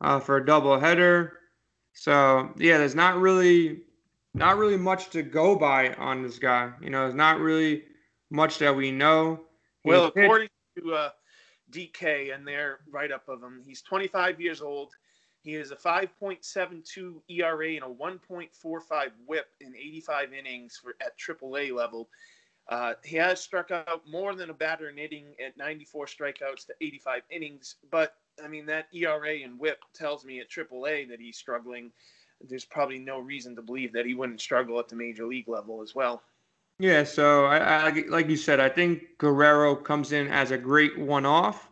uh, 0.00 0.18
for 0.20 0.38
a 0.38 0.44
doubleheader. 0.44 1.32
So 1.92 2.50
yeah, 2.56 2.78
there's 2.78 2.94
not 2.94 3.18
really 3.18 3.82
not 4.32 4.56
really 4.56 4.78
much 4.78 5.10
to 5.10 5.22
go 5.22 5.54
by 5.54 5.92
on 5.94 6.22
this 6.22 6.38
guy. 6.38 6.70
You 6.80 6.88
know, 6.88 7.02
there's 7.02 7.14
not 7.14 7.40
really 7.40 7.82
much 8.30 8.58
that 8.58 8.74
we 8.74 8.90
know. 8.90 9.40
Well, 9.86 10.06
according 10.06 10.48
to 10.78 10.94
uh, 10.94 11.10
DK 11.70 12.34
and 12.34 12.46
their 12.46 12.80
write 12.90 13.12
up 13.12 13.28
of 13.28 13.42
him, 13.42 13.62
he's 13.64 13.82
25 13.82 14.40
years 14.40 14.60
old. 14.60 14.92
He 15.42 15.52
has 15.52 15.70
a 15.70 15.76
5.72 15.76 17.22
ERA 17.28 17.68
and 17.74 17.84
a 17.84 17.88
1.45 17.88 19.10
WHIP 19.26 19.46
in 19.60 19.76
85 19.76 20.32
innings 20.32 20.80
for 20.82 20.96
at 21.00 21.16
AAA 21.18 21.72
level. 21.72 22.08
Uh, 22.68 22.94
he 23.04 23.14
has 23.16 23.40
struck 23.40 23.70
out 23.70 24.02
more 24.08 24.34
than 24.34 24.50
a 24.50 24.54
batter 24.54 24.88
in 24.88 24.96
hitting 24.96 25.34
at 25.44 25.56
94 25.56 26.06
strikeouts 26.06 26.66
to 26.66 26.74
85 26.80 27.22
innings, 27.30 27.76
but 27.92 28.16
I 28.42 28.48
mean 28.48 28.66
that 28.66 28.88
ERA 28.92 29.36
and 29.44 29.56
WHIP 29.56 29.78
tells 29.94 30.24
me 30.24 30.40
at 30.40 30.50
AAA 30.50 31.08
that 31.10 31.20
he's 31.20 31.36
struggling. 31.36 31.92
There's 32.40 32.64
probably 32.64 32.98
no 32.98 33.20
reason 33.20 33.54
to 33.54 33.62
believe 33.62 33.92
that 33.92 34.04
he 34.04 34.14
wouldn't 34.14 34.40
struggle 34.40 34.80
at 34.80 34.88
the 34.88 34.96
major 34.96 35.26
league 35.26 35.48
level 35.48 35.80
as 35.80 35.94
well. 35.94 36.22
Yeah, 36.78 37.04
so 37.04 37.46
I, 37.46 37.88
I, 37.88 38.04
like 38.08 38.28
you 38.28 38.36
said, 38.36 38.60
I 38.60 38.68
think 38.68 39.16
Guerrero 39.18 39.74
comes 39.74 40.12
in 40.12 40.28
as 40.28 40.50
a 40.50 40.58
great 40.58 40.98
one-off. 40.98 41.70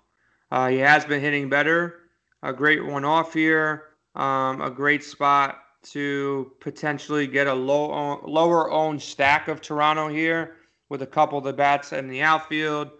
Uh, 0.50 0.68
he 0.68 0.78
has 0.78 1.04
been 1.04 1.20
hitting 1.20 1.50
better. 1.50 2.00
A 2.42 2.52
great 2.52 2.84
one-off 2.84 3.34
here. 3.34 3.84
Um, 4.14 4.62
a 4.62 4.70
great 4.70 5.04
spot 5.04 5.60
to 5.84 6.52
potentially 6.60 7.26
get 7.26 7.46
a 7.46 7.54
low 7.54 8.20
lower 8.24 8.70
owned 8.70 9.02
stack 9.02 9.48
of 9.48 9.60
Toronto 9.60 10.08
here 10.08 10.56
with 10.88 11.02
a 11.02 11.06
couple 11.06 11.36
of 11.38 11.44
the 11.44 11.52
bats 11.52 11.92
in 11.92 12.08
the 12.08 12.22
outfield. 12.22 12.90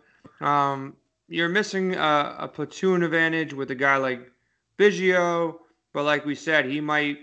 Um, 0.41 0.97
you're 1.29 1.49
missing 1.49 1.95
a, 1.95 2.37
a, 2.41 2.49
platoon 2.49 3.03
advantage 3.03 3.55
with 3.55 3.71
a 3.71 3.75
guy 3.75 3.97
like 3.97 4.31
Biggio, 4.79 5.57
but 5.93 6.05
like 6.05 6.27
we 6.27 6.35
said, 6.35 6.67
he 6.67 6.81
might 6.81 7.19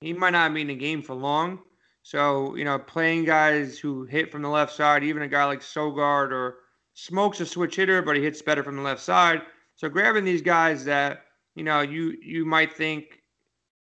he 0.00 0.12
might 0.12 0.30
not 0.30 0.52
be 0.52 0.60
in 0.60 0.66
the 0.66 0.74
game 0.74 1.02
for 1.02 1.14
long. 1.14 1.60
So 2.08 2.54
you 2.56 2.64
know, 2.64 2.78
playing 2.78 3.26
guys 3.26 3.78
who 3.78 4.04
hit 4.04 4.32
from 4.32 4.40
the 4.40 4.48
left 4.48 4.74
side, 4.74 5.04
even 5.04 5.20
a 5.20 5.28
guy 5.28 5.44
like 5.44 5.60
Sogard 5.60 6.32
or 6.32 6.60
Smoak's 6.94 7.40
a 7.40 7.44
switch 7.44 7.76
hitter, 7.76 8.00
but 8.00 8.16
he 8.16 8.22
hits 8.22 8.40
better 8.40 8.62
from 8.62 8.76
the 8.76 8.82
left 8.82 9.02
side. 9.02 9.42
So 9.76 9.90
grabbing 9.90 10.24
these 10.24 10.40
guys 10.40 10.86
that 10.86 11.24
you 11.54 11.64
know 11.64 11.82
you 11.82 12.16
you 12.22 12.46
might 12.46 12.72
think 12.72 13.20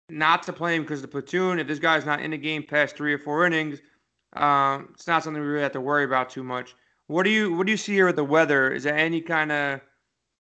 not 0.08 0.44
to 0.44 0.54
play 0.54 0.78
him 0.78 0.84
because 0.84 1.02
the 1.02 1.10
platoon. 1.10 1.60
If 1.60 1.68
this 1.68 1.78
guy's 1.78 2.06
not 2.06 2.22
in 2.22 2.32
the 2.32 2.38
game 2.38 2.64
past 2.64 2.96
three 2.96 3.12
or 3.12 3.20
four 3.20 3.46
innings, 3.46 3.82
um, 4.38 4.92
it's 4.94 5.08
not 5.08 5.22
something 5.22 5.44
we 5.44 5.50
really 5.50 5.64
have 5.64 5.74
to 5.74 5.82
worry 5.82 6.06
about 6.06 6.30
too 6.30 6.44
much. 6.44 6.74
What 7.08 7.24
do 7.24 7.30
you 7.30 7.54
what 7.54 7.68
do 7.68 7.72
you 7.72 7.78
see 7.78 7.96
here 7.96 8.06
with 8.06 8.16
the 8.16 8.24
weather? 8.24 8.72
Is 8.72 8.84
there 8.84 8.98
any 8.98 9.20
kind 9.20 9.52
of 9.52 9.82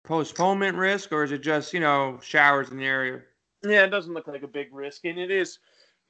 postponement 0.03 0.77
risk, 0.77 1.11
or 1.11 1.23
is 1.23 1.31
it 1.31 1.41
just 1.41 1.73
you 1.73 1.79
know 1.79 2.19
showers 2.21 2.69
in 2.69 2.77
the 2.77 2.85
area? 2.85 3.21
Yeah, 3.63 3.85
it 3.85 3.89
doesn't 3.89 4.13
look 4.13 4.27
like 4.27 4.43
a 4.43 4.47
big 4.47 4.71
risk, 4.71 5.05
and 5.05 5.17
it 5.17 5.31
is 5.31 5.57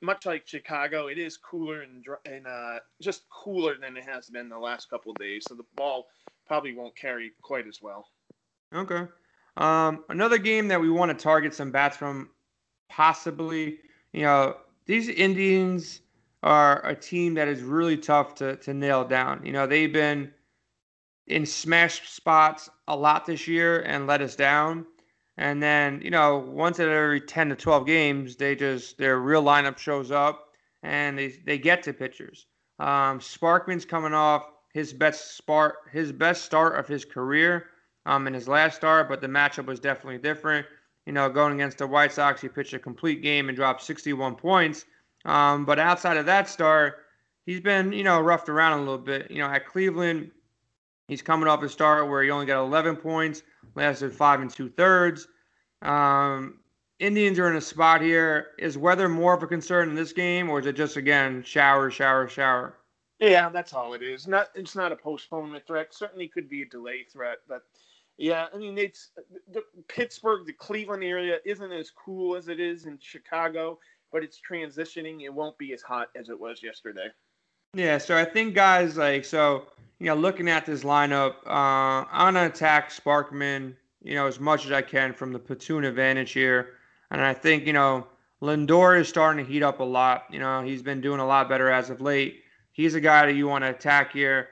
much 0.01 0.25
like 0.25 0.47
Chicago. 0.47 1.07
It 1.07 1.17
is 1.17 1.37
cooler 1.37 1.81
and 1.81 2.05
and 2.25 2.47
uh, 2.47 2.79
just 3.01 3.23
cooler 3.29 3.75
than 3.79 3.97
it 3.97 4.05
has 4.05 4.29
been 4.29 4.49
the 4.49 4.59
last 4.59 4.89
couple 4.89 5.13
days, 5.13 5.45
so 5.47 5.55
the 5.55 5.65
ball 5.75 6.07
probably 6.47 6.73
won't 6.73 6.95
carry 6.95 7.31
quite 7.41 7.67
as 7.67 7.79
well. 7.81 8.07
Okay. 8.73 9.05
Um, 9.57 10.03
another 10.09 10.37
game 10.37 10.67
that 10.67 10.79
we 10.79 10.89
want 10.89 11.09
to 11.09 11.23
target 11.23 11.53
some 11.53 11.71
bats 11.71 11.97
from 11.97 12.29
possibly. 12.89 13.79
You 14.13 14.23
know, 14.23 14.57
these 14.85 15.09
Indians 15.09 16.01
are 16.43 16.85
a 16.85 16.95
team 16.95 17.33
that 17.33 17.47
is 17.47 17.61
really 17.61 17.97
tough 17.97 18.35
to, 18.35 18.55
to 18.57 18.73
nail 18.73 19.03
down. 19.03 19.45
You 19.45 19.51
know, 19.51 19.67
they've 19.67 19.91
been 19.91 20.31
in 21.27 21.45
smash 21.45 22.07
spots 22.09 22.69
a 22.87 22.95
lot 22.95 23.25
this 23.25 23.47
year 23.47 23.81
and 23.81 24.07
let 24.07 24.21
us 24.21 24.35
down. 24.35 24.85
And 25.37 25.61
then, 25.61 26.01
you 26.01 26.09
know, 26.09 26.37
once 26.37 26.79
at 26.79 26.87
every 26.87 27.21
10 27.21 27.49
to 27.49 27.55
12 27.55 27.85
games, 27.85 28.35
they 28.35 28.55
just, 28.55 28.97
their 28.97 29.19
real 29.19 29.43
lineup 29.43 29.77
shows 29.77 30.11
up 30.11 30.49
and 30.83 31.17
they, 31.17 31.29
they 31.45 31.57
get 31.57 31.83
to 31.83 31.93
pitchers. 31.93 32.47
Um, 32.79 33.19
Sparkman's 33.19 33.85
coming 33.85 34.13
off 34.13 34.45
his 34.73 34.93
best 34.93 35.37
start, 35.37 35.75
his 35.91 36.11
best 36.11 36.43
start 36.45 36.79
of 36.79 36.87
his 36.87 37.05
career 37.05 37.67
um, 38.05 38.25
in 38.27 38.33
his 38.33 38.47
last 38.47 38.75
start, 38.77 39.09
but 39.09 39.21
the 39.21 39.27
matchup 39.27 39.65
was 39.65 39.79
definitely 39.79 40.17
different 40.17 40.65
you 41.07 41.13
know, 41.13 41.29
going 41.29 41.53
against 41.53 41.77
the 41.77 41.87
White 41.87 42.11
Sox, 42.11 42.41
he 42.41 42.49
pitched 42.49 42.73
a 42.73 42.79
complete 42.79 43.23
game 43.23 43.47
and 43.47 43.55
dropped 43.55 43.81
61 43.81 44.35
points. 44.35 44.83
Um, 45.23 45.63
but 45.63 45.79
outside 45.79 46.17
of 46.17 46.25
that 46.25 46.49
start, 46.49 47.05
he's 47.45 47.61
been, 47.61 47.93
you 47.93 48.03
know, 48.03 48.19
roughed 48.19 48.49
around 48.49 48.73
a 48.73 48.79
little 48.79 48.97
bit. 48.97 49.31
You 49.31 49.37
know, 49.37 49.47
at 49.47 49.65
Cleveland, 49.65 50.31
he's 51.07 51.21
coming 51.21 51.47
off 51.47 51.63
a 51.63 51.69
start 51.69 52.09
where 52.09 52.23
he 52.23 52.29
only 52.29 52.45
got 52.45 52.61
11 52.63 52.97
points, 52.97 53.43
lasted 53.75 54.13
five 54.13 54.41
and 54.41 54.51
two 54.51 54.69
thirds. 54.69 55.27
Um, 55.81 56.59
Indians 56.99 57.37
are 57.37 57.49
in 57.49 57.55
a 57.55 57.61
spot 57.61 58.01
here. 58.01 58.47
Is 58.57 58.77
weather 58.77 59.07
more 59.07 59.33
of 59.33 59.43
a 59.43 59.47
concern 59.47 59.89
in 59.89 59.95
this 59.95 60.13
game, 60.13 60.49
or 60.49 60.59
is 60.59 60.65
it 60.65 60.75
just 60.75 60.97
again 60.97 61.43
shower, 61.43 61.91
shower, 61.91 62.27
shower? 62.27 62.77
Yeah, 63.19 63.49
that's 63.49 63.73
all 63.73 63.93
it 63.93 64.01
is. 64.01 64.27
Not 64.27 64.49
it's 64.55 64.75
not 64.75 64.91
a 64.91 64.95
postponement 64.95 65.65
threat. 65.65 65.93
Certainly 65.93 66.29
could 66.29 66.49
be 66.49 66.63
a 66.63 66.65
delay 66.65 67.03
threat, 67.11 67.37
but 67.47 67.63
yeah, 68.17 68.47
I 68.53 68.57
mean 68.57 68.77
it's 68.77 69.11
the 69.51 69.63
Pittsburgh, 69.87 70.45
the 70.45 70.53
Cleveland 70.53 71.03
area 71.03 71.37
isn't 71.45 71.71
as 71.71 71.91
cool 71.91 72.35
as 72.35 72.47
it 72.47 72.59
is 72.59 72.85
in 72.85 72.97
Chicago, 72.99 73.79
but 74.11 74.23
it's 74.23 74.39
transitioning. 74.39 75.21
It 75.21 75.33
won't 75.33 75.57
be 75.57 75.73
as 75.73 75.83
hot 75.83 76.09
as 76.15 76.29
it 76.29 76.39
was 76.39 76.63
yesterday. 76.63 77.07
Yeah, 77.73 77.97
so 77.97 78.17
I 78.17 78.25
think 78.25 78.55
guys 78.55 78.97
like 78.97 79.25
so 79.25 79.67
you 79.99 80.07
know 80.07 80.15
looking 80.15 80.49
at 80.49 80.65
this 80.65 80.83
lineup, 80.83 81.35
uh, 81.45 82.05
I'm 82.11 82.33
gonna 82.33 82.47
attack 82.47 82.91
Sparkman 82.91 83.75
you 84.01 84.15
know 84.15 84.27
as 84.27 84.39
much 84.39 84.65
as 84.65 84.71
I 84.71 84.81
can 84.81 85.13
from 85.13 85.33
the 85.33 85.39
platoon 85.39 85.83
advantage 85.83 86.31
here, 86.31 86.75
and 87.11 87.21
I 87.21 87.33
think 87.33 87.65
you 87.65 87.73
know 87.73 88.07
Lindor 88.41 88.99
is 88.99 89.09
starting 89.09 89.45
to 89.45 89.51
heat 89.51 89.63
up 89.63 89.79
a 89.79 89.83
lot. 89.83 90.25
You 90.31 90.39
know 90.39 90.63
he's 90.63 90.81
been 90.81 91.01
doing 91.01 91.19
a 91.19 91.25
lot 91.25 91.49
better 91.49 91.69
as 91.69 91.89
of 91.89 92.01
late. 92.01 92.43
He's 92.71 92.95
a 92.95 93.01
guy 93.01 93.25
that 93.25 93.33
you 93.33 93.47
want 93.47 93.63
to 93.63 93.69
attack 93.69 94.13
here. 94.13 94.49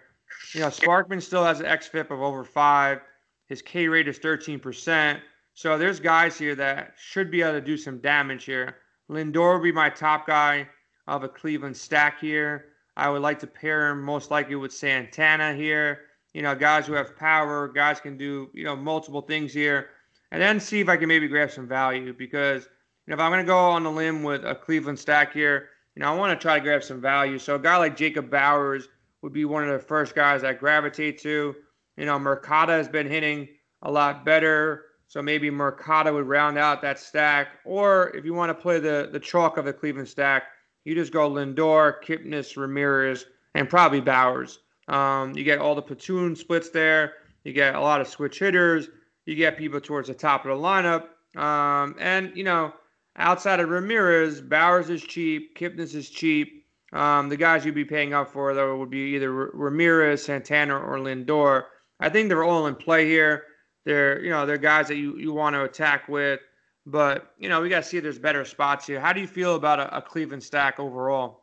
You 0.53 0.61
know 0.61 0.67
Sparkman 0.67 1.21
still 1.21 1.43
has 1.43 1.59
an 1.59 1.67
xFIP 1.67 2.11
of 2.11 2.21
over 2.21 2.43
five. 2.43 3.01
His 3.47 3.61
K 3.61 3.87
rate 3.87 4.07
is 4.07 4.17
13%. 4.19 5.19
So 5.53 5.77
there's 5.77 5.99
guys 5.99 6.37
here 6.37 6.55
that 6.55 6.95
should 6.97 7.31
be 7.31 7.41
able 7.41 7.53
to 7.53 7.61
do 7.61 7.77
some 7.77 7.99
damage 7.99 8.43
here. 8.43 8.77
Lindor 9.09 9.53
will 9.53 9.63
be 9.63 9.71
my 9.71 9.89
top 9.89 10.27
guy 10.27 10.67
of 11.07 11.23
a 11.23 11.29
Cleveland 11.29 11.77
stack 11.77 12.19
here. 12.19 12.65
I 12.97 13.09
would 13.09 13.21
like 13.21 13.39
to 13.39 13.47
pair 13.47 13.89
him 13.89 14.01
most 14.01 14.31
likely 14.31 14.55
with 14.55 14.73
Santana 14.73 15.53
here. 15.53 16.01
You 16.33 16.41
know, 16.41 16.55
guys 16.55 16.85
who 16.85 16.93
have 16.93 17.15
power, 17.17 17.67
guys 17.67 17.99
can 17.99 18.17
do, 18.17 18.49
you 18.53 18.63
know, 18.63 18.75
multiple 18.75 19.21
things 19.21 19.53
here. 19.53 19.89
And 20.31 20.41
then 20.41 20.59
see 20.59 20.79
if 20.79 20.89
I 20.89 20.97
can 20.97 21.07
maybe 21.07 21.27
grab 21.27 21.51
some 21.51 21.67
value 21.67 22.13
because, 22.13 22.63
you 22.63 23.11
know, 23.11 23.15
if 23.15 23.19
I'm 23.19 23.31
going 23.31 23.45
to 23.45 23.47
go 23.47 23.57
on 23.57 23.83
the 23.83 23.91
limb 23.91 24.23
with 24.23 24.43
a 24.43 24.55
Cleveland 24.55 24.99
stack 24.99 25.33
here, 25.33 25.69
you 25.95 26.01
know, 26.01 26.11
I 26.11 26.15
want 26.15 26.37
to 26.37 26.41
try 26.41 26.57
to 26.59 26.63
grab 26.63 26.83
some 26.83 26.99
value. 26.99 27.39
So 27.39 27.55
a 27.55 27.59
guy 27.59 27.77
like 27.77 27.95
Jacob 27.95 28.29
Bauers 28.29 28.83
would 29.21 29.33
be 29.33 29.45
one 29.45 29.63
of 29.63 29.69
the 29.69 29.79
first 29.79 30.13
guys 30.13 30.43
I 30.43 30.53
gravitate 30.53 31.21
to. 31.21 31.55
You 31.97 32.05
know, 32.05 32.19
Mercado 32.19 32.73
has 32.73 32.89
been 32.89 33.07
hitting 33.07 33.47
a 33.81 33.91
lot 33.91 34.25
better. 34.25 34.85
So 35.07 35.21
maybe 35.21 35.49
Mercado 35.49 36.13
would 36.13 36.27
round 36.27 36.57
out 36.57 36.81
that 36.81 36.99
stack. 36.99 37.59
Or 37.63 38.09
if 38.15 38.25
you 38.25 38.33
want 38.33 38.49
to 38.49 38.61
play 38.61 38.79
the, 38.79 39.09
the 39.11 39.19
chalk 39.19 39.57
of 39.57 39.65
the 39.65 39.73
Cleveland 39.73 40.09
stack, 40.09 40.43
you 40.85 40.95
just 40.95 41.11
go 41.11 41.29
Lindor, 41.29 42.01
Kipnis, 42.03 42.55
Ramirez, 42.55 43.25
and 43.53 43.69
probably 43.69 44.01
Bauers. 44.01 44.59
Um, 44.87 45.35
you 45.35 45.43
get 45.43 45.59
all 45.59 45.75
the 45.75 45.81
platoon 45.81 46.35
splits 46.35 46.69
there. 46.69 47.13
You 47.43 47.51
get 47.51 47.75
a 47.75 47.81
lot 47.81 47.99
of 48.01 48.07
switch 48.07 48.39
hitters. 48.39 48.87
You 49.25 49.35
get 49.35 49.57
people 49.57 49.81
towards 49.81 50.07
the 50.07 50.13
top 50.13 50.45
of 50.45 50.57
the 50.57 50.63
lineup. 50.63 51.07
Um, 51.39 51.95
and, 51.99 52.31
you 52.35 52.43
know, 52.43 52.73
outside 53.17 53.59
of 53.59 53.69
Ramirez, 53.69 54.41
Bauers 54.41 54.89
is 54.89 55.03
cheap. 55.03 55.57
Kipnis 55.57 55.93
is 55.95 56.09
cheap. 56.09 56.65
Um, 56.93 57.27
the 57.27 57.37
guys 57.37 57.65
you'd 57.65 57.75
be 57.75 57.83
paying 57.83 58.13
up 58.13 58.31
for, 58.31 58.53
though, 58.53 58.77
would 58.77 58.89
be 58.89 59.15
either 59.15 59.31
Ramirez, 59.31 60.23
Santana, 60.23 60.77
or 60.77 60.97
Lindor. 60.99 61.63
I 61.99 62.09
think 62.09 62.29
they're 62.29 62.43
all 62.43 62.67
in 62.67 62.75
play 62.75 63.05
here. 63.05 63.43
They're 63.85 64.21
you 64.23 64.31
know 64.31 64.45
they're 64.45 64.57
guys 64.57 64.87
that 64.87 64.95
you, 64.95 65.17
you 65.17 65.31
want 65.31 65.53
to 65.53 65.63
attack 65.63 66.07
with, 66.09 66.39
but 66.85 67.33
you 67.37 67.49
know 67.49 67.61
we 67.61 67.69
got 67.69 67.83
to 67.83 67.89
see 67.89 67.97
if 67.97 68.03
there's 68.03 68.19
better 68.19 68.45
spots 68.45 68.87
here. 68.87 68.99
How 68.99 69.13
do 69.13 69.21
you 69.21 69.27
feel 69.27 69.55
about 69.55 69.79
a, 69.79 69.97
a 69.97 70.01
Cleveland 70.01 70.43
stack 70.43 70.79
overall? 70.79 71.41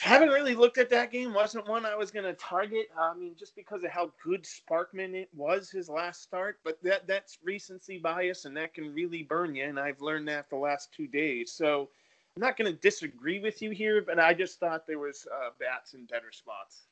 Haven't 0.00 0.30
really 0.30 0.54
looked 0.54 0.78
at 0.78 0.88
that 0.88 1.12
game. 1.12 1.34
Wasn't 1.34 1.68
one 1.68 1.84
I 1.84 1.94
was 1.94 2.10
going 2.10 2.24
to 2.24 2.32
target. 2.32 2.86
I 2.98 3.12
mean, 3.12 3.34
just 3.38 3.54
because 3.54 3.84
of 3.84 3.90
how 3.90 4.10
good 4.24 4.44
Sparkman 4.44 5.12
it 5.12 5.28
was 5.34 5.70
his 5.70 5.90
last 5.90 6.22
start. 6.22 6.58
But 6.64 6.82
that 6.82 7.06
that's 7.06 7.38
recency 7.44 7.98
bias, 7.98 8.46
and 8.46 8.56
that 8.56 8.72
can 8.72 8.94
really 8.94 9.22
burn 9.22 9.54
you. 9.54 9.64
And 9.64 9.78
I've 9.78 10.00
learned 10.00 10.26
that 10.28 10.48
the 10.48 10.56
last 10.56 10.90
two 10.94 11.06
days. 11.06 11.52
So 11.52 11.90
I'm 12.34 12.40
not 12.40 12.56
going 12.56 12.72
to 12.72 12.78
disagree 12.78 13.40
with 13.40 13.60
you 13.60 13.72
here, 13.72 14.00
but 14.00 14.18
I 14.18 14.32
just 14.32 14.58
thought 14.58 14.86
there 14.86 14.98
was 14.98 15.26
uh, 15.30 15.50
bats 15.58 15.92
in 15.92 16.06
better 16.06 16.32
spots. 16.32 16.84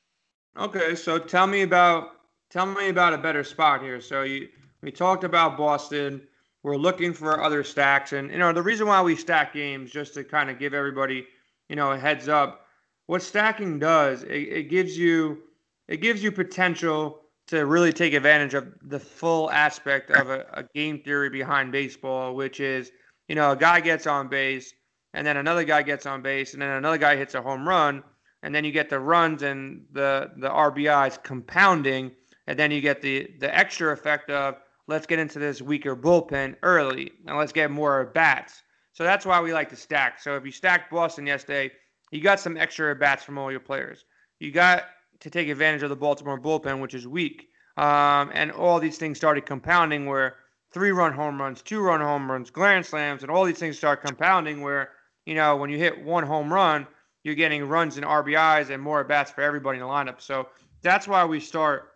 Okay, 0.55 0.93
so 0.93 1.17
tell 1.17 1.47
me 1.47 1.63
about 1.63 2.11
tell 2.51 2.67
me 2.67 2.89
about 2.89 3.13
a 3.13 3.17
better 3.17 3.43
spot 3.43 3.81
here. 3.81 4.01
So 4.01 4.21
you 4.21 4.49
we 4.81 4.91
talked 4.91 5.23
about 5.23 5.57
Boston. 5.57 6.21
We're 6.63 6.77
looking 6.77 7.13
for 7.13 7.41
other 7.41 7.63
stacks, 7.63 8.13
and 8.13 8.31
you 8.31 8.37
know 8.37 8.51
the 8.51 8.61
reason 8.61 8.87
why 8.87 9.01
we 9.01 9.15
stack 9.15 9.53
games 9.53 9.91
just 9.91 10.13
to 10.15 10.23
kind 10.23 10.49
of 10.49 10.59
give 10.59 10.73
everybody 10.73 11.25
you 11.69 11.75
know 11.75 11.91
a 11.91 11.97
heads 11.97 12.27
up. 12.27 12.65
What 13.07 13.21
stacking 13.21 13.79
does, 13.79 14.23
it, 14.23 14.29
it 14.29 14.63
gives 14.69 14.97
you 14.97 15.43
it 15.87 15.97
gives 15.97 16.21
you 16.23 16.31
potential 16.31 17.21
to 17.47 17.65
really 17.65 17.91
take 17.91 18.13
advantage 18.13 18.53
of 18.53 18.67
the 18.83 18.99
full 18.99 19.49
aspect 19.49 20.11
of 20.11 20.29
a, 20.29 20.45
a 20.53 20.63
game 20.75 21.01
theory 21.01 21.29
behind 21.29 21.71
baseball, 21.71 22.35
which 22.35 22.59
is 22.59 22.91
you 23.27 23.35
know 23.35 23.51
a 23.51 23.55
guy 23.55 23.79
gets 23.79 24.05
on 24.05 24.27
base, 24.27 24.73
and 25.13 25.25
then 25.25 25.37
another 25.37 25.63
guy 25.63 25.81
gets 25.81 26.05
on 26.05 26.21
base, 26.21 26.53
and 26.53 26.61
then 26.61 26.69
another 26.69 26.97
guy 26.97 27.15
hits 27.15 27.35
a 27.35 27.41
home 27.41 27.67
run 27.67 28.03
and 28.43 28.53
then 28.53 28.63
you 28.63 28.71
get 28.71 28.89
the 28.89 28.99
runs 28.99 29.43
and 29.43 29.85
the 29.91 30.31
the 30.37 30.49
RBIs 30.49 31.21
compounding, 31.23 32.11
and 32.47 32.57
then 32.57 32.71
you 32.71 32.81
get 32.81 33.01
the 33.01 33.29
the 33.39 33.53
extra 33.55 33.91
effect 33.91 34.29
of 34.29 34.55
let's 34.89 35.05
get 35.05 35.19
into 35.19 35.37
this 35.37 35.61
weaker 35.61 35.95
bullpen 35.95 36.55
early 36.63 37.11
and 37.27 37.37
let's 37.37 37.51
get 37.51 37.69
more 37.69 38.05
bats. 38.05 38.63
So 38.93 39.03
that's 39.03 39.23
why 39.23 39.39
we 39.39 39.53
like 39.53 39.69
to 39.69 39.75
stack. 39.75 40.19
So 40.19 40.35
if 40.35 40.43
you 40.43 40.51
stacked 40.51 40.91
Boston 40.91 41.27
yesterday, 41.27 41.71
you 42.11 42.21
got 42.21 42.39
some 42.39 42.57
extra 42.57 42.95
bats 42.95 43.23
from 43.23 43.37
all 43.37 43.51
your 43.51 43.59
players. 43.59 44.05
You 44.39 44.51
got 44.51 44.85
to 45.19 45.29
take 45.29 45.47
advantage 45.47 45.83
of 45.83 45.89
the 45.89 45.95
Baltimore 45.95 46.41
bullpen, 46.41 46.81
which 46.81 46.95
is 46.95 47.07
weak. 47.07 47.49
Um, 47.77 48.31
and 48.33 48.51
all 48.51 48.79
these 48.79 48.97
things 48.97 49.17
started 49.17 49.45
compounding 49.45 50.07
where 50.07 50.37
three 50.71 50.91
run 50.91 51.13
home 51.13 51.39
runs, 51.39 51.61
two 51.61 51.81
run 51.81 52.01
home 52.01 52.29
runs, 52.29 52.49
grand 52.49 52.83
slams, 52.83 53.21
and 53.21 53.31
all 53.31 53.45
these 53.45 53.59
things 53.59 53.77
start 53.77 54.03
compounding 54.03 54.61
where, 54.61 54.89
you 55.27 55.35
know, 55.35 55.55
when 55.55 55.69
you 55.69 55.77
hit 55.77 56.03
one 56.03 56.25
home 56.25 56.51
run, 56.51 56.87
you're 57.23 57.35
getting 57.35 57.63
runs 57.67 57.97
and 57.97 58.05
RBIs 58.07 58.71
and 58.71 58.81
more 58.81 59.03
bats 59.03 59.29
for 59.29 59.41
everybody 59.41 59.77
in 59.77 59.83
the 59.83 59.89
lineup. 59.89 60.19
So 60.19 60.49
that's 60.81 61.07
why 61.07 61.25
we 61.25 61.39
start 61.39 61.88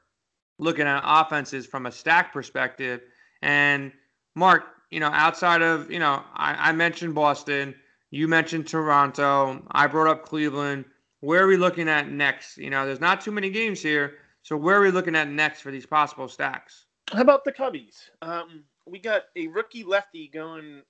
looking 0.60 0.88
at 0.88 1.01
offenses 1.04 1.66
from 1.66 1.86
a 1.86 1.91
stack 1.91 2.34
perspective. 2.34 3.01
And 3.41 3.91
Mark, 4.36 4.64
you 4.89 4.99
know, 4.99 5.08
outside 5.08 5.62
of, 5.62 5.91
you 5.91 5.99
know, 5.99 6.24
I, 6.36 6.70
I 6.70 6.72
mentioned 6.72 7.16
Boston, 7.16 7.76
you 8.12 8.28
mentioned 8.28 8.68
Toronto, 8.68 9.66
I 9.72 9.88
brought 9.88 10.08
up 10.08 10.26
Cleveland. 10.26 10.86
Where 11.22 11.43
are 11.43 11.47
we 11.47 11.58
looking 11.58 11.89
at 11.89 12.12
next? 12.12 12.58
You 12.58 12.70
know, 12.70 12.86
there's 12.86 12.99
not 12.99 13.22
too 13.22 13.32
many 13.32 13.49
games 13.49 13.82
here. 13.82 14.16
So 14.43 14.58
where 14.58 14.78
are 14.78 14.82
we 14.82 14.91
looking 14.91 15.16
at 15.16 15.30
next 15.30 15.62
for 15.62 15.72
these 15.72 15.86
possible 15.86 16.28
stacks? 16.28 16.86
How 17.12 17.22
about 17.22 17.43
the 17.43 17.51
Cubbies? 17.51 18.10
Um, 18.22 18.66
we 18.86 18.99
got 18.99 19.24
a 19.36 19.47
rookie 19.47 19.84
lefty 19.84 20.30
going 20.34 20.82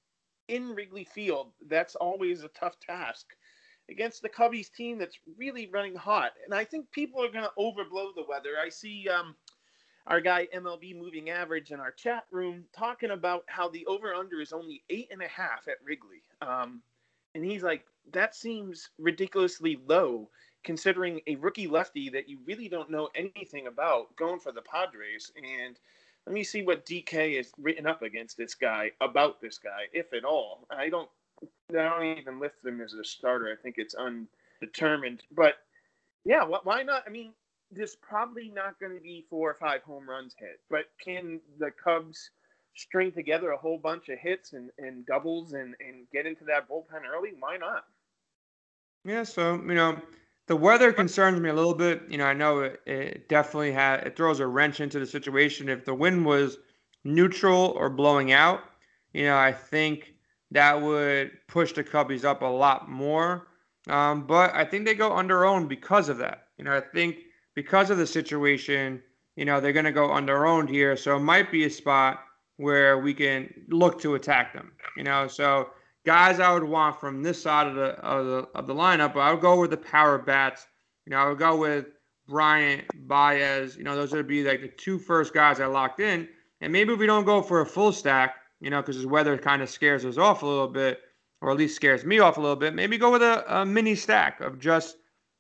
in 0.48 0.74
Wrigley 0.74 1.04
Field. 1.06 1.52
That's 1.68 1.96
always 1.96 2.44
a 2.44 2.50
tough 2.50 2.80
task 2.80 3.28
against 3.90 4.22
the 4.22 4.30
Cubbies 4.30 4.72
team 4.72 4.98
that's 4.98 5.20
really 5.38 5.70
running 5.72 5.96
hot. 5.96 6.32
And 6.46 6.54
I 6.54 6.64
think 6.64 6.92
people 6.92 7.24
are 7.24 7.32
going 7.32 7.46
to 7.46 7.52
overblow 7.58 8.16
the 8.16 8.26
weather. 8.28 8.52
I 8.64 8.70
see 8.70 9.08
um, 9.10 9.36
our 10.08 10.20
guy 10.20 10.48
MLB 10.54 10.98
Moving 10.98 11.30
Average 11.30 11.72
in 11.72 11.80
our 11.80 11.92
chat 11.92 12.26
room 12.32 12.66
talking 12.76 13.12
about 13.12 13.44
how 13.48 13.70
the 13.70 13.86
over 13.86 14.14
under 14.14 14.42
is 14.42 14.52
only 14.52 14.84
eight 14.90 15.08
and 15.12 15.22
a 15.22 15.28
half 15.28 15.68
at 15.68 15.78
Wrigley. 15.84 16.24
Um, 16.42 16.82
and 17.36 17.44
he's 17.44 17.64
like, 17.64 17.86
that 18.12 18.36
seems 18.36 18.90
ridiculously 19.00 19.80
low 19.88 20.30
considering 20.64 21.22
a 21.28 21.36
rookie 21.38 21.68
lefty 21.68 22.10
that 22.10 22.30
you 22.30 22.40
really 22.46 22.70
don't 22.70 22.90
know 22.90 23.10
anything 23.16 23.68
about 23.68 24.16
going 24.16 24.40
for 24.40 24.52
the 24.52 24.62
Padres. 24.62 25.32
And 25.38 25.78
let 26.26 26.34
me 26.34 26.44
see 26.44 26.64
what 26.64 26.86
DK 26.86 27.40
is 27.40 27.52
written 27.58 27.86
up 27.86 28.02
against 28.02 28.38
this 28.38 28.56
guy 28.56 28.92
about 29.02 29.42
this 29.42 29.58
guy, 29.58 29.84
if 29.94 30.14
at 30.14 30.24
all. 30.24 30.66
I 30.70 30.90
don't, 30.90 31.10
I 31.70 31.84
don't 31.84 32.18
even 32.18 32.40
list 32.40 32.56
him 32.66 32.82
as 32.82 32.94
a 32.94 33.04
starter. 33.04 33.52
I 33.52 33.62
think 33.62 33.76
it's 33.78 33.96
undetermined. 33.96 35.24
But 35.32 35.56
yeah, 36.26 36.44
why 36.44 36.84
not? 36.84 37.04
I 37.06 37.10
mean, 37.10 37.34
there's 37.76 37.96
probably 37.96 38.50
not 38.50 38.80
going 38.80 38.96
to 38.96 39.02
be 39.02 39.26
four 39.30 39.50
or 39.50 39.58
five 39.60 39.82
home 39.84 40.10
runs 40.10 40.36
hit, 40.38 40.60
but 40.70 40.86
can 41.04 41.40
the 41.60 41.72
Cubs 41.72 42.32
string 42.76 43.12
together 43.12 43.52
a 43.52 43.58
whole 43.58 43.78
bunch 43.78 44.10
of 44.10 44.18
hits 44.20 44.54
and, 44.54 44.70
and 44.78 45.06
doubles 45.06 45.54
and, 45.54 45.76
and 45.80 46.08
get 46.12 46.26
into 46.26 46.44
that 46.46 46.70
bullpen 46.70 47.02
early? 47.08 47.32
Why 47.40 47.58
not? 47.58 47.84
Yeah, 49.06 49.24
so 49.24 49.56
you 49.56 49.76
know, 49.76 49.98
the 50.48 50.56
weather 50.56 50.92
concerns 50.94 51.40
me 51.40 51.50
a 51.50 51.54
little 51.54 51.74
bit. 51.74 52.04
You 52.10 52.18
know, 52.18 52.26
I 52.26 52.34
know 52.34 52.60
it, 52.62 52.82
it 52.86 53.30
definitely 53.30 53.72
had 53.72 54.08
it 54.08 54.16
throws 54.16 54.40
a 54.40 54.48
wrench 54.48 54.80
into 54.80 55.00
the 55.00 55.06
situation. 55.06 55.70
If 55.70 55.86
the 55.86 55.94
wind 55.94 56.26
was 56.26 56.58
neutral 57.04 57.74
or 57.78 57.90
blowing 57.90 58.32
out, 58.32 58.62
you 59.14 59.26
know, 59.26 59.38
I 59.38 59.52
think 59.52 60.14
that 60.52 60.82
would 60.82 61.32
push 61.48 61.74
the 61.74 61.84
Cubbies 61.84 62.24
up 62.24 62.42
a 62.42 62.46
lot 62.46 62.90
more. 62.90 63.48
Um, 63.90 64.26
but 64.26 64.54
I 64.54 64.64
think 64.64 64.86
they 64.86 64.96
go 64.96 65.14
under 65.14 65.46
owned 65.46 65.68
because 65.68 66.08
of 66.08 66.18
that. 66.20 66.48
You 66.58 66.64
know, 66.64 66.76
I 66.76 66.82
think 66.82 67.18
because 67.56 67.90
of 67.90 67.98
the 67.98 68.08
situation, 68.08 69.02
you 69.36 69.46
know, 69.46 69.60
they're 69.60 69.74
going 69.74 69.86
to 69.86 69.92
go 69.92 70.12
under 70.12 70.46
owned 70.46 70.70
here. 70.70 70.96
So 70.96 71.16
it 71.16 71.22
might 71.22 71.52
be 71.52 71.66
a 71.66 71.70
spot 71.70 72.24
where 72.58 73.00
we 73.00 73.14
can 73.14 73.52
look 73.70 74.00
to 74.02 74.16
attack 74.16 74.54
them. 74.54 74.72
You 74.98 75.04
know, 75.04 75.28
so 75.28 75.70
guys 76.06 76.40
I 76.40 76.54
would 76.54 76.64
want 76.64 77.00
from 77.00 77.24
this 77.24 77.42
side 77.42 77.68
of 77.68 77.76
the 77.76 77.92
of 78.00 78.26
the 78.26 78.48
of 78.56 78.68
the 78.68 78.76
lineup, 78.76 79.16
I 79.16 79.32
would 79.32 79.42
go 79.42 79.60
with 79.60 79.72
the 79.72 79.78
power 79.78 80.18
bats. 80.18 80.68
You 81.06 81.12
know, 81.12 81.18
I 81.18 81.28
would 81.28 81.40
go 81.40 81.58
with 81.58 81.88
Bryant, 82.28 82.86
Baez. 83.08 83.76
You 83.76 83.84
know, 83.84 83.96
those 83.96 84.14
would 84.14 84.28
be 84.28 84.44
like 84.44 84.62
the 84.62 84.68
two 84.68 85.00
first 85.00 85.34
guys 85.34 85.60
I 85.60 85.66
locked 85.66 86.00
in. 86.00 86.28
And 86.62 86.72
maybe 86.72 86.94
if 86.94 87.00
we 87.00 87.08
don't 87.08 87.26
go 87.26 87.42
for 87.42 87.62
a 87.62 87.66
full 87.66 87.92
stack, 87.92 88.36
you 88.62 88.70
know, 88.70 88.82
because 88.82 89.02
the 89.02 89.08
weather 89.08 89.38
kind 89.38 89.62
of 89.62 89.70
scares 89.70 90.06
us 90.06 90.18
off 90.18 90.44
a 90.44 90.46
little 90.46 90.68
bit, 90.68 91.02
or 91.42 91.52
at 91.52 91.58
least 91.58 91.76
scares 91.76 92.06
me 92.06 92.20
off 92.20 92.38
a 92.38 92.42
little 92.42 92.56
bit. 92.56 92.74
Maybe 92.74 92.98
go 92.98 93.12
with 93.12 93.22
a, 93.22 93.62
a 93.62 93.66
mini 93.66 93.96
stack 93.96 94.40
of 94.40 94.60
just, 94.60 94.96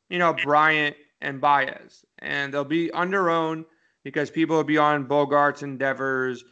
you 0.09 0.19
know, 0.19 0.35
Bryant 0.43 0.97
and 1.23 1.41
Baez, 1.41 2.05
and 2.19 2.53
they'll 2.53 2.63
be 2.63 2.91
under 2.91 3.31
owned 3.31 3.65
because 4.03 4.29
people 4.29 4.55
will 4.55 4.63
be 4.63 4.77
on 4.77 5.07
Bogaerts 5.07 5.63
and 5.63 5.79
Devers, 5.79 6.43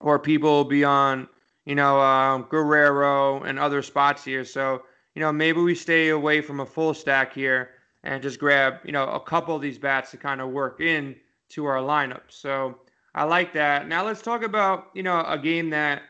or 0.00 0.18
people 0.18 0.50
will 0.50 0.64
be 0.64 0.84
on 0.84 1.28
you 1.68 1.74
know, 1.74 2.00
um, 2.00 2.46
Guerrero 2.48 3.42
and 3.42 3.58
other 3.58 3.82
spots 3.82 4.24
here. 4.24 4.42
So, 4.42 4.84
you 5.14 5.20
know, 5.20 5.30
maybe 5.30 5.60
we 5.60 5.74
stay 5.74 6.08
away 6.08 6.40
from 6.40 6.60
a 6.60 6.66
full 6.66 6.94
stack 6.94 7.34
here 7.34 7.72
and 8.04 8.22
just 8.22 8.38
grab, 8.38 8.76
you 8.84 8.92
know, 8.92 9.04
a 9.04 9.20
couple 9.20 9.54
of 9.54 9.60
these 9.60 9.76
bats 9.76 10.10
to 10.12 10.16
kind 10.16 10.40
of 10.40 10.48
work 10.48 10.80
in 10.80 11.14
to 11.50 11.66
our 11.66 11.76
lineup. 11.76 12.22
So 12.28 12.78
I 13.14 13.24
like 13.24 13.52
that. 13.52 13.86
Now 13.86 14.02
let's 14.06 14.22
talk 14.22 14.42
about, 14.42 14.86
you 14.94 15.02
know, 15.02 15.22
a 15.28 15.36
game 15.36 15.68
that 15.68 16.04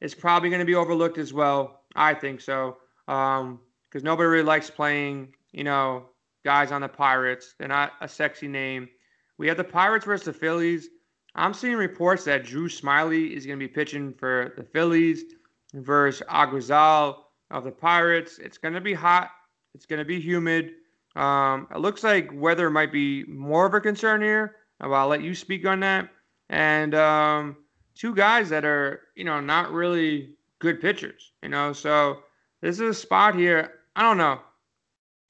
is 0.00 0.16
probably 0.16 0.48
going 0.48 0.58
to 0.58 0.66
be 0.66 0.74
overlooked 0.74 1.18
as 1.18 1.32
well. 1.32 1.82
I 1.94 2.12
think 2.12 2.40
so. 2.40 2.78
Um, 3.06 3.60
because 3.88 4.02
nobody 4.02 4.26
really 4.26 4.42
likes 4.42 4.68
playing, 4.68 5.32
you 5.52 5.62
know, 5.62 6.06
guys 6.44 6.70
on 6.70 6.82
the 6.82 6.88
Pirates. 6.88 7.54
They're 7.58 7.68
not 7.68 7.92
a 8.00 8.08
sexy 8.08 8.48
name. 8.48 8.88
We 9.38 9.48
have 9.48 9.56
the 9.56 9.64
Pirates 9.64 10.04
versus 10.04 10.26
the 10.26 10.32
Phillies. 10.32 10.88
I'm 11.34 11.54
seeing 11.54 11.76
reports 11.76 12.24
that 12.24 12.44
Drew 12.44 12.68
Smyly 12.68 13.32
is 13.32 13.46
going 13.46 13.58
to 13.58 13.66
be 13.66 13.72
pitching 13.72 14.14
for 14.14 14.54
the 14.56 14.62
Phillies 14.62 15.24
versus 15.74 16.22
Agrazal 16.28 17.16
of 17.50 17.64
the 17.64 17.72
Pirates. 17.72 18.38
It's 18.38 18.58
going 18.58 18.74
to 18.74 18.80
be 18.80 18.94
hot. 18.94 19.30
It's 19.74 19.86
going 19.86 19.98
to 19.98 20.04
be 20.04 20.20
humid. 20.20 20.72
Um, 21.16 21.66
it 21.74 21.78
looks 21.78 22.04
like 22.04 22.30
weather 22.32 22.70
might 22.70 22.92
be 22.92 23.24
more 23.24 23.66
of 23.66 23.74
a 23.74 23.80
concern 23.80 24.22
here. 24.22 24.56
I'll 24.80 25.08
let 25.08 25.22
you 25.22 25.34
speak 25.34 25.66
on 25.66 25.80
that. 25.80 26.08
And 26.50 26.94
um, 26.94 27.56
two 27.94 28.14
guys 28.14 28.48
that 28.50 28.64
are, 28.64 29.00
you 29.16 29.24
know, 29.24 29.40
not 29.40 29.72
really 29.72 30.34
good 30.58 30.80
pitchers, 30.80 31.32
you 31.42 31.48
know. 31.48 31.72
So 31.72 32.20
this 32.60 32.76
is 32.76 32.80
a 32.80 32.94
spot 32.94 33.34
here. 33.34 33.72
I 33.96 34.02
don't 34.02 34.18
know. 34.18 34.40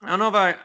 I 0.02 0.10
don't 0.10 0.18
know 0.18 0.28
if 0.28 0.34
I 0.34 0.56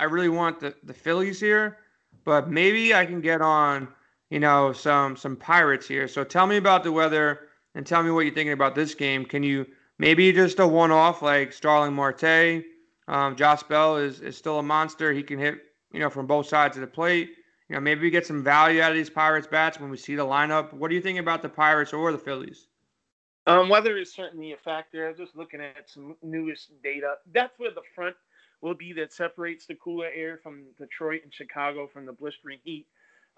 I 0.00 0.04
really 0.04 0.28
want 0.28 0.58
the, 0.60 0.74
the 0.82 0.94
Phillies 0.94 1.38
here, 1.38 1.78
but 2.24 2.50
maybe 2.50 2.94
I 2.94 3.06
can 3.06 3.20
get 3.20 3.40
on– 3.40 3.88
you 4.30 4.38
know, 4.38 4.72
some 4.72 5.16
some 5.16 5.36
Pirates 5.36 5.86
here. 5.86 6.08
So 6.08 6.24
tell 6.24 6.46
me 6.46 6.56
about 6.56 6.84
the 6.84 6.92
weather 6.92 7.48
and 7.74 7.84
tell 7.84 8.02
me 8.02 8.10
what 8.10 8.20
you're 8.20 8.34
thinking 8.34 8.52
about 8.52 8.74
this 8.74 8.94
game. 8.94 9.24
Can 9.24 9.42
you 9.42 9.66
maybe 9.98 10.32
just 10.32 10.58
a 10.60 10.66
one-off 10.66 11.20
like 11.20 11.52
Starling 11.52 11.92
Marte? 11.92 12.64
Um, 13.08 13.36
Josh 13.36 13.62
Bell 13.64 13.96
is 13.96 14.20
is 14.20 14.36
still 14.36 14.60
a 14.60 14.62
monster. 14.62 15.12
He 15.12 15.22
can 15.22 15.38
hit 15.38 15.58
you 15.92 16.00
know 16.00 16.08
from 16.08 16.26
both 16.26 16.46
sides 16.46 16.76
of 16.76 16.80
the 16.80 16.86
plate. 16.86 17.30
You 17.68 17.74
know, 17.74 17.80
maybe 17.80 18.00
we 18.00 18.10
get 18.10 18.26
some 18.26 18.42
value 18.42 18.80
out 18.80 18.90
of 18.90 18.96
these 18.96 19.10
Pirates 19.10 19.46
bats 19.46 19.78
when 19.78 19.90
we 19.90 19.96
see 19.96 20.16
the 20.16 20.24
lineup. 20.24 20.72
What 20.72 20.88
do 20.88 20.94
you 20.94 21.00
think 21.00 21.18
about 21.18 21.42
the 21.42 21.48
Pirates 21.48 21.92
or 21.92 22.10
the 22.10 22.18
Phillies? 22.18 22.66
Um, 23.46 23.68
weather 23.68 23.96
is 23.96 24.12
certainly 24.12 24.52
a 24.52 24.56
factor. 24.56 25.08
I'm 25.08 25.16
just 25.16 25.36
looking 25.36 25.60
at 25.60 25.88
some 25.88 26.16
newest 26.22 26.70
data. 26.82 27.14
That's 27.32 27.56
where 27.58 27.70
the 27.70 27.82
front 27.94 28.16
will 28.60 28.74
be 28.74 28.92
that 28.92 29.12
separates 29.12 29.66
the 29.66 29.74
cooler 29.74 30.08
air 30.14 30.38
from 30.42 30.64
Detroit 30.78 31.22
and 31.24 31.32
Chicago 31.32 31.86
from 31.86 32.06
the 32.06 32.12
blistering 32.12 32.58
heat 32.64 32.86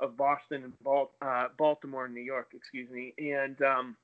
of 0.01 0.17
Boston 0.17 0.65
and 0.65 0.73
Bal- 0.83 1.13
uh, 1.21 1.49
Baltimore 1.57 2.07
and 2.07 2.15
New 2.15 2.23
York, 2.23 2.49
excuse 2.55 2.91
me. 2.91 3.15
And 3.19 3.61
um, 3.63 3.97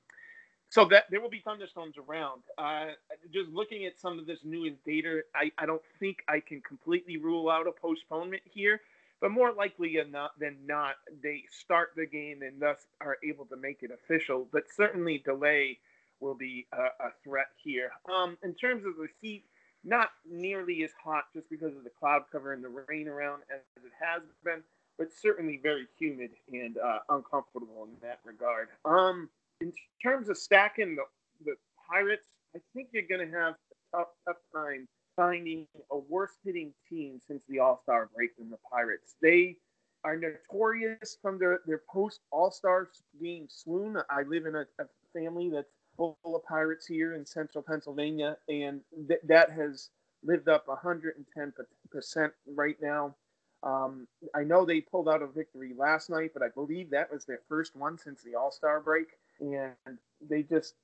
so 0.69 0.85
that 0.85 1.05
there 1.09 1.19
will 1.19 1.29
be 1.29 1.41
thunderstorms 1.43 1.95
around. 1.97 2.43
Uh, 2.57 2.87
just 3.33 3.49
looking 3.49 3.85
at 3.85 3.99
some 3.99 4.19
of 4.19 4.25
this 4.25 4.39
new 4.43 4.71
data, 4.85 5.21
I, 5.35 5.51
I 5.57 5.65
don't 5.65 5.81
think 5.99 6.19
I 6.27 6.39
can 6.39 6.61
completely 6.61 7.17
rule 7.17 7.49
out 7.49 7.67
a 7.67 7.71
postponement 7.71 8.43
here, 8.45 8.79
but 9.19 9.31
more 9.31 9.51
likely 9.51 9.97
than 9.97 10.55
not, 10.65 10.95
they 11.21 11.43
start 11.51 11.89
the 11.95 12.05
game 12.05 12.41
and 12.43 12.61
thus 12.61 12.87
are 13.01 13.17
able 13.27 13.45
to 13.47 13.57
make 13.57 13.83
it 13.83 13.91
official. 13.91 14.47
But 14.51 14.63
certainly 14.73 15.21
delay 15.25 15.79
will 16.19 16.35
be 16.35 16.67
a, 16.71 17.05
a 17.07 17.11
threat 17.23 17.47
here. 17.61 17.91
Um, 18.13 18.37
in 18.43 18.53
terms 18.53 18.85
of 18.85 18.95
the 18.95 19.07
heat, 19.21 19.43
not 19.83 20.09
nearly 20.29 20.83
as 20.83 20.91
hot 21.01 21.25
just 21.33 21.49
because 21.49 21.75
of 21.75 21.83
the 21.83 21.89
cloud 21.89 22.23
cover 22.31 22.53
and 22.53 22.63
the 22.63 22.83
rain 22.87 23.07
around 23.07 23.41
as 23.53 23.61
it 23.83 23.91
has 23.99 24.21
been 24.43 24.61
but 24.99 25.07
certainly 25.13 25.59
very 25.63 25.87
humid 25.97 26.31
and 26.51 26.77
uh, 26.77 26.99
uncomfortable 27.07 27.87
in 27.89 27.95
that 28.01 28.19
regard. 28.25 28.67
Um, 28.83 29.29
in 29.61 29.71
terms 30.03 30.27
of 30.29 30.37
stacking 30.37 30.97
the, 30.97 31.03
the 31.45 31.55
Pirates, 31.89 32.27
I 32.55 32.59
think 32.75 32.89
you're 32.91 33.07
going 33.09 33.31
to 33.31 33.37
have 33.37 33.53
a 33.53 33.97
tough, 33.97 34.07
tough 34.27 34.37
time 34.53 34.87
finding 35.15 35.65
a 35.91 35.97
worse 35.97 36.33
hitting 36.43 36.73
team 36.89 37.19
since 37.25 37.41
the 37.47 37.59
All 37.59 37.79
Star 37.81 38.09
break 38.13 38.37
than 38.37 38.49
the 38.49 38.59
Pirates. 38.71 39.15
They 39.21 39.55
are 40.03 40.17
notorious 40.17 41.17
from 41.21 41.39
their, 41.39 41.61
their 41.65 41.81
post 41.89 42.19
All 42.31 42.51
Star 42.51 42.89
game 43.21 43.47
swoon. 43.49 43.97
I 44.09 44.23
live 44.23 44.45
in 44.45 44.55
a, 44.55 44.65
a, 44.79 44.85
family 45.13 45.49
that's 45.49 45.73
full 45.99 46.17
of 46.35 46.43
Pirates 46.45 46.87
here 46.87 47.13
in 47.15 47.25
central 47.25 47.61
Pennsylvania, 47.61 48.37
and 48.47 48.81
th- 49.07 49.19
that 49.25 49.51
has 49.51 49.89
lived 50.23 50.47
up 50.47 50.65
110% 50.67 52.31
right 52.55 52.77
now. 52.81 53.15
Um, 53.61 54.07
I 54.33 54.43
know 54.43 54.65
they 54.65 54.79
pulled 54.79 55.09
out 55.09 55.21
a 55.21 55.27
victory 55.27 55.73
last 55.77 56.09
night, 56.09 56.31
but 56.33 56.41
I 56.41 56.47
believe 56.47 56.89
that 56.91 57.11
was 57.11 57.25
their 57.25 57.41
first 57.49 57.75
one 57.75 57.97
since 57.97 58.23
the 58.23 58.35
All 58.35 58.51
Star 58.51 58.79
break, 58.79 59.07
and 59.41 59.75
they 60.21 60.43
just 60.43 60.75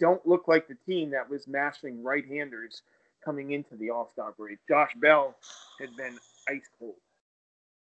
don't 0.00 0.26
look 0.26 0.48
like 0.48 0.66
the 0.66 0.76
team 0.86 1.10
that 1.10 1.28
was 1.30 1.46
mashing 1.46 2.02
right-handers 2.02 2.82
coming 3.24 3.52
into 3.52 3.76
the 3.76 3.90
All 3.90 4.08
Star 4.12 4.34
break. 4.36 4.58
Josh 4.68 4.92
Bell 4.96 5.36
had 5.80 5.96
been 5.96 6.18
ice 6.48 6.68
cold. 6.78 6.96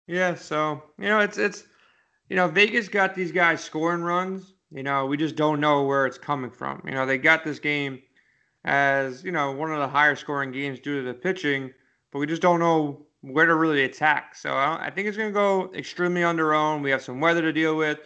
Yeah, 0.08 0.36
so 0.36 0.84
you 1.00 1.08
know 1.08 1.20
it's 1.20 1.38
it's 1.38 1.64
you 2.30 2.36
know 2.36 2.50
Vegas 2.50 2.90
got 2.90 3.16
these 3.16 3.32
guys 3.32 3.64
scoring 3.64 4.02
runs. 4.02 4.55
You 4.76 4.84
know 4.84 5.06
we 5.06 5.16
just 5.16 5.38
don't 5.38 5.62
know 5.62 5.84
where 5.84 6.06
it's 6.06 6.18
coming 6.18 6.52
from. 6.52 6.82
You 6.86 6.92
know 6.92 7.06
they 7.06 7.18
got 7.18 7.46
this 7.46 7.60
game 7.60 8.02
as 8.66 9.24
you 9.24 9.32
know 9.32 9.54
one 9.54 9.72
of 9.72 9.80
the 9.80 9.88
higher 9.88 10.16
scoring 10.18 10.52
games 10.52 10.80
due 10.80 11.02
to 11.02 11.08
the 11.08 11.14
pitching, 11.14 11.72
but 12.12 12.20
we 12.20 12.28
just 12.28 12.42
don't 12.42 12.60
know 12.60 13.06
where 13.22 13.46
to 13.46 13.56
really 13.56 13.86
attack. 13.86 14.36
So 14.36 14.52
I, 14.52 14.88
I 14.88 14.90
think 14.90 15.08
it's 15.08 15.18
going 15.18 15.30
to 15.30 15.34
go 15.34 15.72
extremely 15.74 16.24
under 16.24 16.54
own. 16.54 16.82
We 16.82 16.92
have 16.92 17.02
some 17.02 17.22
weather 17.22 17.42
to 17.42 17.54
deal 17.54 17.76
with, 17.76 18.00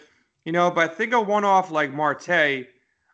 you 0.46 0.52
know, 0.52 0.72
but 0.72 0.92
I 0.92 0.94
think 0.94 1.12
a 1.14 1.20
one 1.20 1.44
off 1.44 1.72
like 1.72 1.92
Marte 1.92 2.68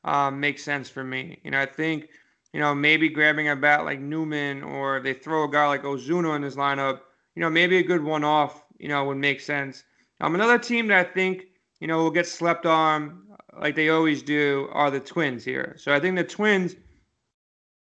um, 0.04 0.40
makes 0.40 0.64
sense 0.64 0.90
for 0.90 1.04
me. 1.04 1.40
You 1.44 1.52
know, 1.52 1.62
I 1.62 1.66
think 1.66 2.10
you 2.52 2.60
know 2.60 2.76
maybe 2.76 3.08
grabbing 3.08 3.48
a 3.48 3.56
bat 3.56 3.86
like 3.86 4.02
Newman 4.02 4.64
or 4.64 5.00
they 5.00 5.14
throw 5.14 5.46
a 5.46 5.50
guy 5.50 5.68
like 5.68 5.86
Osuna 5.86 6.34
in 6.34 6.44
his 6.44 6.58
lineup. 6.58 7.00
You 7.36 7.42
know, 7.42 7.50
maybe 7.50 7.78
a 7.78 7.84
good 7.84 8.04
one 8.04 8.26
off. 8.26 8.66
You 8.80 8.90
know, 8.90 9.06
would 9.06 9.18
make 9.18 9.40
sense. 9.40 9.86
Um, 10.20 10.36
another 10.36 10.60
team 10.60 10.88
that 10.88 11.08
I 11.08 11.10
think 11.10 11.46
you 11.80 11.88
know 11.88 12.00
will 12.00 12.12
get 12.12 12.28
slept 12.28 12.66
on 12.66 13.24
like 13.60 13.76
they 13.76 13.90
always 13.90 14.22
do 14.22 14.70
are 14.72 14.92
the 14.92 15.00
Twins 15.00 15.44
here. 15.44 15.76
So 15.78 15.94
I 15.94 16.00
think 16.00 16.16
the 16.16 16.24
Twins 16.24 16.76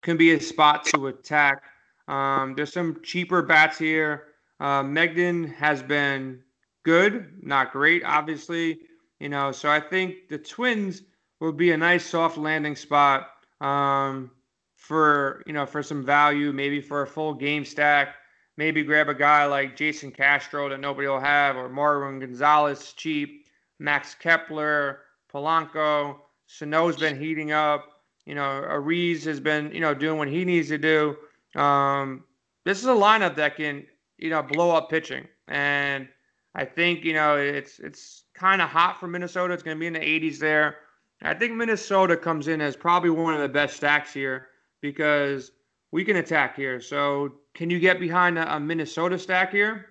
can 0.02 0.18
be 0.18 0.32
a 0.34 0.40
spot 0.40 0.86
to 0.86 1.08
attack. 1.08 1.64
Um, 2.08 2.54
there's 2.56 2.74
some 2.74 3.02
cheaper 3.04 3.42
bats 3.42 3.78
here. 3.78 4.26
Uh, 4.60 4.84
Mengden 4.84 5.54
has 5.56 5.82
been 5.82 6.42
good, 6.84 7.42
not 7.42 7.72
great, 7.72 8.04
obviously. 8.04 8.80
You 9.20 9.30
know, 9.30 9.52
so 9.52 9.70
I 9.70 9.80
think 9.80 10.28
the 10.30 10.38
Twins 10.38 11.04
will 11.40 11.54
be 11.54 11.72
a 11.72 11.78
nice 11.78 12.06
soft 12.06 12.38
landing 12.38 12.76
spot 12.76 13.30
um, 13.62 14.32
for 14.76 15.44
you 15.48 15.54
know 15.54 15.66
for 15.66 15.82
some 15.82 16.04
value, 16.06 16.52
maybe 16.52 16.82
for 16.82 17.02
a 17.02 17.08
full 17.08 17.34
game 17.34 17.66
stack. 17.66 18.16
Maybe 18.58 18.84
grab 18.84 19.10
a 19.10 19.16
guy 19.16 19.46
like 19.46 19.76
Jason 19.76 20.12
Castro 20.12 20.70
that 20.70 20.80
nobody 20.80 21.08
will 21.08 21.20
have, 21.20 21.56
or 21.56 21.70
Marwin 21.70 22.20
Gonzalez 22.20 22.94
cheap, 22.94 23.48
Max 23.80 24.14
Kepler, 24.14 25.00
Polanco. 25.34 26.18
Sano's 26.48 26.98
been 26.98 27.20
heating 27.20 27.52
up. 27.52 27.88
You 28.26 28.36
know, 28.36 28.66
Arraez 28.70 29.26
has 29.26 29.40
been, 29.40 29.72
you 29.74 29.82
know, 29.82 29.94
doing 29.94 30.18
what 30.18 30.28
he 30.28 30.46
needs 30.46 30.70
to 30.70 30.78
do. 30.78 31.18
Um, 31.60 32.24
this 32.66 32.80
is 32.80 32.86
a 32.86 32.90
lineup 32.90 33.36
that 33.36 33.58
can, 33.58 33.86
you 34.18 34.30
know, 34.30 34.42
blow 34.42 34.72
up 34.72 34.90
pitching. 34.90 35.28
And 35.48 36.08
I 36.56 36.66
think, 36.66 37.04
you 37.04 37.14
know, 37.14 37.36
it's 37.38 37.80
it's 37.80 38.24
kind 38.34 38.62
of 38.62 38.70
hot 38.70 39.00
for 39.00 39.08
Minnesota. 39.08 39.54
It's 39.54 39.64
going 39.64 39.76
to 39.76 39.80
be 39.80 39.88
in 39.88 39.94
the 39.94 40.00
80s 40.00 40.40
there. 40.40 40.78
I 41.22 41.34
think 41.34 41.54
Minnesota 41.54 42.18
comes 42.18 42.48
in 42.48 42.60
as 42.62 42.76
probably 42.76 43.10
one 43.10 43.34
of 43.34 43.42
the 43.42 43.50
best 43.50 43.78
stacks 43.78 44.14
here 44.14 44.48
because 44.82 45.52
we 45.92 46.04
can 46.04 46.18
attack 46.18 46.56
here. 46.56 46.82
So, 46.82 47.36
can 47.54 47.70
you 47.70 47.80
get 47.80 48.00
behind 48.00 48.38
a, 48.38 48.56
a 48.56 48.60
Minnesota 48.60 49.18
stack 49.18 49.52
here? 49.52 49.86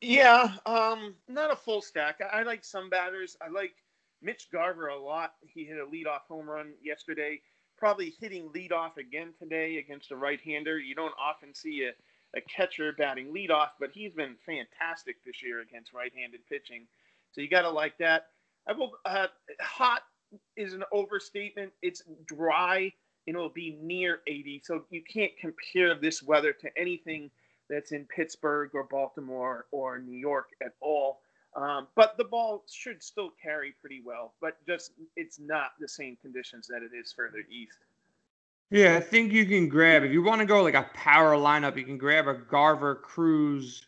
Yeah, 0.00 0.54
um, 0.64 1.14
not 1.28 1.52
a 1.52 1.56
full 1.56 1.82
stack. 1.82 2.20
I, 2.20 2.40
I 2.40 2.42
like 2.44 2.64
some 2.64 2.88
batters. 2.88 3.36
I 3.42 3.48
like 3.48 3.74
Mitch 4.22 4.48
Garver 4.52 4.88
a 4.88 4.98
lot. 4.98 5.34
He 5.40 5.64
hit 5.64 5.78
a 5.78 5.86
leadoff 5.86 6.22
home 6.28 6.48
run 6.48 6.72
yesterday. 6.82 7.40
Probably 7.76 8.14
hitting 8.20 8.48
leadoff 8.50 8.96
again 8.96 9.32
today 9.38 9.78
against 9.78 10.12
a 10.12 10.16
right-hander. 10.16 10.78
You 10.78 10.94
don't 10.94 11.14
often 11.20 11.54
see 11.54 11.88
a, 11.88 12.38
a 12.38 12.40
catcher 12.42 12.92
batting 12.92 13.34
leadoff, 13.34 13.70
but 13.80 13.90
he's 13.92 14.12
been 14.12 14.36
fantastic 14.46 15.16
this 15.24 15.42
year 15.42 15.60
against 15.60 15.92
right-handed 15.92 16.40
pitching. 16.48 16.86
So 17.32 17.40
you 17.40 17.48
got 17.48 17.62
to 17.62 17.70
like 17.70 17.98
that. 17.98 18.26
I 18.68 18.72
will. 18.72 18.92
Uh, 19.04 19.26
hot 19.60 20.02
is 20.56 20.74
an 20.74 20.84
overstatement. 20.92 21.72
It's 21.82 22.02
dry 22.26 22.92
and 23.26 23.36
it'll 23.36 23.48
be 23.48 23.78
near 23.80 24.20
80. 24.26 24.62
So 24.64 24.84
you 24.90 25.02
can't 25.02 25.32
compare 25.40 25.94
this 25.94 26.22
weather 26.22 26.52
to 26.52 26.78
anything 26.78 27.30
that's 27.68 27.92
in 27.92 28.04
Pittsburgh 28.06 28.70
or 28.74 28.84
Baltimore 28.84 29.66
or 29.70 29.98
New 29.98 30.16
York 30.16 30.48
at 30.62 30.72
all. 30.80 31.20
Um, 31.54 31.88
but 31.94 32.16
the 32.16 32.24
ball 32.24 32.64
should 32.70 33.02
still 33.02 33.30
carry 33.42 33.74
pretty 33.80 34.02
well, 34.04 34.32
but 34.40 34.56
just 34.66 34.92
it's 35.16 35.38
not 35.38 35.72
the 35.78 35.88
same 35.88 36.16
conditions 36.22 36.66
that 36.68 36.82
it 36.82 36.96
is 36.96 37.12
further 37.12 37.44
east. 37.50 37.78
Yeah, 38.70 38.96
I 38.96 39.00
think 39.00 39.32
you 39.32 39.44
can 39.44 39.68
grab 39.68 40.02
if 40.02 40.12
you 40.12 40.22
want 40.22 40.40
to 40.40 40.46
go 40.46 40.62
like 40.62 40.74
a 40.74 40.88
power 40.94 41.36
lineup, 41.36 41.76
you 41.76 41.84
can 41.84 41.98
grab 41.98 42.26
a 42.26 42.34
Garver, 42.34 42.94
Cruz, 42.94 43.86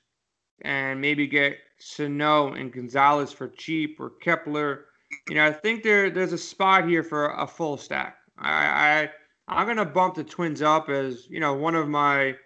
and 0.60 1.00
maybe 1.00 1.26
get 1.26 1.56
Sano 1.78 2.52
and 2.52 2.70
Gonzalez 2.70 3.32
for 3.32 3.48
cheap 3.48 3.98
or 3.98 4.10
Kepler. 4.20 4.86
You 5.30 5.36
know, 5.36 5.46
I 5.46 5.52
think 5.52 5.82
there 5.82 6.10
there's 6.10 6.34
a 6.34 6.38
spot 6.38 6.86
here 6.86 7.02
for 7.02 7.30
a 7.30 7.46
full 7.46 7.78
stack. 7.78 8.18
I, 8.36 9.08
I 9.48 9.56
I'm 9.56 9.66
gonna 9.66 9.86
bump 9.86 10.16
the 10.16 10.24
Twins 10.24 10.60
up 10.60 10.90
as 10.90 11.30
you 11.30 11.40
know 11.40 11.54
one 11.54 11.74
of 11.74 11.88
my 11.88 12.36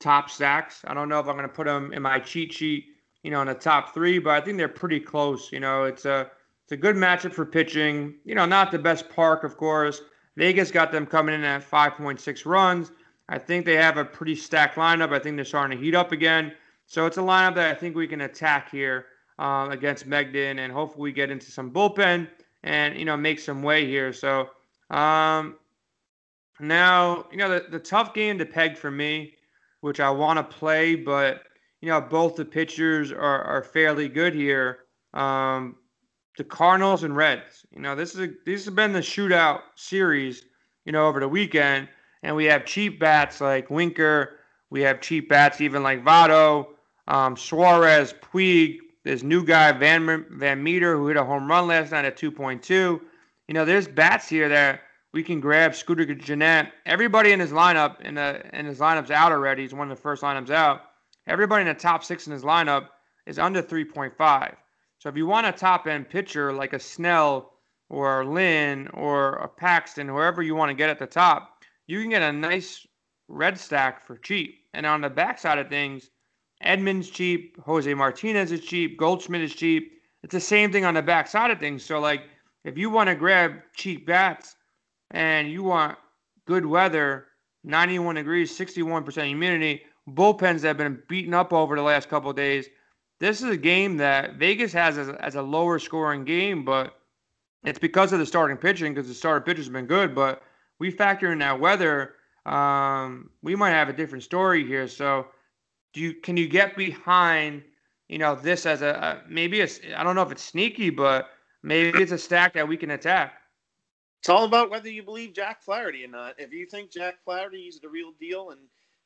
top 0.00 0.28
stacks. 0.28 0.82
I 0.86 0.92
don't 0.92 1.08
know 1.08 1.18
if 1.18 1.28
I'm 1.28 1.36
gonna 1.36 1.48
put 1.48 1.64
them 1.64 1.94
in 1.94 2.02
my 2.02 2.18
cheat 2.18 2.52
sheet 2.52 2.89
you 3.22 3.30
know, 3.30 3.40
in 3.40 3.46
the 3.48 3.54
top 3.54 3.94
three, 3.94 4.18
but 4.18 4.30
I 4.30 4.40
think 4.40 4.56
they're 4.56 4.68
pretty 4.68 5.00
close. 5.00 5.52
You 5.52 5.60
know, 5.60 5.84
it's 5.84 6.04
a 6.04 6.30
it's 6.64 6.72
a 6.72 6.76
good 6.76 6.96
matchup 6.96 7.32
for 7.32 7.44
pitching. 7.44 8.14
You 8.24 8.34
know, 8.34 8.46
not 8.46 8.70
the 8.70 8.78
best 8.78 9.08
park, 9.08 9.44
of 9.44 9.56
course. 9.56 10.02
Vegas 10.36 10.70
got 10.70 10.92
them 10.92 11.06
coming 11.06 11.34
in 11.34 11.44
at 11.44 11.68
5.6 11.68 12.46
runs. 12.46 12.92
I 13.28 13.38
think 13.38 13.66
they 13.66 13.76
have 13.76 13.96
a 13.96 14.04
pretty 14.04 14.34
stacked 14.34 14.76
lineup. 14.76 15.12
I 15.12 15.18
think 15.18 15.36
they're 15.36 15.44
starting 15.44 15.76
to 15.76 15.84
heat 15.84 15.94
up 15.94 16.12
again. 16.12 16.52
So 16.86 17.06
it's 17.06 17.18
a 17.18 17.20
lineup 17.20 17.54
that 17.56 17.70
I 17.70 17.78
think 17.78 17.94
we 17.94 18.08
can 18.08 18.22
attack 18.22 18.70
here 18.70 19.06
uh, 19.38 19.68
against 19.70 20.08
Mengden, 20.08 20.58
and 20.58 20.72
hopefully 20.72 21.02
we 21.02 21.12
get 21.12 21.30
into 21.30 21.50
some 21.50 21.70
bullpen 21.70 22.28
and 22.62 22.98
you 22.98 23.04
know 23.04 23.16
make 23.16 23.38
some 23.38 23.62
way 23.62 23.86
here. 23.86 24.12
So 24.12 24.50
um, 24.90 25.56
now 26.58 27.26
you 27.30 27.38
know 27.38 27.48
the, 27.48 27.66
the 27.70 27.78
tough 27.78 28.12
game 28.14 28.38
to 28.38 28.46
peg 28.46 28.76
for 28.76 28.90
me, 28.90 29.34
which 29.80 30.00
I 30.00 30.10
want 30.10 30.38
to 30.38 30.56
play, 30.56 30.94
but 30.94 31.42
you 31.80 31.88
know, 31.88 32.00
both 32.00 32.36
the 32.36 32.44
pitchers 32.44 33.10
are, 33.10 33.42
are 33.42 33.62
fairly 33.62 34.08
good 34.08 34.34
here. 34.34 34.80
Um, 35.14 35.76
the 36.36 36.44
Cardinals 36.44 37.02
and 37.04 37.16
Reds. 37.16 37.66
You 37.70 37.80
know, 37.80 37.94
this 37.94 38.14
is 38.14 38.20
a, 38.20 38.28
this 38.46 38.64
has 38.64 38.74
been 38.74 38.92
the 38.92 39.00
shootout 39.00 39.60
series. 39.74 40.44
You 40.86 40.92
know, 40.92 41.06
over 41.06 41.20
the 41.20 41.28
weekend, 41.28 41.88
and 42.22 42.34
we 42.34 42.46
have 42.46 42.64
cheap 42.64 42.98
bats 42.98 43.40
like 43.40 43.70
Winker. 43.70 44.38
We 44.70 44.80
have 44.82 45.00
cheap 45.00 45.28
bats 45.28 45.60
even 45.60 45.82
like 45.82 46.02
Votto, 46.04 46.68
um, 47.08 47.36
Suarez, 47.36 48.14
Puig. 48.14 48.78
This 49.04 49.22
new 49.22 49.44
guy 49.44 49.72
Van 49.72 50.24
Van 50.30 50.62
Meter 50.62 50.96
who 50.96 51.08
hit 51.08 51.16
a 51.16 51.24
home 51.24 51.48
run 51.48 51.66
last 51.66 51.92
night 51.92 52.04
at 52.04 52.16
2.2. 52.16 52.68
You 52.68 53.00
know, 53.50 53.64
there's 53.64 53.88
bats 53.88 54.28
here 54.28 54.48
that 54.48 54.82
we 55.12 55.22
can 55.22 55.40
grab. 55.40 55.74
Scooter 55.74 56.06
Gennett. 56.06 56.68
Everybody 56.86 57.32
in 57.32 57.40
his 57.40 57.50
lineup 57.50 58.00
in 58.00 58.14
the 58.14 58.42
in 58.58 58.64
his 58.66 58.78
lineup's 58.78 59.10
out 59.10 59.32
already. 59.32 59.62
He's 59.62 59.74
one 59.74 59.90
of 59.90 59.96
the 59.96 60.02
first 60.02 60.22
lineups 60.22 60.50
out 60.50 60.89
everybody 61.30 61.62
in 61.62 61.68
the 61.68 61.74
top 61.74 62.02
six 62.02 62.26
in 62.26 62.32
his 62.32 62.42
lineup 62.42 62.88
is 63.26 63.38
under 63.38 63.62
3.5. 63.62 64.54
So 64.98 65.08
if 65.08 65.16
you 65.16 65.26
want 65.26 65.46
a 65.46 65.52
top 65.52 65.86
end 65.86 66.10
pitcher 66.10 66.52
like 66.52 66.72
a 66.72 66.80
Snell 66.80 67.52
or 67.88 68.24
Lynn 68.24 68.88
or 68.88 69.34
a 69.34 69.48
Paxton, 69.48 70.08
whoever 70.08 70.42
you 70.42 70.56
want 70.56 70.70
to 70.70 70.74
get 70.74 70.90
at 70.90 70.98
the 70.98 71.06
top, 71.06 71.64
you 71.86 72.00
can 72.00 72.10
get 72.10 72.22
a 72.22 72.32
nice 72.32 72.86
red 73.28 73.58
stack 73.58 74.04
for 74.04 74.18
cheap. 74.18 74.56
And 74.74 74.84
on 74.84 75.00
the 75.00 75.08
backside 75.08 75.58
of 75.58 75.68
things, 75.68 76.10
Edman's 76.64 77.08
cheap, 77.08 77.56
Jose 77.64 77.92
Martinez 77.94 78.52
is 78.52 78.60
cheap, 78.60 78.98
Goldschmidt 78.98 79.40
is 79.40 79.54
cheap. 79.54 79.92
It's 80.22 80.32
the 80.32 80.40
same 80.40 80.70
thing 80.72 80.84
on 80.84 80.94
the 80.94 81.02
backside 81.02 81.50
of 81.50 81.60
things. 81.60 81.84
So 81.84 82.00
like 82.00 82.24
if 82.64 82.76
you 82.76 82.90
want 82.90 83.08
to 83.08 83.14
grab 83.14 83.54
cheap 83.74 84.06
bats 84.06 84.56
and 85.12 85.50
you 85.50 85.62
want 85.62 85.96
good 86.46 86.66
weather, 86.66 87.28
91 87.64 88.16
degrees, 88.16 88.56
61% 88.56 89.26
humidity, 89.26 89.82
bullpens 90.14 90.60
that 90.60 90.68
have 90.68 90.76
been 90.78 91.02
beaten 91.08 91.34
up 91.34 91.52
over 91.52 91.76
the 91.76 91.82
last 91.82 92.08
couple 92.08 92.32
days. 92.32 92.66
This 93.18 93.42
is 93.42 93.50
a 93.50 93.56
game 93.56 93.96
that 93.98 94.36
Vegas 94.36 94.72
has 94.72 94.96
as, 94.96 95.08
as 95.08 95.34
a 95.34 95.42
lower 95.42 95.78
scoring 95.78 96.24
game, 96.24 96.64
but 96.64 96.98
it's 97.64 97.78
because 97.78 98.12
of 98.12 98.18
the 98.18 98.26
starting 98.26 98.56
pitching 98.56 98.94
because 98.94 99.08
the 99.08 99.14
starting 99.14 99.44
pitchers 99.44 99.68
been 99.68 99.86
good. 99.86 100.14
But 100.14 100.42
we 100.78 100.90
factor 100.90 101.30
in 101.32 101.38
that 101.40 101.60
weather, 101.60 102.14
um, 102.46 103.30
we 103.42 103.54
might 103.54 103.70
have 103.70 103.88
a 103.88 103.92
different 103.92 104.24
story 104.24 104.66
here. 104.66 104.88
So, 104.88 105.26
do 105.92 106.00
you 106.00 106.14
can 106.14 106.36
you 106.36 106.48
get 106.48 106.76
behind, 106.76 107.62
you 108.08 108.18
know, 108.18 108.34
this 108.34 108.64
as 108.64 108.80
a, 108.80 109.22
a 109.26 109.30
maybe 109.30 109.60
a 109.60 109.68
I 109.96 110.02
don't 110.02 110.14
know 110.14 110.22
if 110.22 110.32
it's 110.32 110.42
sneaky, 110.42 110.88
but 110.88 111.28
maybe 111.62 112.00
it's 112.00 112.12
a 112.12 112.18
stack 112.18 112.54
that 112.54 112.66
we 112.66 112.76
can 112.76 112.92
attack. 112.92 113.34
It's 114.20 114.28
all 114.28 114.44
about 114.44 114.70
whether 114.70 114.88
you 114.88 115.02
believe 115.02 115.32
Jack 115.32 115.62
Flaherty 115.62 116.04
or 116.04 116.08
not. 116.08 116.34
If 116.38 116.52
you 116.52 116.66
think 116.66 116.90
Jack 116.90 117.16
Flaherty 117.24 117.62
is 117.62 117.80
the 117.80 117.88
real 117.88 118.12
deal 118.20 118.50
and 118.50 118.60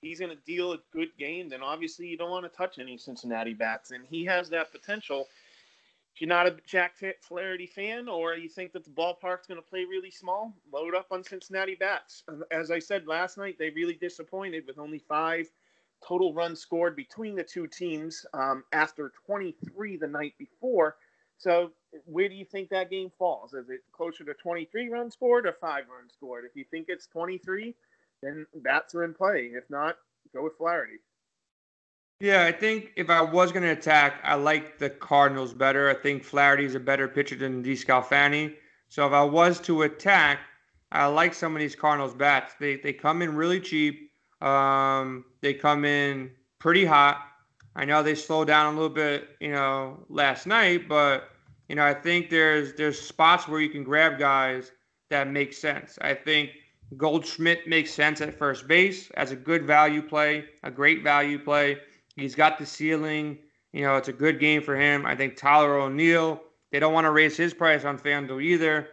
he's 0.05 0.21
going 0.21 0.31
to 0.31 0.43
deal 0.45 0.73
a 0.73 0.79
good 0.93 1.17
game, 1.19 1.49
then 1.49 1.63
obviously 1.63 2.07
you 2.07 2.17
don't 2.17 2.31
want 2.31 2.45
to 2.45 2.57
touch 2.57 2.79
any 2.79 2.99
Cincinnati 2.99 3.55
bats. 3.55 3.91
And 3.91 4.05
he 4.09 4.25
has 4.25 4.49
that 4.51 4.73
potential. 4.73 5.27
If 6.15 6.21
you're 6.21 6.29
not 6.29 6.47
a 6.47 6.57
Jack 6.67 6.95
Flaherty 7.23 7.67
fan 7.67 8.09
or 8.09 8.35
you 8.35 8.49
think 8.49 8.73
that 8.73 8.85
the 8.85 8.91
ballpark's 8.91 9.49
going 9.49 9.61
to 9.61 9.69
play 9.69 9.85
really 9.85 10.13
small, 10.13 10.55
load 10.73 10.95
up 10.95 11.07
on 11.11 11.25
Cincinnati 11.25 11.75
bats. 11.75 12.23
As 12.53 12.71
I 12.71 12.79
said 12.79 13.09
last 13.09 13.37
night, 13.37 13.57
they 13.59 13.71
really 13.71 13.95
disappointed 13.95 14.65
with 14.67 14.79
only 14.79 14.99
five 14.99 15.51
total 16.07 16.33
runs 16.33 16.61
scored 16.61 16.95
between 16.95 17.35
the 17.35 17.43
two 17.43 17.67
teams 17.67 18.25
um, 18.35 18.63
after 18.73 19.13
23 19.27 19.97
the 19.97 20.07
night 20.07 20.35
before. 20.39 20.97
So, 21.39 21.73
where 22.05 22.29
do 22.29 22.35
you 22.35 22.45
think 22.45 22.71
that 22.71 22.91
game 22.91 23.11
falls? 23.19 23.55
Is 23.55 23.69
it 23.69 23.81
closer 23.93 24.25
to 24.25 24.35
23 24.35 24.89
runs 24.89 25.15
scored 25.15 25.47
or 25.47 25.53
five 25.53 25.85
runs 25.89 26.13
scored? 26.13 26.45
If 26.45 26.55
you 26.55 26.65
think 26.71 26.87
it's 26.89 27.07
23, 27.09 27.75
then 28.25 28.47
bats 28.57 28.95
are 28.95 29.05
in 29.05 29.15
play. 29.15 29.51
If 29.55 29.69
not, 29.69 29.97
go 30.33 30.45
with 30.45 30.57
Flaherty. 30.57 30.99
Yeah, 32.21 32.45
I 32.45 32.53
think 32.53 32.93
if 32.97 33.11
I 33.11 33.21
was 33.21 33.53
going 33.53 33.65
to 33.65 33.73
attack, 33.73 34.21
I 34.23 34.35
like 34.35 34.79
the 34.79 34.89
Cardinals 34.89 35.53
better. 35.53 35.91
I 35.91 35.95
think 35.95 36.25
Flaherty 36.25 36.65
is 36.65 36.75
a 36.75 36.81
better 36.81 37.09
pitcher 37.09 37.37
than 37.37 37.63
DeSclafani. 37.63 38.55
So 38.89 39.07
if 39.07 39.13
I 39.13 39.23
was 39.23 39.61
to 39.63 39.83
attack, 39.83 40.39
I 40.93 41.07
like 41.07 41.35
some 41.35 41.55
of 41.57 41.61
these 41.61 41.75
Cardinals 41.75 42.15
bats. 42.15 42.55
They 42.61 42.77
they 42.77 42.93
come 42.93 43.21
in 43.21 43.35
really 43.35 43.61
cheap. 43.61 44.13
Um, 44.41 45.25
they 45.41 45.53
come 45.55 45.85
in 45.85 46.31
pretty 46.61 46.85
hot. 46.85 47.21
I 47.77 47.85
know 47.85 48.03
they 48.03 48.15
slowed 48.15 48.47
down 48.47 48.73
a 48.73 48.77
little 48.77 48.95
bit, 48.95 49.31
you 49.41 49.51
know, 49.51 50.05
last 50.09 50.47
night, 50.47 50.89
but 50.89 51.31
you 51.69 51.75
know, 51.75 51.85
I 51.85 51.95
think 51.95 52.31
there's 52.31 52.75
there's 52.75 53.01
spots 53.01 53.49
where 53.49 53.61
you 53.61 53.69
can 53.69 53.83
grab 53.83 54.19
guys 54.19 54.71
that 55.11 55.29
make 55.29 55.53
sense. 55.53 55.99
I 56.01 56.15
think 56.15 56.51
Goldschmidt 56.97 57.67
makes 57.67 57.93
sense 57.93 58.21
at 58.21 58.39
first 58.39 58.69
base 58.69 59.11
as 59.13 59.33
a 59.33 59.37
good 59.37 59.65
value 59.65 60.03
play, 60.03 60.45
a 60.63 60.71
great 60.71 61.03
value 61.03 61.39
play. 61.39 61.79
He's 62.17 62.35
got 62.35 62.59
the 62.59 62.67
ceiling. 62.67 63.39
You 63.73 63.83
know, 63.83 63.97
it's 63.97 64.09
a 64.09 64.13
good 64.13 64.39
game 64.39 64.63
for 64.63 64.77
him. 64.77 65.05
I 65.05 65.17
think 65.17 65.37
Tyler 65.37 65.79
O'Neill, 65.79 66.41
they 66.71 66.79
don't 66.79 66.93
want 66.93 67.07
to 67.07 67.11
raise 67.11 67.37
his 67.37 67.53
price 67.53 67.85
on 67.85 67.99
FanDuel 67.99 68.43
either. 68.43 68.89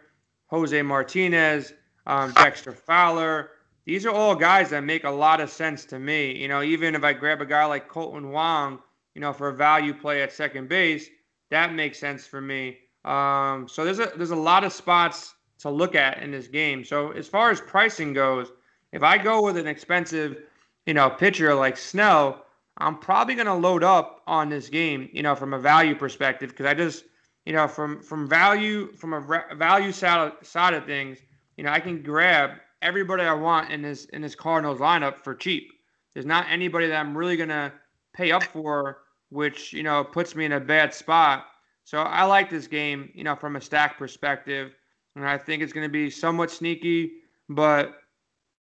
Jose 0.48 0.82
Martinez, 0.82 1.74
um, 2.08 2.32
Dexter 2.32 2.74
Fowler. 2.74 3.52
These 3.86 4.06
are 4.06 4.12
all 4.12 4.36
guys 4.36 4.70
that 4.72 4.84
make 4.84 5.04
a 5.04 5.10
lot 5.10 5.40
of 5.40 5.50
sense 5.50 5.86
to 5.86 6.00
me. 6.00 6.36
You 6.36 6.48
know, 6.48 6.62
even 6.62 6.96
if 6.96 7.04
I 7.04 7.14
grab 7.14 7.42
a 7.42 7.46
guy 7.46 7.66
like 7.66 7.90
Kolten 7.90 8.32
Wong, 8.32 8.80
you 9.16 9.22
know, 9.22 9.34
for 9.34 9.50
a 9.50 9.54
value 9.54 9.94
play 9.94 10.22
at 10.22 10.32
second 10.32 10.70
base, 10.70 11.08
that 11.50 11.74
makes 11.74 12.00
sense 12.00 12.26
for 12.26 12.42
me. 12.42 12.78
Um, 13.06 13.68
so 13.68 13.84
there's 13.84 14.00
a 14.00 14.12
there's 14.16 14.32
a 14.32 14.36
lot 14.36 14.64
of 14.64 14.72
spots 14.72 15.34
to 15.62 15.70
look 15.70 15.96
at 15.96 16.22
in 16.22 16.32
this 16.32 16.48
game. 16.48 16.84
So 16.84 17.12
as 17.12 17.28
far 17.28 17.52
as 17.52 17.62
pricing 17.62 18.14
goes, 18.14 18.52
if 18.92 19.04
I 19.04 19.18
go 19.18 19.44
with 19.44 19.58
an 19.58 19.68
expensive, 19.68 20.38
you 20.86 20.94
know, 20.94 21.10
pitcher 21.10 21.54
like 21.54 21.78
Snell, 21.78 22.46
I'm 22.78 22.98
probably 22.98 23.36
going 23.36 23.48
to 23.48 23.54
load 23.54 23.84
up 23.84 24.22
on 24.28 24.50
this 24.50 24.70
game, 24.70 25.10
you 25.14 25.22
know, 25.22 25.36
from 25.36 25.54
a 25.54 25.60
value 25.60 25.96
perspective 25.96 26.50
because 26.50 26.66
I 26.66 26.74
just, 26.74 27.06
you 27.46 27.54
know, 27.54 27.68
from 27.68 28.02
from 28.02 28.28
value 28.28 28.92
from 28.94 29.14
a 29.14 29.56
value 29.56 29.92
side 29.92 30.34
side 30.42 30.74
of 30.74 30.86
things, 30.86 31.20
you 31.58 31.64
know, 31.64 31.72
I 31.72 31.80
can 31.80 32.02
grab 32.02 32.52
everybody 32.82 33.24
I 33.24 33.34
want 33.34 33.72
in 33.72 33.82
this 33.82 34.06
in 34.06 34.22
this 34.22 34.36
Cardinals 34.36 34.80
lineup 34.80 35.18
for 35.18 35.36
cheap. 35.36 35.72
There's 36.14 36.26
not 36.26 36.48
anybody 36.50 36.88
that 36.88 37.00
I'm 37.00 37.16
really 37.16 37.38
going 37.38 37.50
to 37.50 37.72
pay 38.14 38.32
up 38.32 38.44
for, 38.44 39.02
which 39.30 39.74
you 39.74 39.84
know 39.84 40.04
puts 40.04 40.36
me 40.36 40.46
in 40.46 40.54
a 40.54 40.60
bad 40.60 40.94
spot. 40.94 41.46
So 41.84 42.00
I 42.00 42.24
like 42.24 42.50
this 42.50 42.68
game, 42.68 43.12
you 43.14 43.24
know, 43.24 43.36
from 43.36 43.56
a 43.56 43.62
stack 43.62 43.98
perspective 43.98 44.74
and 45.16 45.28
I 45.28 45.38
think 45.38 45.62
it's 45.62 45.74
going 45.74 45.86
to 45.86 45.92
be 45.92 46.10
somewhat 46.10 46.52
sneaky, 46.52 47.12
but 47.50 48.02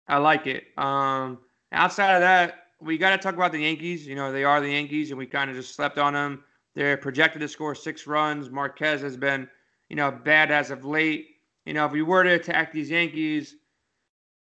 I 0.09 0.19
like 0.19 0.47
it. 0.47 0.65
Um, 0.77 1.39
outside 1.73 2.15
of 2.15 2.21
that, 2.21 2.69
we 2.81 2.97
got 2.97 3.11
to 3.11 3.19
talk 3.19 3.35
about 3.35 3.53
the 3.53 3.61
Yankees. 3.61 4.07
You 4.07 4.15
know, 4.15 4.33
they 4.33 4.45
are 4.45 4.61
the 4.61 4.71
Yankees, 4.71 5.11
and 5.11 5.19
we 5.19 5.27
kind 5.27 5.51
of 5.51 5.57
just 5.57 5.75
slept 5.75 5.99
on 5.99 6.15
them. 6.15 6.45
They're 6.75 6.97
projected 6.97 7.41
to 7.41 7.49
score 7.49 7.75
six 7.75 8.07
runs. 8.07 8.51
Marquez 8.51 9.01
has 9.03 9.17
been, 9.17 9.49
you 9.89 9.97
know, 9.97 10.11
bad 10.11 10.51
as 10.51 10.71
of 10.71 10.85
late. 10.85 11.27
You 11.67 11.75
know, 11.75 11.85
if 11.85 11.93
we 11.93 12.03
were 12.03 12.23
to 12.23 12.31
attack 12.31 12.73
these 12.73 12.91
Yankees, 12.91 13.57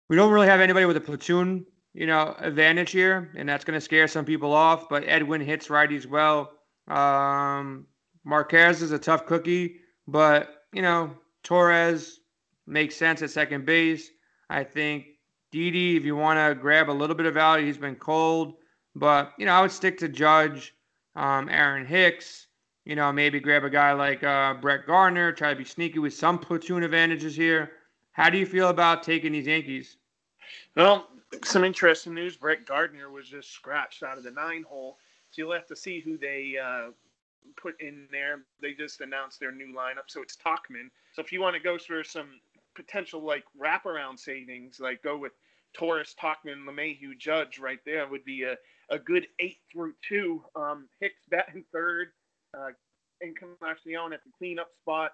we 0.10 0.16
don't 0.16 0.32
really 0.32 0.48
have 0.48 0.62
anybody 0.62 0.86
with 0.86 0.98
a 0.98 1.02
platoon, 1.02 1.66
you 1.94 2.08
know, 2.08 2.36
advantage 2.40 2.92
here, 2.92 3.32
and 3.36 3.50
that's 3.50 3.66
going 3.66 3.78
to 3.78 3.82
scare 3.82 4.08
some 4.08 4.26
people 4.26 4.54
off. 4.54 4.88
But 4.90 5.04
Edwin 5.06 5.42
hits 5.42 5.68
righties 5.68 6.06
well. 6.06 6.52
Um, 6.88 7.86
Marquez 8.24 8.82
is 8.82 8.92
a 8.92 9.00
tough 9.00 9.26
cookie, 9.26 9.78
but 10.08 10.66
you 10.72 10.82
know, 10.82 11.12
Torres 11.44 12.20
makes 12.68 12.96
sense 12.96 13.22
at 13.22 13.30
second 13.30 13.66
base. 13.66 14.12
I 14.50 14.64
think 14.64 15.06
Didi, 15.52 15.96
if 15.98 16.04
you 16.04 16.16
want 16.16 16.38
to 16.40 16.60
grab 16.60 16.90
a 16.90 16.92
little 16.92 17.16
bit 17.16 17.26
of 17.26 17.34
value, 17.34 17.66
he's 17.66 17.78
been 17.78 17.96
cold. 17.96 18.56
But, 18.96 19.34
you 19.38 19.46
know, 19.46 19.54
I 19.54 19.62
would 19.62 19.72
stick 19.72 19.98
to 20.00 20.10
Judge, 20.10 20.76
um, 21.16 21.50
Aaron 21.50 21.86
Hicks, 21.86 22.48
you 22.86 22.96
know, 22.96 23.12
maybe 23.12 23.40
grab 23.40 23.64
a 23.64 23.70
guy 23.70 23.94
like 23.94 24.24
uh, 24.24 24.56
Brett 24.56 24.86
Gardner, 24.88 25.32
try 25.32 25.52
to 25.52 25.56
be 25.56 25.66
sneaky 25.66 26.00
with 26.00 26.14
some 26.14 26.40
platoon 26.40 26.84
advantages 26.84 27.36
here. 27.36 27.72
How 28.12 28.30
do 28.30 28.38
you 28.38 28.46
feel 28.46 28.70
about 28.70 29.04
taking 29.04 29.32
these 29.32 29.48
Yankees? 29.48 29.98
Well, 30.76 31.08
some 31.44 31.64
interesting 31.64 32.14
news. 32.14 32.36
Brett 32.36 32.66
Gardner 32.66 33.10
was 33.10 33.30
just 33.30 33.52
scratched 33.52 34.04
out 34.04 34.18
of 34.18 34.24
the 34.24 34.32
nine 34.32 34.64
hole. 34.64 34.98
So 35.30 35.44
you'll 35.44 35.54
have 35.54 35.68
to 35.68 35.76
see 35.76 36.00
who 36.00 36.18
they 36.18 36.56
uh, 36.62 36.90
put 37.62 37.80
in 37.82 38.08
there. 38.12 38.46
They 38.62 38.74
just 38.74 39.02
announced 39.02 39.40
their 39.40 39.52
new 39.52 39.74
lineup, 39.76 40.08
so 40.08 40.22
it's 40.22 40.38
Tauchman. 40.38 40.90
So 41.14 41.22
if 41.22 41.32
you 41.32 41.42
want 41.42 41.56
to 41.56 41.62
go 41.62 41.78
for 41.78 42.04
some 42.04 42.40
potential 42.76 43.22
like 43.22 43.44
wraparound 43.60 44.20
savings, 44.20 44.80
like 44.80 45.04
go 45.04 45.18
with 45.18 45.34
Torres, 45.74 46.16
Tauchman, 46.22 46.66
LeMahieu, 46.68 47.18
Judge 47.18 47.60
right 47.60 47.80
there 47.86 48.08
would 48.08 48.26
be 48.26 48.44
a, 48.44 48.56
a 48.90 48.98
good 48.98 49.28
eight 49.40 49.58
through 49.72 49.94
two. 50.08 50.44
Um, 50.56 50.88
Hicks 51.00 51.26
batting 51.30 51.64
third, 51.72 52.10
uh, 52.58 52.70
Encarnacion 53.22 54.14
at 54.14 54.24
the 54.24 54.32
cleanup 54.38 54.70
spot, 54.82 55.12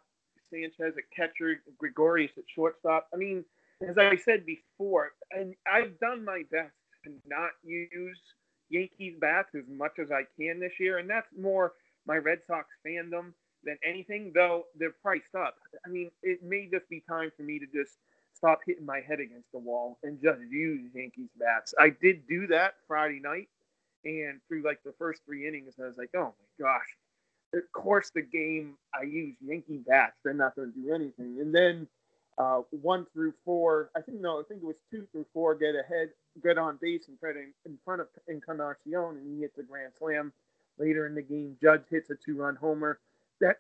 Sanchez 0.52 0.96
at 0.98 1.04
catcher, 1.16 1.62
Gregorius 1.78 2.32
at 2.38 2.44
shortstop. 2.54 3.08
I 3.14 3.18
mean, 3.18 3.44
as 3.88 3.98
I 3.98 4.16
said 4.16 4.46
before, 4.46 5.12
and 5.32 5.56
I've 5.72 6.00
done 6.00 6.24
my 6.24 6.44
best 6.52 6.74
to 7.04 7.12
not 7.28 7.52
use 7.64 8.20
Yankees 8.70 9.16
bats 9.20 9.50
as 9.56 9.64
much 9.68 10.00
as 10.00 10.12
I 10.12 10.24
can 10.40 10.60
this 10.60 10.80
year, 10.80 10.98
and 11.00 11.10
that's 11.10 11.28
more 11.38 11.74
my 12.06 12.18
Red 12.18 12.40
Sox 12.48 12.68
fandom 12.86 13.34
than 13.64 13.78
anything, 13.84 14.32
though 14.34 14.66
they're 14.78 14.96
priced 15.02 15.36
up. 15.36 15.56
I 15.86 15.90
mean, 15.90 16.12
it 16.24 16.44
may 16.44 16.70
just 16.72 16.88
be 16.90 17.04
time 17.08 17.32
for 17.36 17.44
me 17.44 17.60
to 17.60 17.66
just 17.66 17.98
stop 18.34 18.60
hitting 18.66 18.86
my 18.86 19.00
head 19.00 19.20
against 19.20 19.52
the 19.52 19.60
wall 19.60 19.98
and 20.04 20.22
just 20.22 20.40
use 20.50 20.92
Yankees 20.94 21.30
bats. 21.40 21.74
I 21.80 21.90
did 21.90 22.28
do 22.28 22.48
that 22.48 22.76
Friday 22.88 23.20
night, 23.20 23.50
and 24.04 24.40
through 24.48 24.64
like 24.64 24.80
the 24.84 24.94
first 25.00 25.22
three 25.26 25.48
innings, 25.48 25.74
I 25.82 25.88
was 25.88 25.98
like, 25.98 26.12
oh 26.16 26.34
my 26.60 26.66
gosh. 26.66 26.98
Of 27.54 27.72
course, 27.72 28.12
the 28.14 28.22
game 28.22 28.76
I 28.94 29.04
use 29.04 29.36
Yankee 29.40 29.78
bats. 29.88 30.18
They're 30.24 30.34
not 30.34 30.56
going 30.56 30.74
to 30.74 30.80
do 30.80 30.94
anything. 30.94 31.38
And 31.40 31.56
then 31.56 31.88
uh, 32.38 32.62
one 32.82 33.06
through 33.14 33.34
four, 33.46 33.92
I 33.96 34.02
think 34.02 34.20
no, 34.20 34.40
I 34.40 34.44
think 34.44 34.62
it 34.62 34.66
was 34.66 34.76
two 34.92 35.08
through 35.12 35.26
four, 35.34 35.56
get 35.56 35.74
ahead, 35.76 36.10
get 36.44 36.58
on 36.58 36.78
base 36.82 37.08
and 37.08 37.18
try 37.18 37.32
to 37.32 37.40
in 37.66 37.78
front 37.86 38.02
of 38.02 38.08
Encarnacion, 38.28 38.94
and 38.94 39.36
he 39.36 39.42
hits 39.42 39.58
a 39.58 39.64
grand 39.64 39.94
slam 39.98 40.34
later 40.78 41.06
in 41.08 41.16
the 41.16 41.22
game. 41.22 41.58
Judge 41.62 41.84
hits 41.90 42.10
a 42.10 42.16
two 42.16 42.38
run 42.38 42.56
homer. 42.56 43.00
That 43.42 43.58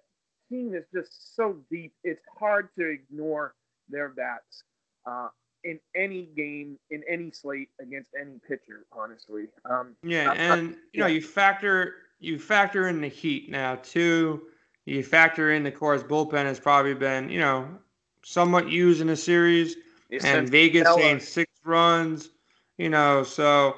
team 0.49 0.74
is 0.74 0.86
just 0.93 1.36
so 1.36 1.57
deep. 1.72 1.93
It's 2.03 2.22
hard 2.39 2.70
to 2.78 2.89
ignore 2.89 3.55
their 3.89 4.09
bats 4.09 4.63
uh, 5.05 5.30
in 5.63 5.80
any 5.95 6.30
game, 6.36 6.78
in 6.91 7.03
any 7.09 7.32
slate 7.32 7.70
against 7.80 8.11
any 8.20 8.39
pitcher, 8.47 8.86
honestly. 8.91 9.45
Um, 9.70 9.95
yeah, 10.03 10.32
and 10.34 10.76
you 10.93 11.01
know, 11.01 11.07
you 11.07 11.22
factor 11.22 11.95
you 12.20 12.39
factor 12.39 12.88
in 12.88 13.01
the 13.01 13.07
heat 13.07 13.49
now 13.49 13.76
too. 13.76 14.43
You 14.86 15.03
factor 15.03 15.51
in 15.51 15.63
the 15.63 15.72
Coors 15.72 16.07
bullpen 16.07 16.45
has 16.45 16.59
probably 16.59 16.93
been, 16.93 17.30
you 17.30 17.39
know, 17.39 17.68
somewhat 18.24 18.70
used 18.70 19.01
in 19.01 19.07
the 19.07 19.16
series, 19.16 19.76
and 20.24 20.47
Vegas 20.47 20.88
saying 20.93 21.20
six 21.20 21.51
runs, 21.63 22.30
you 22.78 22.89
know, 22.89 23.24
so 23.24 23.78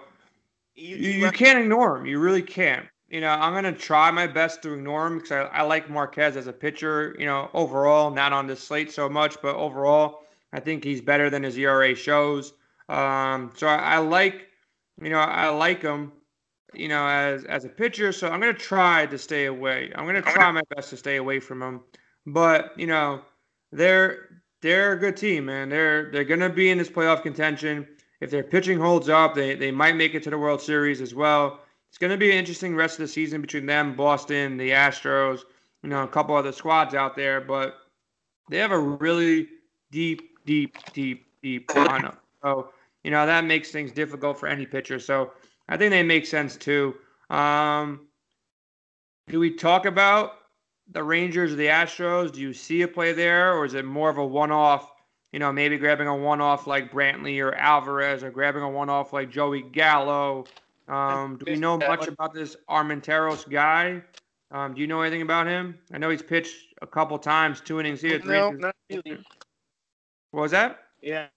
you, 0.76 0.98
you, 0.98 1.10
you 1.12 1.32
can't 1.32 1.60
ignore 1.60 1.98
them. 1.98 2.06
You 2.06 2.20
really 2.20 2.42
can't 2.42 2.86
you 3.10 3.22
know, 3.22 3.30
I'm 3.30 3.54
going 3.54 3.74
to 3.74 3.80
try 3.80 4.12
my 4.12 4.28
best 4.28 4.62
to 4.64 4.74
ignore 4.74 5.08
him 5.08 5.18
because 5.18 5.32
I, 5.32 5.44
I 5.44 5.62
like 5.62 5.90
Marquez 5.90 6.36
as 6.36 6.48
a 6.48 6.54
pitcher, 6.54 7.16
you 7.18 7.26
know, 7.26 7.50
overall, 7.54 8.12
not 8.12 8.34
on 8.34 8.48
this 8.48 8.62
slate 8.62 8.92
so 8.92 9.08
much, 9.08 9.38
but 9.42 9.56
overall, 9.56 10.24
I 10.52 10.60
think 10.60 10.84
he's 10.84 11.02
better 11.02 11.30
than 11.30 11.44
his 11.44 11.58
ERA 11.58 11.96
shows. 11.96 12.54
Um, 12.90 13.52
so 13.56 13.68
I, 13.68 13.78
I 13.78 13.98
like, 14.00 14.48
you 15.02 15.10
know, 15.10 15.20
I 15.20 15.50
like 15.50 15.82
him, 15.82 16.12
you 16.74 16.90
know, 16.90 17.08
as 17.08 17.46
as 17.46 17.64
a 17.64 17.70
pitcher. 17.70 18.12
So 18.12 18.30
I'm 18.30 18.42
going 18.42 18.54
to 18.54 18.60
try 18.60 19.06
to 19.06 19.18
stay 19.18 19.46
away. 19.46 19.92
I'm 19.96 20.06
going 20.06 20.22
to 20.22 20.22
try 20.22 20.52
my 20.52 20.62
best 20.76 20.90
to 20.90 20.98
stay 20.98 21.18
away 21.18 21.40
from 21.40 21.62
him. 21.62 21.82
But 22.26 22.78
you 22.78 22.88
know, 22.88 23.22
they're 23.72 24.42
they're 24.62 24.94
a 24.94 25.00
good 25.00 25.16
team, 25.16 25.46
man. 25.46 25.70
They're 25.70 26.12
they're 26.12 26.26
going 26.26 26.40
to 26.42 26.50
be 26.50 26.72
in 26.72 26.78
this 26.78 26.90
playoff 26.90 27.24
contention. 27.24 27.88
If 28.20 28.32
their 28.32 28.44
pitching 28.44 28.80
holds 28.80 29.08
up, 29.08 29.36
they 29.36 29.56
they 29.56 29.72
might 29.72 29.96
make 29.96 30.14
it 30.14 30.24
to 30.24 30.30
the 30.30 30.38
World 30.38 30.62
Series 30.62 31.00
as 31.00 31.14
well 31.14 31.62
it's 31.90 31.98
going 31.98 32.12
to 32.12 32.18
be 32.18 32.32
an 32.32 32.38
interesting 32.38 32.76
rest 32.76 32.96
of 32.96 33.00
the 33.00 33.08
season 33.08 33.42
between 33.42 33.66
them, 33.66 33.96
Boston, 33.96 34.58
the 34.58 34.72
Astros, 34.72 35.42
you 35.84 35.90
know, 35.90 36.04
a 36.04 36.08
couple 36.08 36.36
other 36.36 36.52
squads 36.52 36.94
out 36.94 37.16
there, 37.16 37.42
but 37.42 37.78
they 38.50 38.58
have 38.58 38.72
a 38.72 38.80
really 38.80 39.48
deep, 39.92 40.38
deep, 40.46 40.78
deep, 40.94 41.26
deep 41.42 41.68
lineup. 41.70 42.18
So, 42.44 42.70
you 43.04 43.12
know, 43.12 43.26
that 43.26 43.46
makes 43.46 43.72
things 43.72 43.92
difficult 43.92 44.40
for 44.40 44.48
any 44.48 44.66
pitcher. 44.66 45.00
So 45.00 45.32
I 45.70 45.78
think 45.78 45.92
they 45.92 46.04
make 46.04 46.26
sense 46.26 46.56
too. 46.56 46.96
Um, 47.30 48.08
do 49.28 49.40
we 49.40 49.54
talk 49.54 49.86
about 49.86 50.34
the 50.92 51.04
Rangers 51.04 51.54
or 51.54 51.56
the 51.56 51.68
Astros? 51.68 52.32
Do 52.32 52.42
you 52.42 52.54
see 52.54 52.82
a 52.82 52.88
play 52.88 53.12
there, 53.12 53.54
or 53.54 53.66
is 53.66 53.74
it 53.74 53.86
more 53.86 54.10
of 54.10 54.18
a 54.18 54.26
one 54.26 54.52
off? 54.52 54.92
You 55.34 55.40
know, 55.40 55.52
maybe 55.52 55.78
grabbing 55.78 56.08
a 56.08 56.16
one 56.16 56.40
off 56.40 56.68
like 56.68 56.92
Brantley 56.92 57.44
or 57.44 57.54
Alvarez, 57.56 58.24
or 58.24 58.32
grabbing 58.32 58.64
a 58.64 58.70
one 58.70 58.90
off 58.90 59.12
like 59.12 59.30
Joey 59.30 59.62
Gallo 59.62 60.46
um, 60.88 61.38
do 61.38 61.52
we 61.52 61.58
know 61.58 61.78
much 61.78 62.08
about 62.08 62.34
this 62.34 62.56
Armenteros 62.70 63.50
guy? 63.50 64.02
Um, 64.52 64.74
do 64.74 64.82
you 64.82 64.88
know 64.88 65.02
anything 65.02 65.22
about 65.22 65.48
him? 65.48 65.78
I 65.92 65.98
know 65.98 66.10
he's 66.10 66.22
pitched 66.22 66.74
a 66.82 66.88
couple 66.88 67.18
times, 67.20 67.60
two 67.60 67.80
innings 67.80 68.02
here. 68.02 68.20
Three 68.20 68.38
no, 68.38 68.52
not 68.52 68.76
really. 68.90 69.20
What 70.32 70.42
was 70.42 70.52
that? 70.52 70.80
Yeah. 71.02 71.28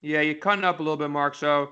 Yeah, 0.00 0.20
you're 0.20 0.34
cutting 0.34 0.64
up 0.64 0.80
a 0.80 0.82
little 0.82 0.96
bit, 0.96 1.10
Mark. 1.10 1.34
So 1.34 1.70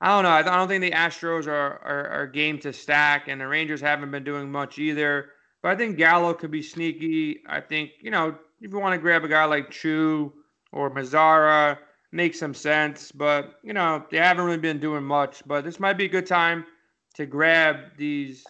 I 0.00 0.08
don't 0.08 0.24
know. 0.24 0.30
I 0.30 0.42
don't 0.42 0.68
think 0.68 0.82
the 0.82 0.90
Astros 0.90 1.46
are, 1.46 1.80
are, 1.82 2.08
are 2.08 2.26
game 2.26 2.58
to 2.60 2.72
stack, 2.72 3.28
and 3.28 3.40
the 3.40 3.46
Rangers 3.46 3.80
haven't 3.80 4.10
been 4.10 4.24
doing 4.24 4.50
much 4.50 4.78
either. 4.78 5.30
But 5.62 5.72
I 5.72 5.76
think 5.76 5.96
Gallo 5.96 6.34
could 6.34 6.50
be 6.50 6.62
sneaky. 6.62 7.40
I 7.48 7.60
think, 7.60 7.92
you 8.00 8.10
know, 8.10 8.36
if 8.60 8.70
you 8.70 8.78
want 8.78 8.94
to 8.94 8.98
grab 8.98 9.24
a 9.24 9.28
guy 9.28 9.44
like 9.44 9.70
Choo 9.70 10.32
or 10.72 10.90
Mazara, 10.90 11.78
makes 12.16 12.38
some 12.38 12.54
sense. 12.54 13.12
But, 13.12 13.60
you 13.62 13.72
know, 13.72 14.04
they 14.10 14.16
haven't 14.16 14.44
really 14.44 14.58
been 14.58 14.80
doing 14.80 15.04
much. 15.04 15.42
But 15.46 15.64
this 15.64 15.78
might 15.78 15.96
be 15.96 16.06
a 16.06 16.08
good 16.08 16.26
time 16.26 16.66
to 17.14 17.26
grab 17.26 17.76
these 17.96 18.44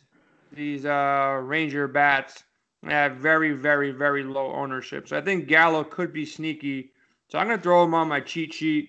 these 0.53 0.87
uh, 0.87 1.41
Ranger 1.43 1.87
bats 1.89 2.45
at 2.89 3.17
very, 3.17 3.53
very, 3.53 3.91
very 3.91 4.23
low 4.23 4.53
ownership. 4.53 5.09
So 5.09 5.19
I 5.19 5.21
think 5.21 5.49
Gallo 5.49 5.85
could 5.85 6.13
be 6.13 6.25
sneaky. 6.25 6.93
So 7.29 7.39
I'm 7.39 7.49
to 7.49 7.59
throw 7.59 7.85
him 7.85 7.95
on 7.95 8.09
my 8.09 8.21
cheat 8.21 8.55
sheet, 8.55 8.89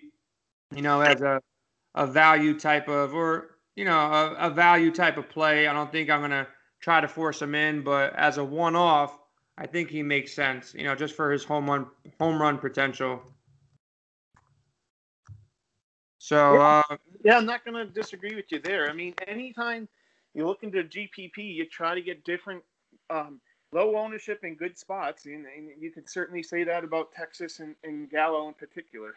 you 0.73 0.84
know, 0.84 1.01
as 1.01 1.21
a, 1.21 1.41
a 1.95 2.05
value 2.05 2.57
type 2.57 2.88
of, 2.88 3.15
or, 3.15 3.57
you 3.75 3.86
know, 3.86 3.97
a, 3.97 4.36
a 4.39 4.49
value 4.51 4.91
type 4.91 5.17
of 5.17 5.28
play. 5.30 5.67
I 5.67 5.73
don't 5.73 5.91
think 5.91 6.09
I'm 6.09 6.30
to 6.30 6.47
try 6.80 7.01
to 7.01 7.07
force 7.07 7.41
him 7.41 7.55
in, 7.55 7.84
but 7.84 8.15
as 8.15 8.38
a 8.38 8.43
one 8.43 8.75
off, 8.75 9.17
I 9.57 9.65
think 9.65 9.89
he 9.89 10.03
makes 10.03 10.34
sense, 10.34 10.75
you 10.78 10.84
know, 10.84 10.93
just 10.93 11.15
for 11.15 11.32
his 11.32 11.43
home 11.43 11.67
run 11.67 11.88
home 12.19 12.39
run 12.39 12.59
potential. 12.59 13.21
So 16.28 16.55
yeah, 16.55 16.84
uh, 16.89 16.97
yeah 17.23 17.38
I'm 17.38 17.45
not 17.45 17.63
going 17.63 17.75
to 17.75 17.86
disagree 17.86 18.36
with 18.36 18.51
you 18.51 18.59
there. 18.59 18.89
I 18.89 18.93
mean, 18.93 19.13
anytime 19.25 19.88
you 20.34 20.45
look 20.45 20.61
into 20.61 20.84
GPP, 20.84 21.38
you 21.38 21.65
try 21.65 21.95
to 21.95 22.01
get 22.01 22.25
different 22.25 22.61
um, 23.09 23.39
low 23.71 23.95
ownership 23.95 24.43
in 24.43 24.55
good 24.55 24.78
spots, 24.78 25.25
and, 25.25 25.45
and, 25.45 25.69
you 25.80 25.89
can 25.89 26.05
certainly 26.05 26.43
say 26.43 26.65
that 26.65 26.84
about 26.84 27.13
Texas 27.13 27.61
and, 27.61 27.75
and 27.86 28.09
Gallo 28.09 28.49
in 28.49 28.53
particular. 28.55 29.13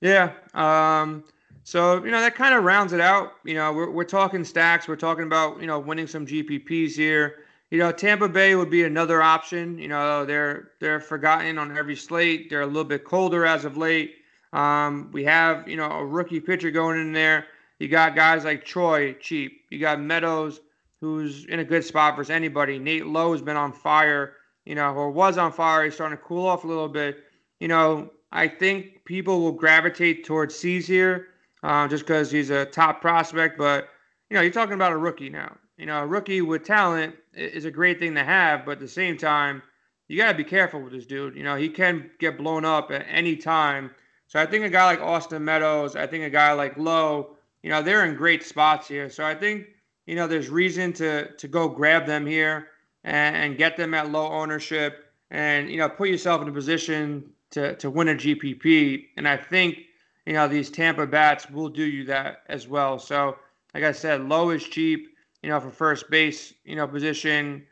Yeah. 0.00 0.32
Um, 0.54 1.22
so 1.64 2.02
you 2.02 2.10
know 2.10 2.20
that 2.20 2.34
kind 2.34 2.54
of 2.54 2.64
rounds 2.64 2.94
it 2.94 3.00
out. 3.02 3.32
You 3.44 3.54
know, 3.54 3.74
we're 3.74 3.90
we're 3.90 4.04
talking 4.04 4.42
stacks. 4.42 4.88
We're 4.88 4.96
talking 4.96 5.24
about 5.24 5.60
you 5.60 5.66
know 5.66 5.78
winning 5.78 6.06
some 6.06 6.26
GPPs 6.26 6.92
here. 6.92 7.40
You 7.70 7.78
know, 7.78 7.92
Tampa 7.92 8.28
Bay 8.28 8.54
would 8.54 8.70
be 8.70 8.84
another 8.84 9.20
option. 9.20 9.78
You 9.78 9.88
know, 9.88 10.24
they're 10.24 10.70
they're 10.80 11.00
forgotten 11.00 11.58
on 11.58 11.76
every 11.76 11.96
slate. 11.96 12.48
They're 12.48 12.62
a 12.62 12.66
little 12.66 12.84
bit 12.84 13.04
colder 13.04 13.44
as 13.44 13.66
of 13.66 13.76
late. 13.76 14.14
Um, 14.56 15.10
we 15.12 15.24
have 15.24 15.68
you 15.68 15.76
know 15.76 15.90
a 15.90 16.04
rookie 16.04 16.40
pitcher 16.40 16.70
going 16.70 16.98
in 16.98 17.12
there. 17.12 17.46
You 17.78 17.88
got 17.88 18.16
guys 18.16 18.44
like 18.44 18.64
Choi, 18.64 19.12
cheap. 19.20 19.60
You 19.70 19.78
got 19.78 20.00
Meadows 20.00 20.60
who's 21.00 21.44
in 21.44 21.60
a 21.60 21.64
good 21.64 21.84
spot 21.84 22.16
versus 22.16 22.30
anybody. 22.30 22.78
Nate 22.78 23.06
Lowe 23.06 23.32
has 23.32 23.42
been 23.42 23.56
on 23.56 23.70
fire, 23.70 24.34
you 24.64 24.74
know, 24.74 24.94
or 24.94 25.10
was 25.10 25.36
on 25.36 25.52
fire. 25.52 25.84
He's 25.84 25.94
starting 25.94 26.16
to 26.16 26.24
cool 26.24 26.46
off 26.46 26.64
a 26.64 26.66
little 26.66 26.88
bit. 26.88 27.18
You 27.60 27.68
know, 27.68 28.10
I 28.32 28.48
think 28.48 29.04
people 29.04 29.40
will 29.42 29.52
gravitate 29.52 30.24
towards 30.24 30.54
Cease 30.54 30.86
here 30.86 31.28
uh, 31.62 31.86
just 31.86 32.04
because 32.04 32.30
he's 32.30 32.48
a 32.48 32.64
top 32.64 33.02
prospect. 33.02 33.58
But, 33.58 33.90
you 34.30 34.36
know, 34.36 34.40
you're 34.40 34.52
talking 34.52 34.74
about 34.74 34.92
a 34.92 34.96
rookie 34.96 35.28
now. 35.28 35.56
You 35.76 35.84
know, 35.84 36.02
a 36.02 36.06
rookie 36.06 36.40
with 36.40 36.64
talent 36.64 37.14
is 37.34 37.66
a 37.66 37.70
great 37.70 37.98
thing 37.98 38.14
to 38.14 38.24
have, 38.24 38.64
but 38.64 38.72
at 38.72 38.80
the 38.80 38.88
same 38.88 39.18
time, 39.18 39.62
you 40.08 40.16
got 40.16 40.32
to 40.32 40.38
be 40.38 40.44
careful 40.44 40.80
with 40.80 40.92
this 40.92 41.04
dude. 41.04 41.36
You 41.36 41.42
know, 41.42 41.56
he 41.56 41.68
can 41.68 42.10
get 42.18 42.38
blown 42.38 42.64
up 42.64 42.90
at 42.90 43.04
any 43.10 43.36
time. 43.36 43.90
So 44.28 44.40
I 44.40 44.46
think 44.46 44.64
a 44.64 44.70
guy 44.70 44.84
like 44.84 45.00
Austin 45.00 45.44
Meadows, 45.44 45.96
I 45.96 46.06
think 46.06 46.24
a 46.24 46.30
guy 46.30 46.52
like 46.52 46.76
Lowe, 46.76 47.36
you 47.62 47.70
know, 47.70 47.82
they're 47.82 48.04
in 48.04 48.16
great 48.16 48.42
spots 48.44 48.88
here. 48.88 49.08
So 49.08 49.24
I 49.24 49.34
think 49.34 49.66
you 50.06 50.14
know, 50.14 50.26
there's 50.26 50.48
reason 50.48 50.92
to 50.94 51.32
to 51.32 51.48
go 51.48 51.68
grab 51.68 52.06
them 52.06 52.26
here 52.26 52.68
and, 53.04 53.36
and 53.36 53.58
get 53.58 53.76
them 53.76 53.92
at 53.94 54.10
Lowe 54.10 54.30
ownership 54.30 55.12
and 55.30 55.68
you 55.68 55.76
know 55.76 55.88
put 55.88 56.08
yourself 56.08 56.42
in 56.42 56.48
a 56.48 56.52
position 56.52 57.24
to 57.50 57.74
to 57.76 57.90
win 57.90 58.08
a 58.08 58.14
GPP. 58.14 59.06
And 59.16 59.28
I 59.28 59.36
think 59.36 59.78
you 60.24 60.32
know 60.32 60.48
these 60.48 60.70
Tampa 60.70 61.06
bats 61.06 61.50
will 61.50 61.68
do 61.68 61.84
you 61.84 62.04
that 62.04 62.42
as 62.48 62.68
well. 62.68 62.98
So 62.98 63.36
like 63.74 63.84
I 63.84 63.92
said, 63.92 64.28
low 64.28 64.50
is 64.50 64.64
cheap. 64.64 65.08
You 65.42 65.50
know, 65.50 65.60
for 65.60 65.70
first 65.70 66.10
base, 66.10 66.54
you 66.64 66.76
know, 66.76 66.88
position. 66.88 67.66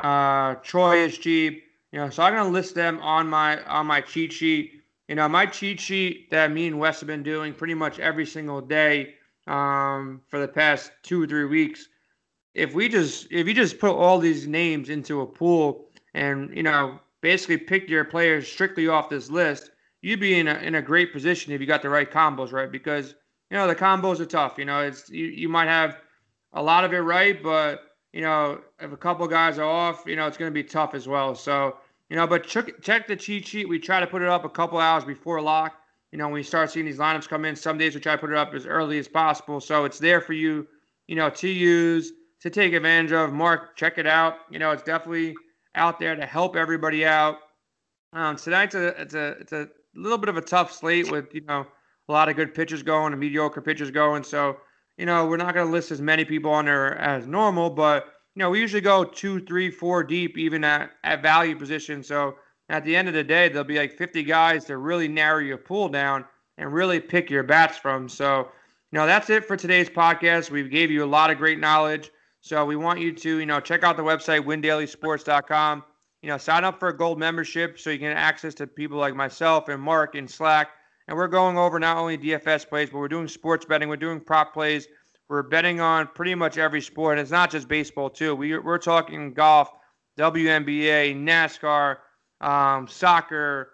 Uh, 0.00 0.56
Choi 0.56 0.98
is 0.98 1.16
cheap. 1.16 1.62
You 1.92 2.00
know, 2.00 2.10
so 2.10 2.22
I'm 2.22 2.34
gonna 2.34 2.50
list 2.50 2.74
them 2.74 2.98
on 3.00 3.28
my 3.28 3.62
on 3.64 3.86
my 3.86 4.00
cheat 4.00 4.32
sheet. 4.32 4.82
You 5.08 5.16
know, 5.16 5.28
my 5.28 5.46
cheat 5.46 5.80
sheet 5.80 6.30
that 6.30 6.50
me 6.50 6.66
and 6.66 6.78
Wes 6.78 7.00
have 7.00 7.06
been 7.06 7.22
doing 7.22 7.52
pretty 7.52 7.74
much 7.74 7.98
every 7.98 8.24
single 8.24 8.60
day 8.60 9.14
um, 9.46 10.22
for 10.28 10.40
the 10.40 10.48
past 10.48 10.92
two 11.02 11.22
or 11.22 11.26
three 11.26 11.44
weeks. 11.44 11.88
If 12.54 12.74
we 12.74 12.88
just 12.88 13.26
if 13.30 13.46
you 13.46 13.54
just 13.54 13.78
put 13.78 13.94
all 13.94 14.18
these 14.18 14.46
names 14.46 14.88
into 14.88 15.20
a 15.20 15.26
pool 15.26 15.90
and 16.14 16.54
you 16.56 16.62
know 16.62 17.00
basically 17.20 17.58
pick 17.58 17.88
your 17.88 18.04
players 18.04 18.48
strictly 18.50 18.88
off 18.88 19.10
this 19.10 19.28
list, 19.28 19.70
you'd 20.00 20.20
be 20.20 20.38
in 20.38 20.48
a 20.48 20.54
in 20.54 20.76
a 20.76 20.82
great 20.82 21.12
position 21.12 21.52
if 21.52 21.60
you 21.60 21.66
got 21.66 21.82
the 21.82 21.88
right 21.88 22.10
combos 22.10 22.52
right 22.52 22.70
because 22.70 23.14
you 23.50 23.56
know 23.56 23.66
the 23.66 23.74
combos 23.74 24.20
are 24.20 24.26
tough. 24.26 24.56
You 24.56 24.64
know 24.64 24.80
it's 24.80 25.10
you, 25.10 25.26
you 25.26 25.48
might 25.48 25.68
have 25.68 25.98
a 26.54 26.62
lot 26.62 26.84
of 26.84 26.92
it 26.94 26.98
right, 26.98 27.42
but 27.42 27.82
you 28.12 28.22
know 28.22 28.60
if 28.80 28.92
a 28.92 28.96
couple 28.96 29.26
guys 29.26 29.58
are 29.58 29.68
off, 29.68 30.04
you 30.06 30.16
know 30.16 30.26
it's 30.26 30.38
going 30.38 30.50
to 30.50 30.54
be 30.54 30.64
tough 30.64 30.94
as 30.94 31.06
well. 31.06 31.34
So 31.34 31.76
you 32.14 32.20
know, 32.20 32.26
but 32.26 32.46
check 32.46 32.80
check 32.80 33.06
the 33.06 33.16
cheat 33.16 33.46
sheet. 33.46 33.68
We 33.68 33.78
try 33.78 34.00
to 34.00 34.06
put 34.06 34.22
it 34.22 34.28
up 34.28 34.44
a 34.44 34.48
couple 34.48 34.78
hours 34.78 35.04
before 35.04 35.40
lock 35.40 35.74
you 36.14 36.18
know, 36.18 36.28
when 36.28 36.36
you 36.36 36.44
start 36.44 36.70
seeing 36.70 36.86
these 36.86 36.98
lineups 36.98 37.28
come 37.28 37.44
in, 37.44 37.56
some 37.56 37.76
days 37.76 37.92
we 37.96 38.00
try 38.00 38.12
to 38.12 38.18
put 38.18 38.30
it 38.30 38.36
up 38.36 38.54
as 38.54 38.66
early 38.66 39.00
as 39.00 39.08
possible. 39.08 39.60
So 39.60 39.84
it's 39.84 39.98
there 39.98 40.20
for 40.20 40.32
you, 40.32 40.64
you 41.08 41.16
know, 41.16 41.28
to 41.28 41.48
use, 41.48 42.12
to 42.40 42.50
take 42.50 42.72
advantage 42.72 43.10
of. 43.10 43.32
Mark, 43.32 43.76
check 43.76 43.98
it 43.98 44.06
out. 44.06 44.36
You 44.48 44.60
know, 44.60 44.70
it's 44.70 44.84
definitely 44.84 45.34
out 45.74 45.98
there 45.98 46.14
to 46.14 46.24
help 46.24 46.54
everybody 46.54 47.04
out. 47.04 47.38
Um, 48.12 48.36
tonight's 48.36 48.76
a 48.76 48.86
it's 49.02 49.14
a 49.14 49.26
it's 49.40 49.52
a 49.52 49.68
little 49.96 50.18
bit 50.18 50.28
of 50.28 50.36
a 50.36 50.40
tough 50.40 50.70
slate 50.70 51.10
with 51.10 51.34
you 51.34 51.40
know 51.40 51.66
a 52.08 52.12
lot 52.12 52.28
of 52.28 52.36
good 52.36 52.54
pitchers 52.54 52.84
going 52.84 53.12
and 53.12 53.18
mediocre 53.18 53.60
pitchers 53.60 53.90
going. 53.90 54.22
So 54.22 54.58
you 54.96 55.06
know 55.06 55.26
we're 55.26 55.36
not 55.36 55.52
going 55.52 55.66
to 55.66 55.72
list 55.72 55.90
as 55.90 56.00
many 56.00 56.24
people 56.24 56.52
on 56.52 56.66
there 56.66 56.96
as 56.96 57.26
normal, 57.26 57.70
but 57.70 58.13
you 58.34 58.40
know 58.40 58.50
we 58.50 58.60
usually 58.60 58.80
go 58.80 59.04
two, 59.04 59.40
three, 59.40 59.70
four 59.70 60.02
deep 60.02 60.36
even 60.36 60.64
at 60.64 60.90
at 61.04 61.22
value 61.22 61.56
position. 61.56 62.02
So 62.02 62.36
at 62.68 62.84
the 62.84 62.96
end 62.96 63.08
of 63.08 63.14
the 63.14 63.24
day, 63.24 63.48
there'll 63.48 63.64
be 63.64 63.78
like 63.78 63.96
50 63.96 64.22
guys 64.22 64.64
to 64.66 64.78
really 64.78 65.08
narrow 65.08 65.38
your 65.38 65.58
pool 65.58 65.88
down 65.88 66.24
and 66.56 66.72
really 66.72 67.00
pick 67.00 67.30
your 67.30 67.42
bats 67.42 67.76
from. 67.76 68.08
So, 68.08 68.48
you 68.90 68.98
know, 68.98 69.06
that's 69.06 69.28
it 69.30 69.44
for 69.44 69.56
today's 69.56 69.90
podcast. 69.90 70.50
We 70.50 70.66
gave 70.68 70.90
you 70.90 71.04
a 71.04 71.06
lot 71.06 71.30
of 71.30 71.38
great 71.38 71.58
knowledge. 71.58 72.10
So 72.40 72.64
we 72.64 72.76
want 72.76 73.00
you 73.00 73.12
to, 73.12 73.38
you 73.38 73.46
know, 73.46 73.60
check 73.60 73.82
out 73.82 73.96
the 73.96 74.02
website, 74.02 74.44
windailysports.com. 74.44 75.84
You 76.22 76.28
know, 76.30 76.38
sign 76.38 76.64
up 76.64 76.78
for 76.78 76.88
a 76.88 76.96
gold 76.96 77.18
membership 77.18 77.78
so 77.78 77.90
you 77.90 77.98
can 77.98 78.16
access 78.16 78.54
to 78.54 78.66
people 78.66 78.96
like 78.98 79.14
myself 79.14 79.68
and 79.68 79.80
Mark 79.80 80.14
in 80.14 80.26
Slack. 80.26 80.70
And 81.06 81.16
we're 81.18 81.28
going 81.28 81.58
over 81.58 81.78
not 81.78 81.98
only 81.98 82.16
DFS 82.16 82.66
plays, 82.66 82.88
but 82.88 82.98
we're 82.98 83.08
doing 83.08 83.28
sports 83.28 83.66
betting. 83.66 83.90
We're 83.90 83.96
doing 83.96 84.20
prop 84.20 84.54
plays. 84.54 84.88
We're 85.28 85.42
betting 85.42 85.80
on 85.80 86.08
pretty 86.14 86.34
much 86.34 86.58
every 86.58 86.80
sport. 86.80 87.18
And 87.18 87.22
it's 87.22 87.30
not 87.30 87.50
just 87.50 87.68
baseball, 87.68 88.10
too. 88.10 88.34
We, 88.34 88.58
we're 88.58 88.78
talking 88.78 89.32
golf, 89.32 89.70
WNBA, 90.18 91.16
NASCAR, 91.16 91.96
um, 92.40 92.86
soccer, 92.86 93.70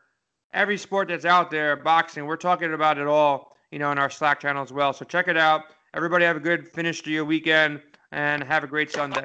every 0.54 0.78
sport 0.78 1.08
that's 1.08 1.24
out 1.24 1.50
there, 1.50 1.76
boxing. 1.76 2.26
We're 2.26 2.36
talking 2.36 2.72
about 2.72 2.98
it 2.98 3.06
all, 3.06 3.56
you 3.70 3.78
know, 3.78 3.90
in 3.90 3.98
our 3.98 4.10
Slack 4.10 4.40
channel 4.40 4.62
as 4.62 4.72
well. 4.72 4.92
So 4.92 5.04
check 5.04 5.28
it 5.28 5.36
out. 5.36 5.62
Everybody 5.94 6.24
have 6.24 6.36
a 6.36 6.40
good 6.40 6.68
finish 6.68 7.02
to 7.02 7.10
your 7.10 7.24
weekend 7.24 7.80
and 8.12 8.42
have 8.44 8.64
a 8.64 8.66
great 8.66 8.90
Sunday. 8.90 9.24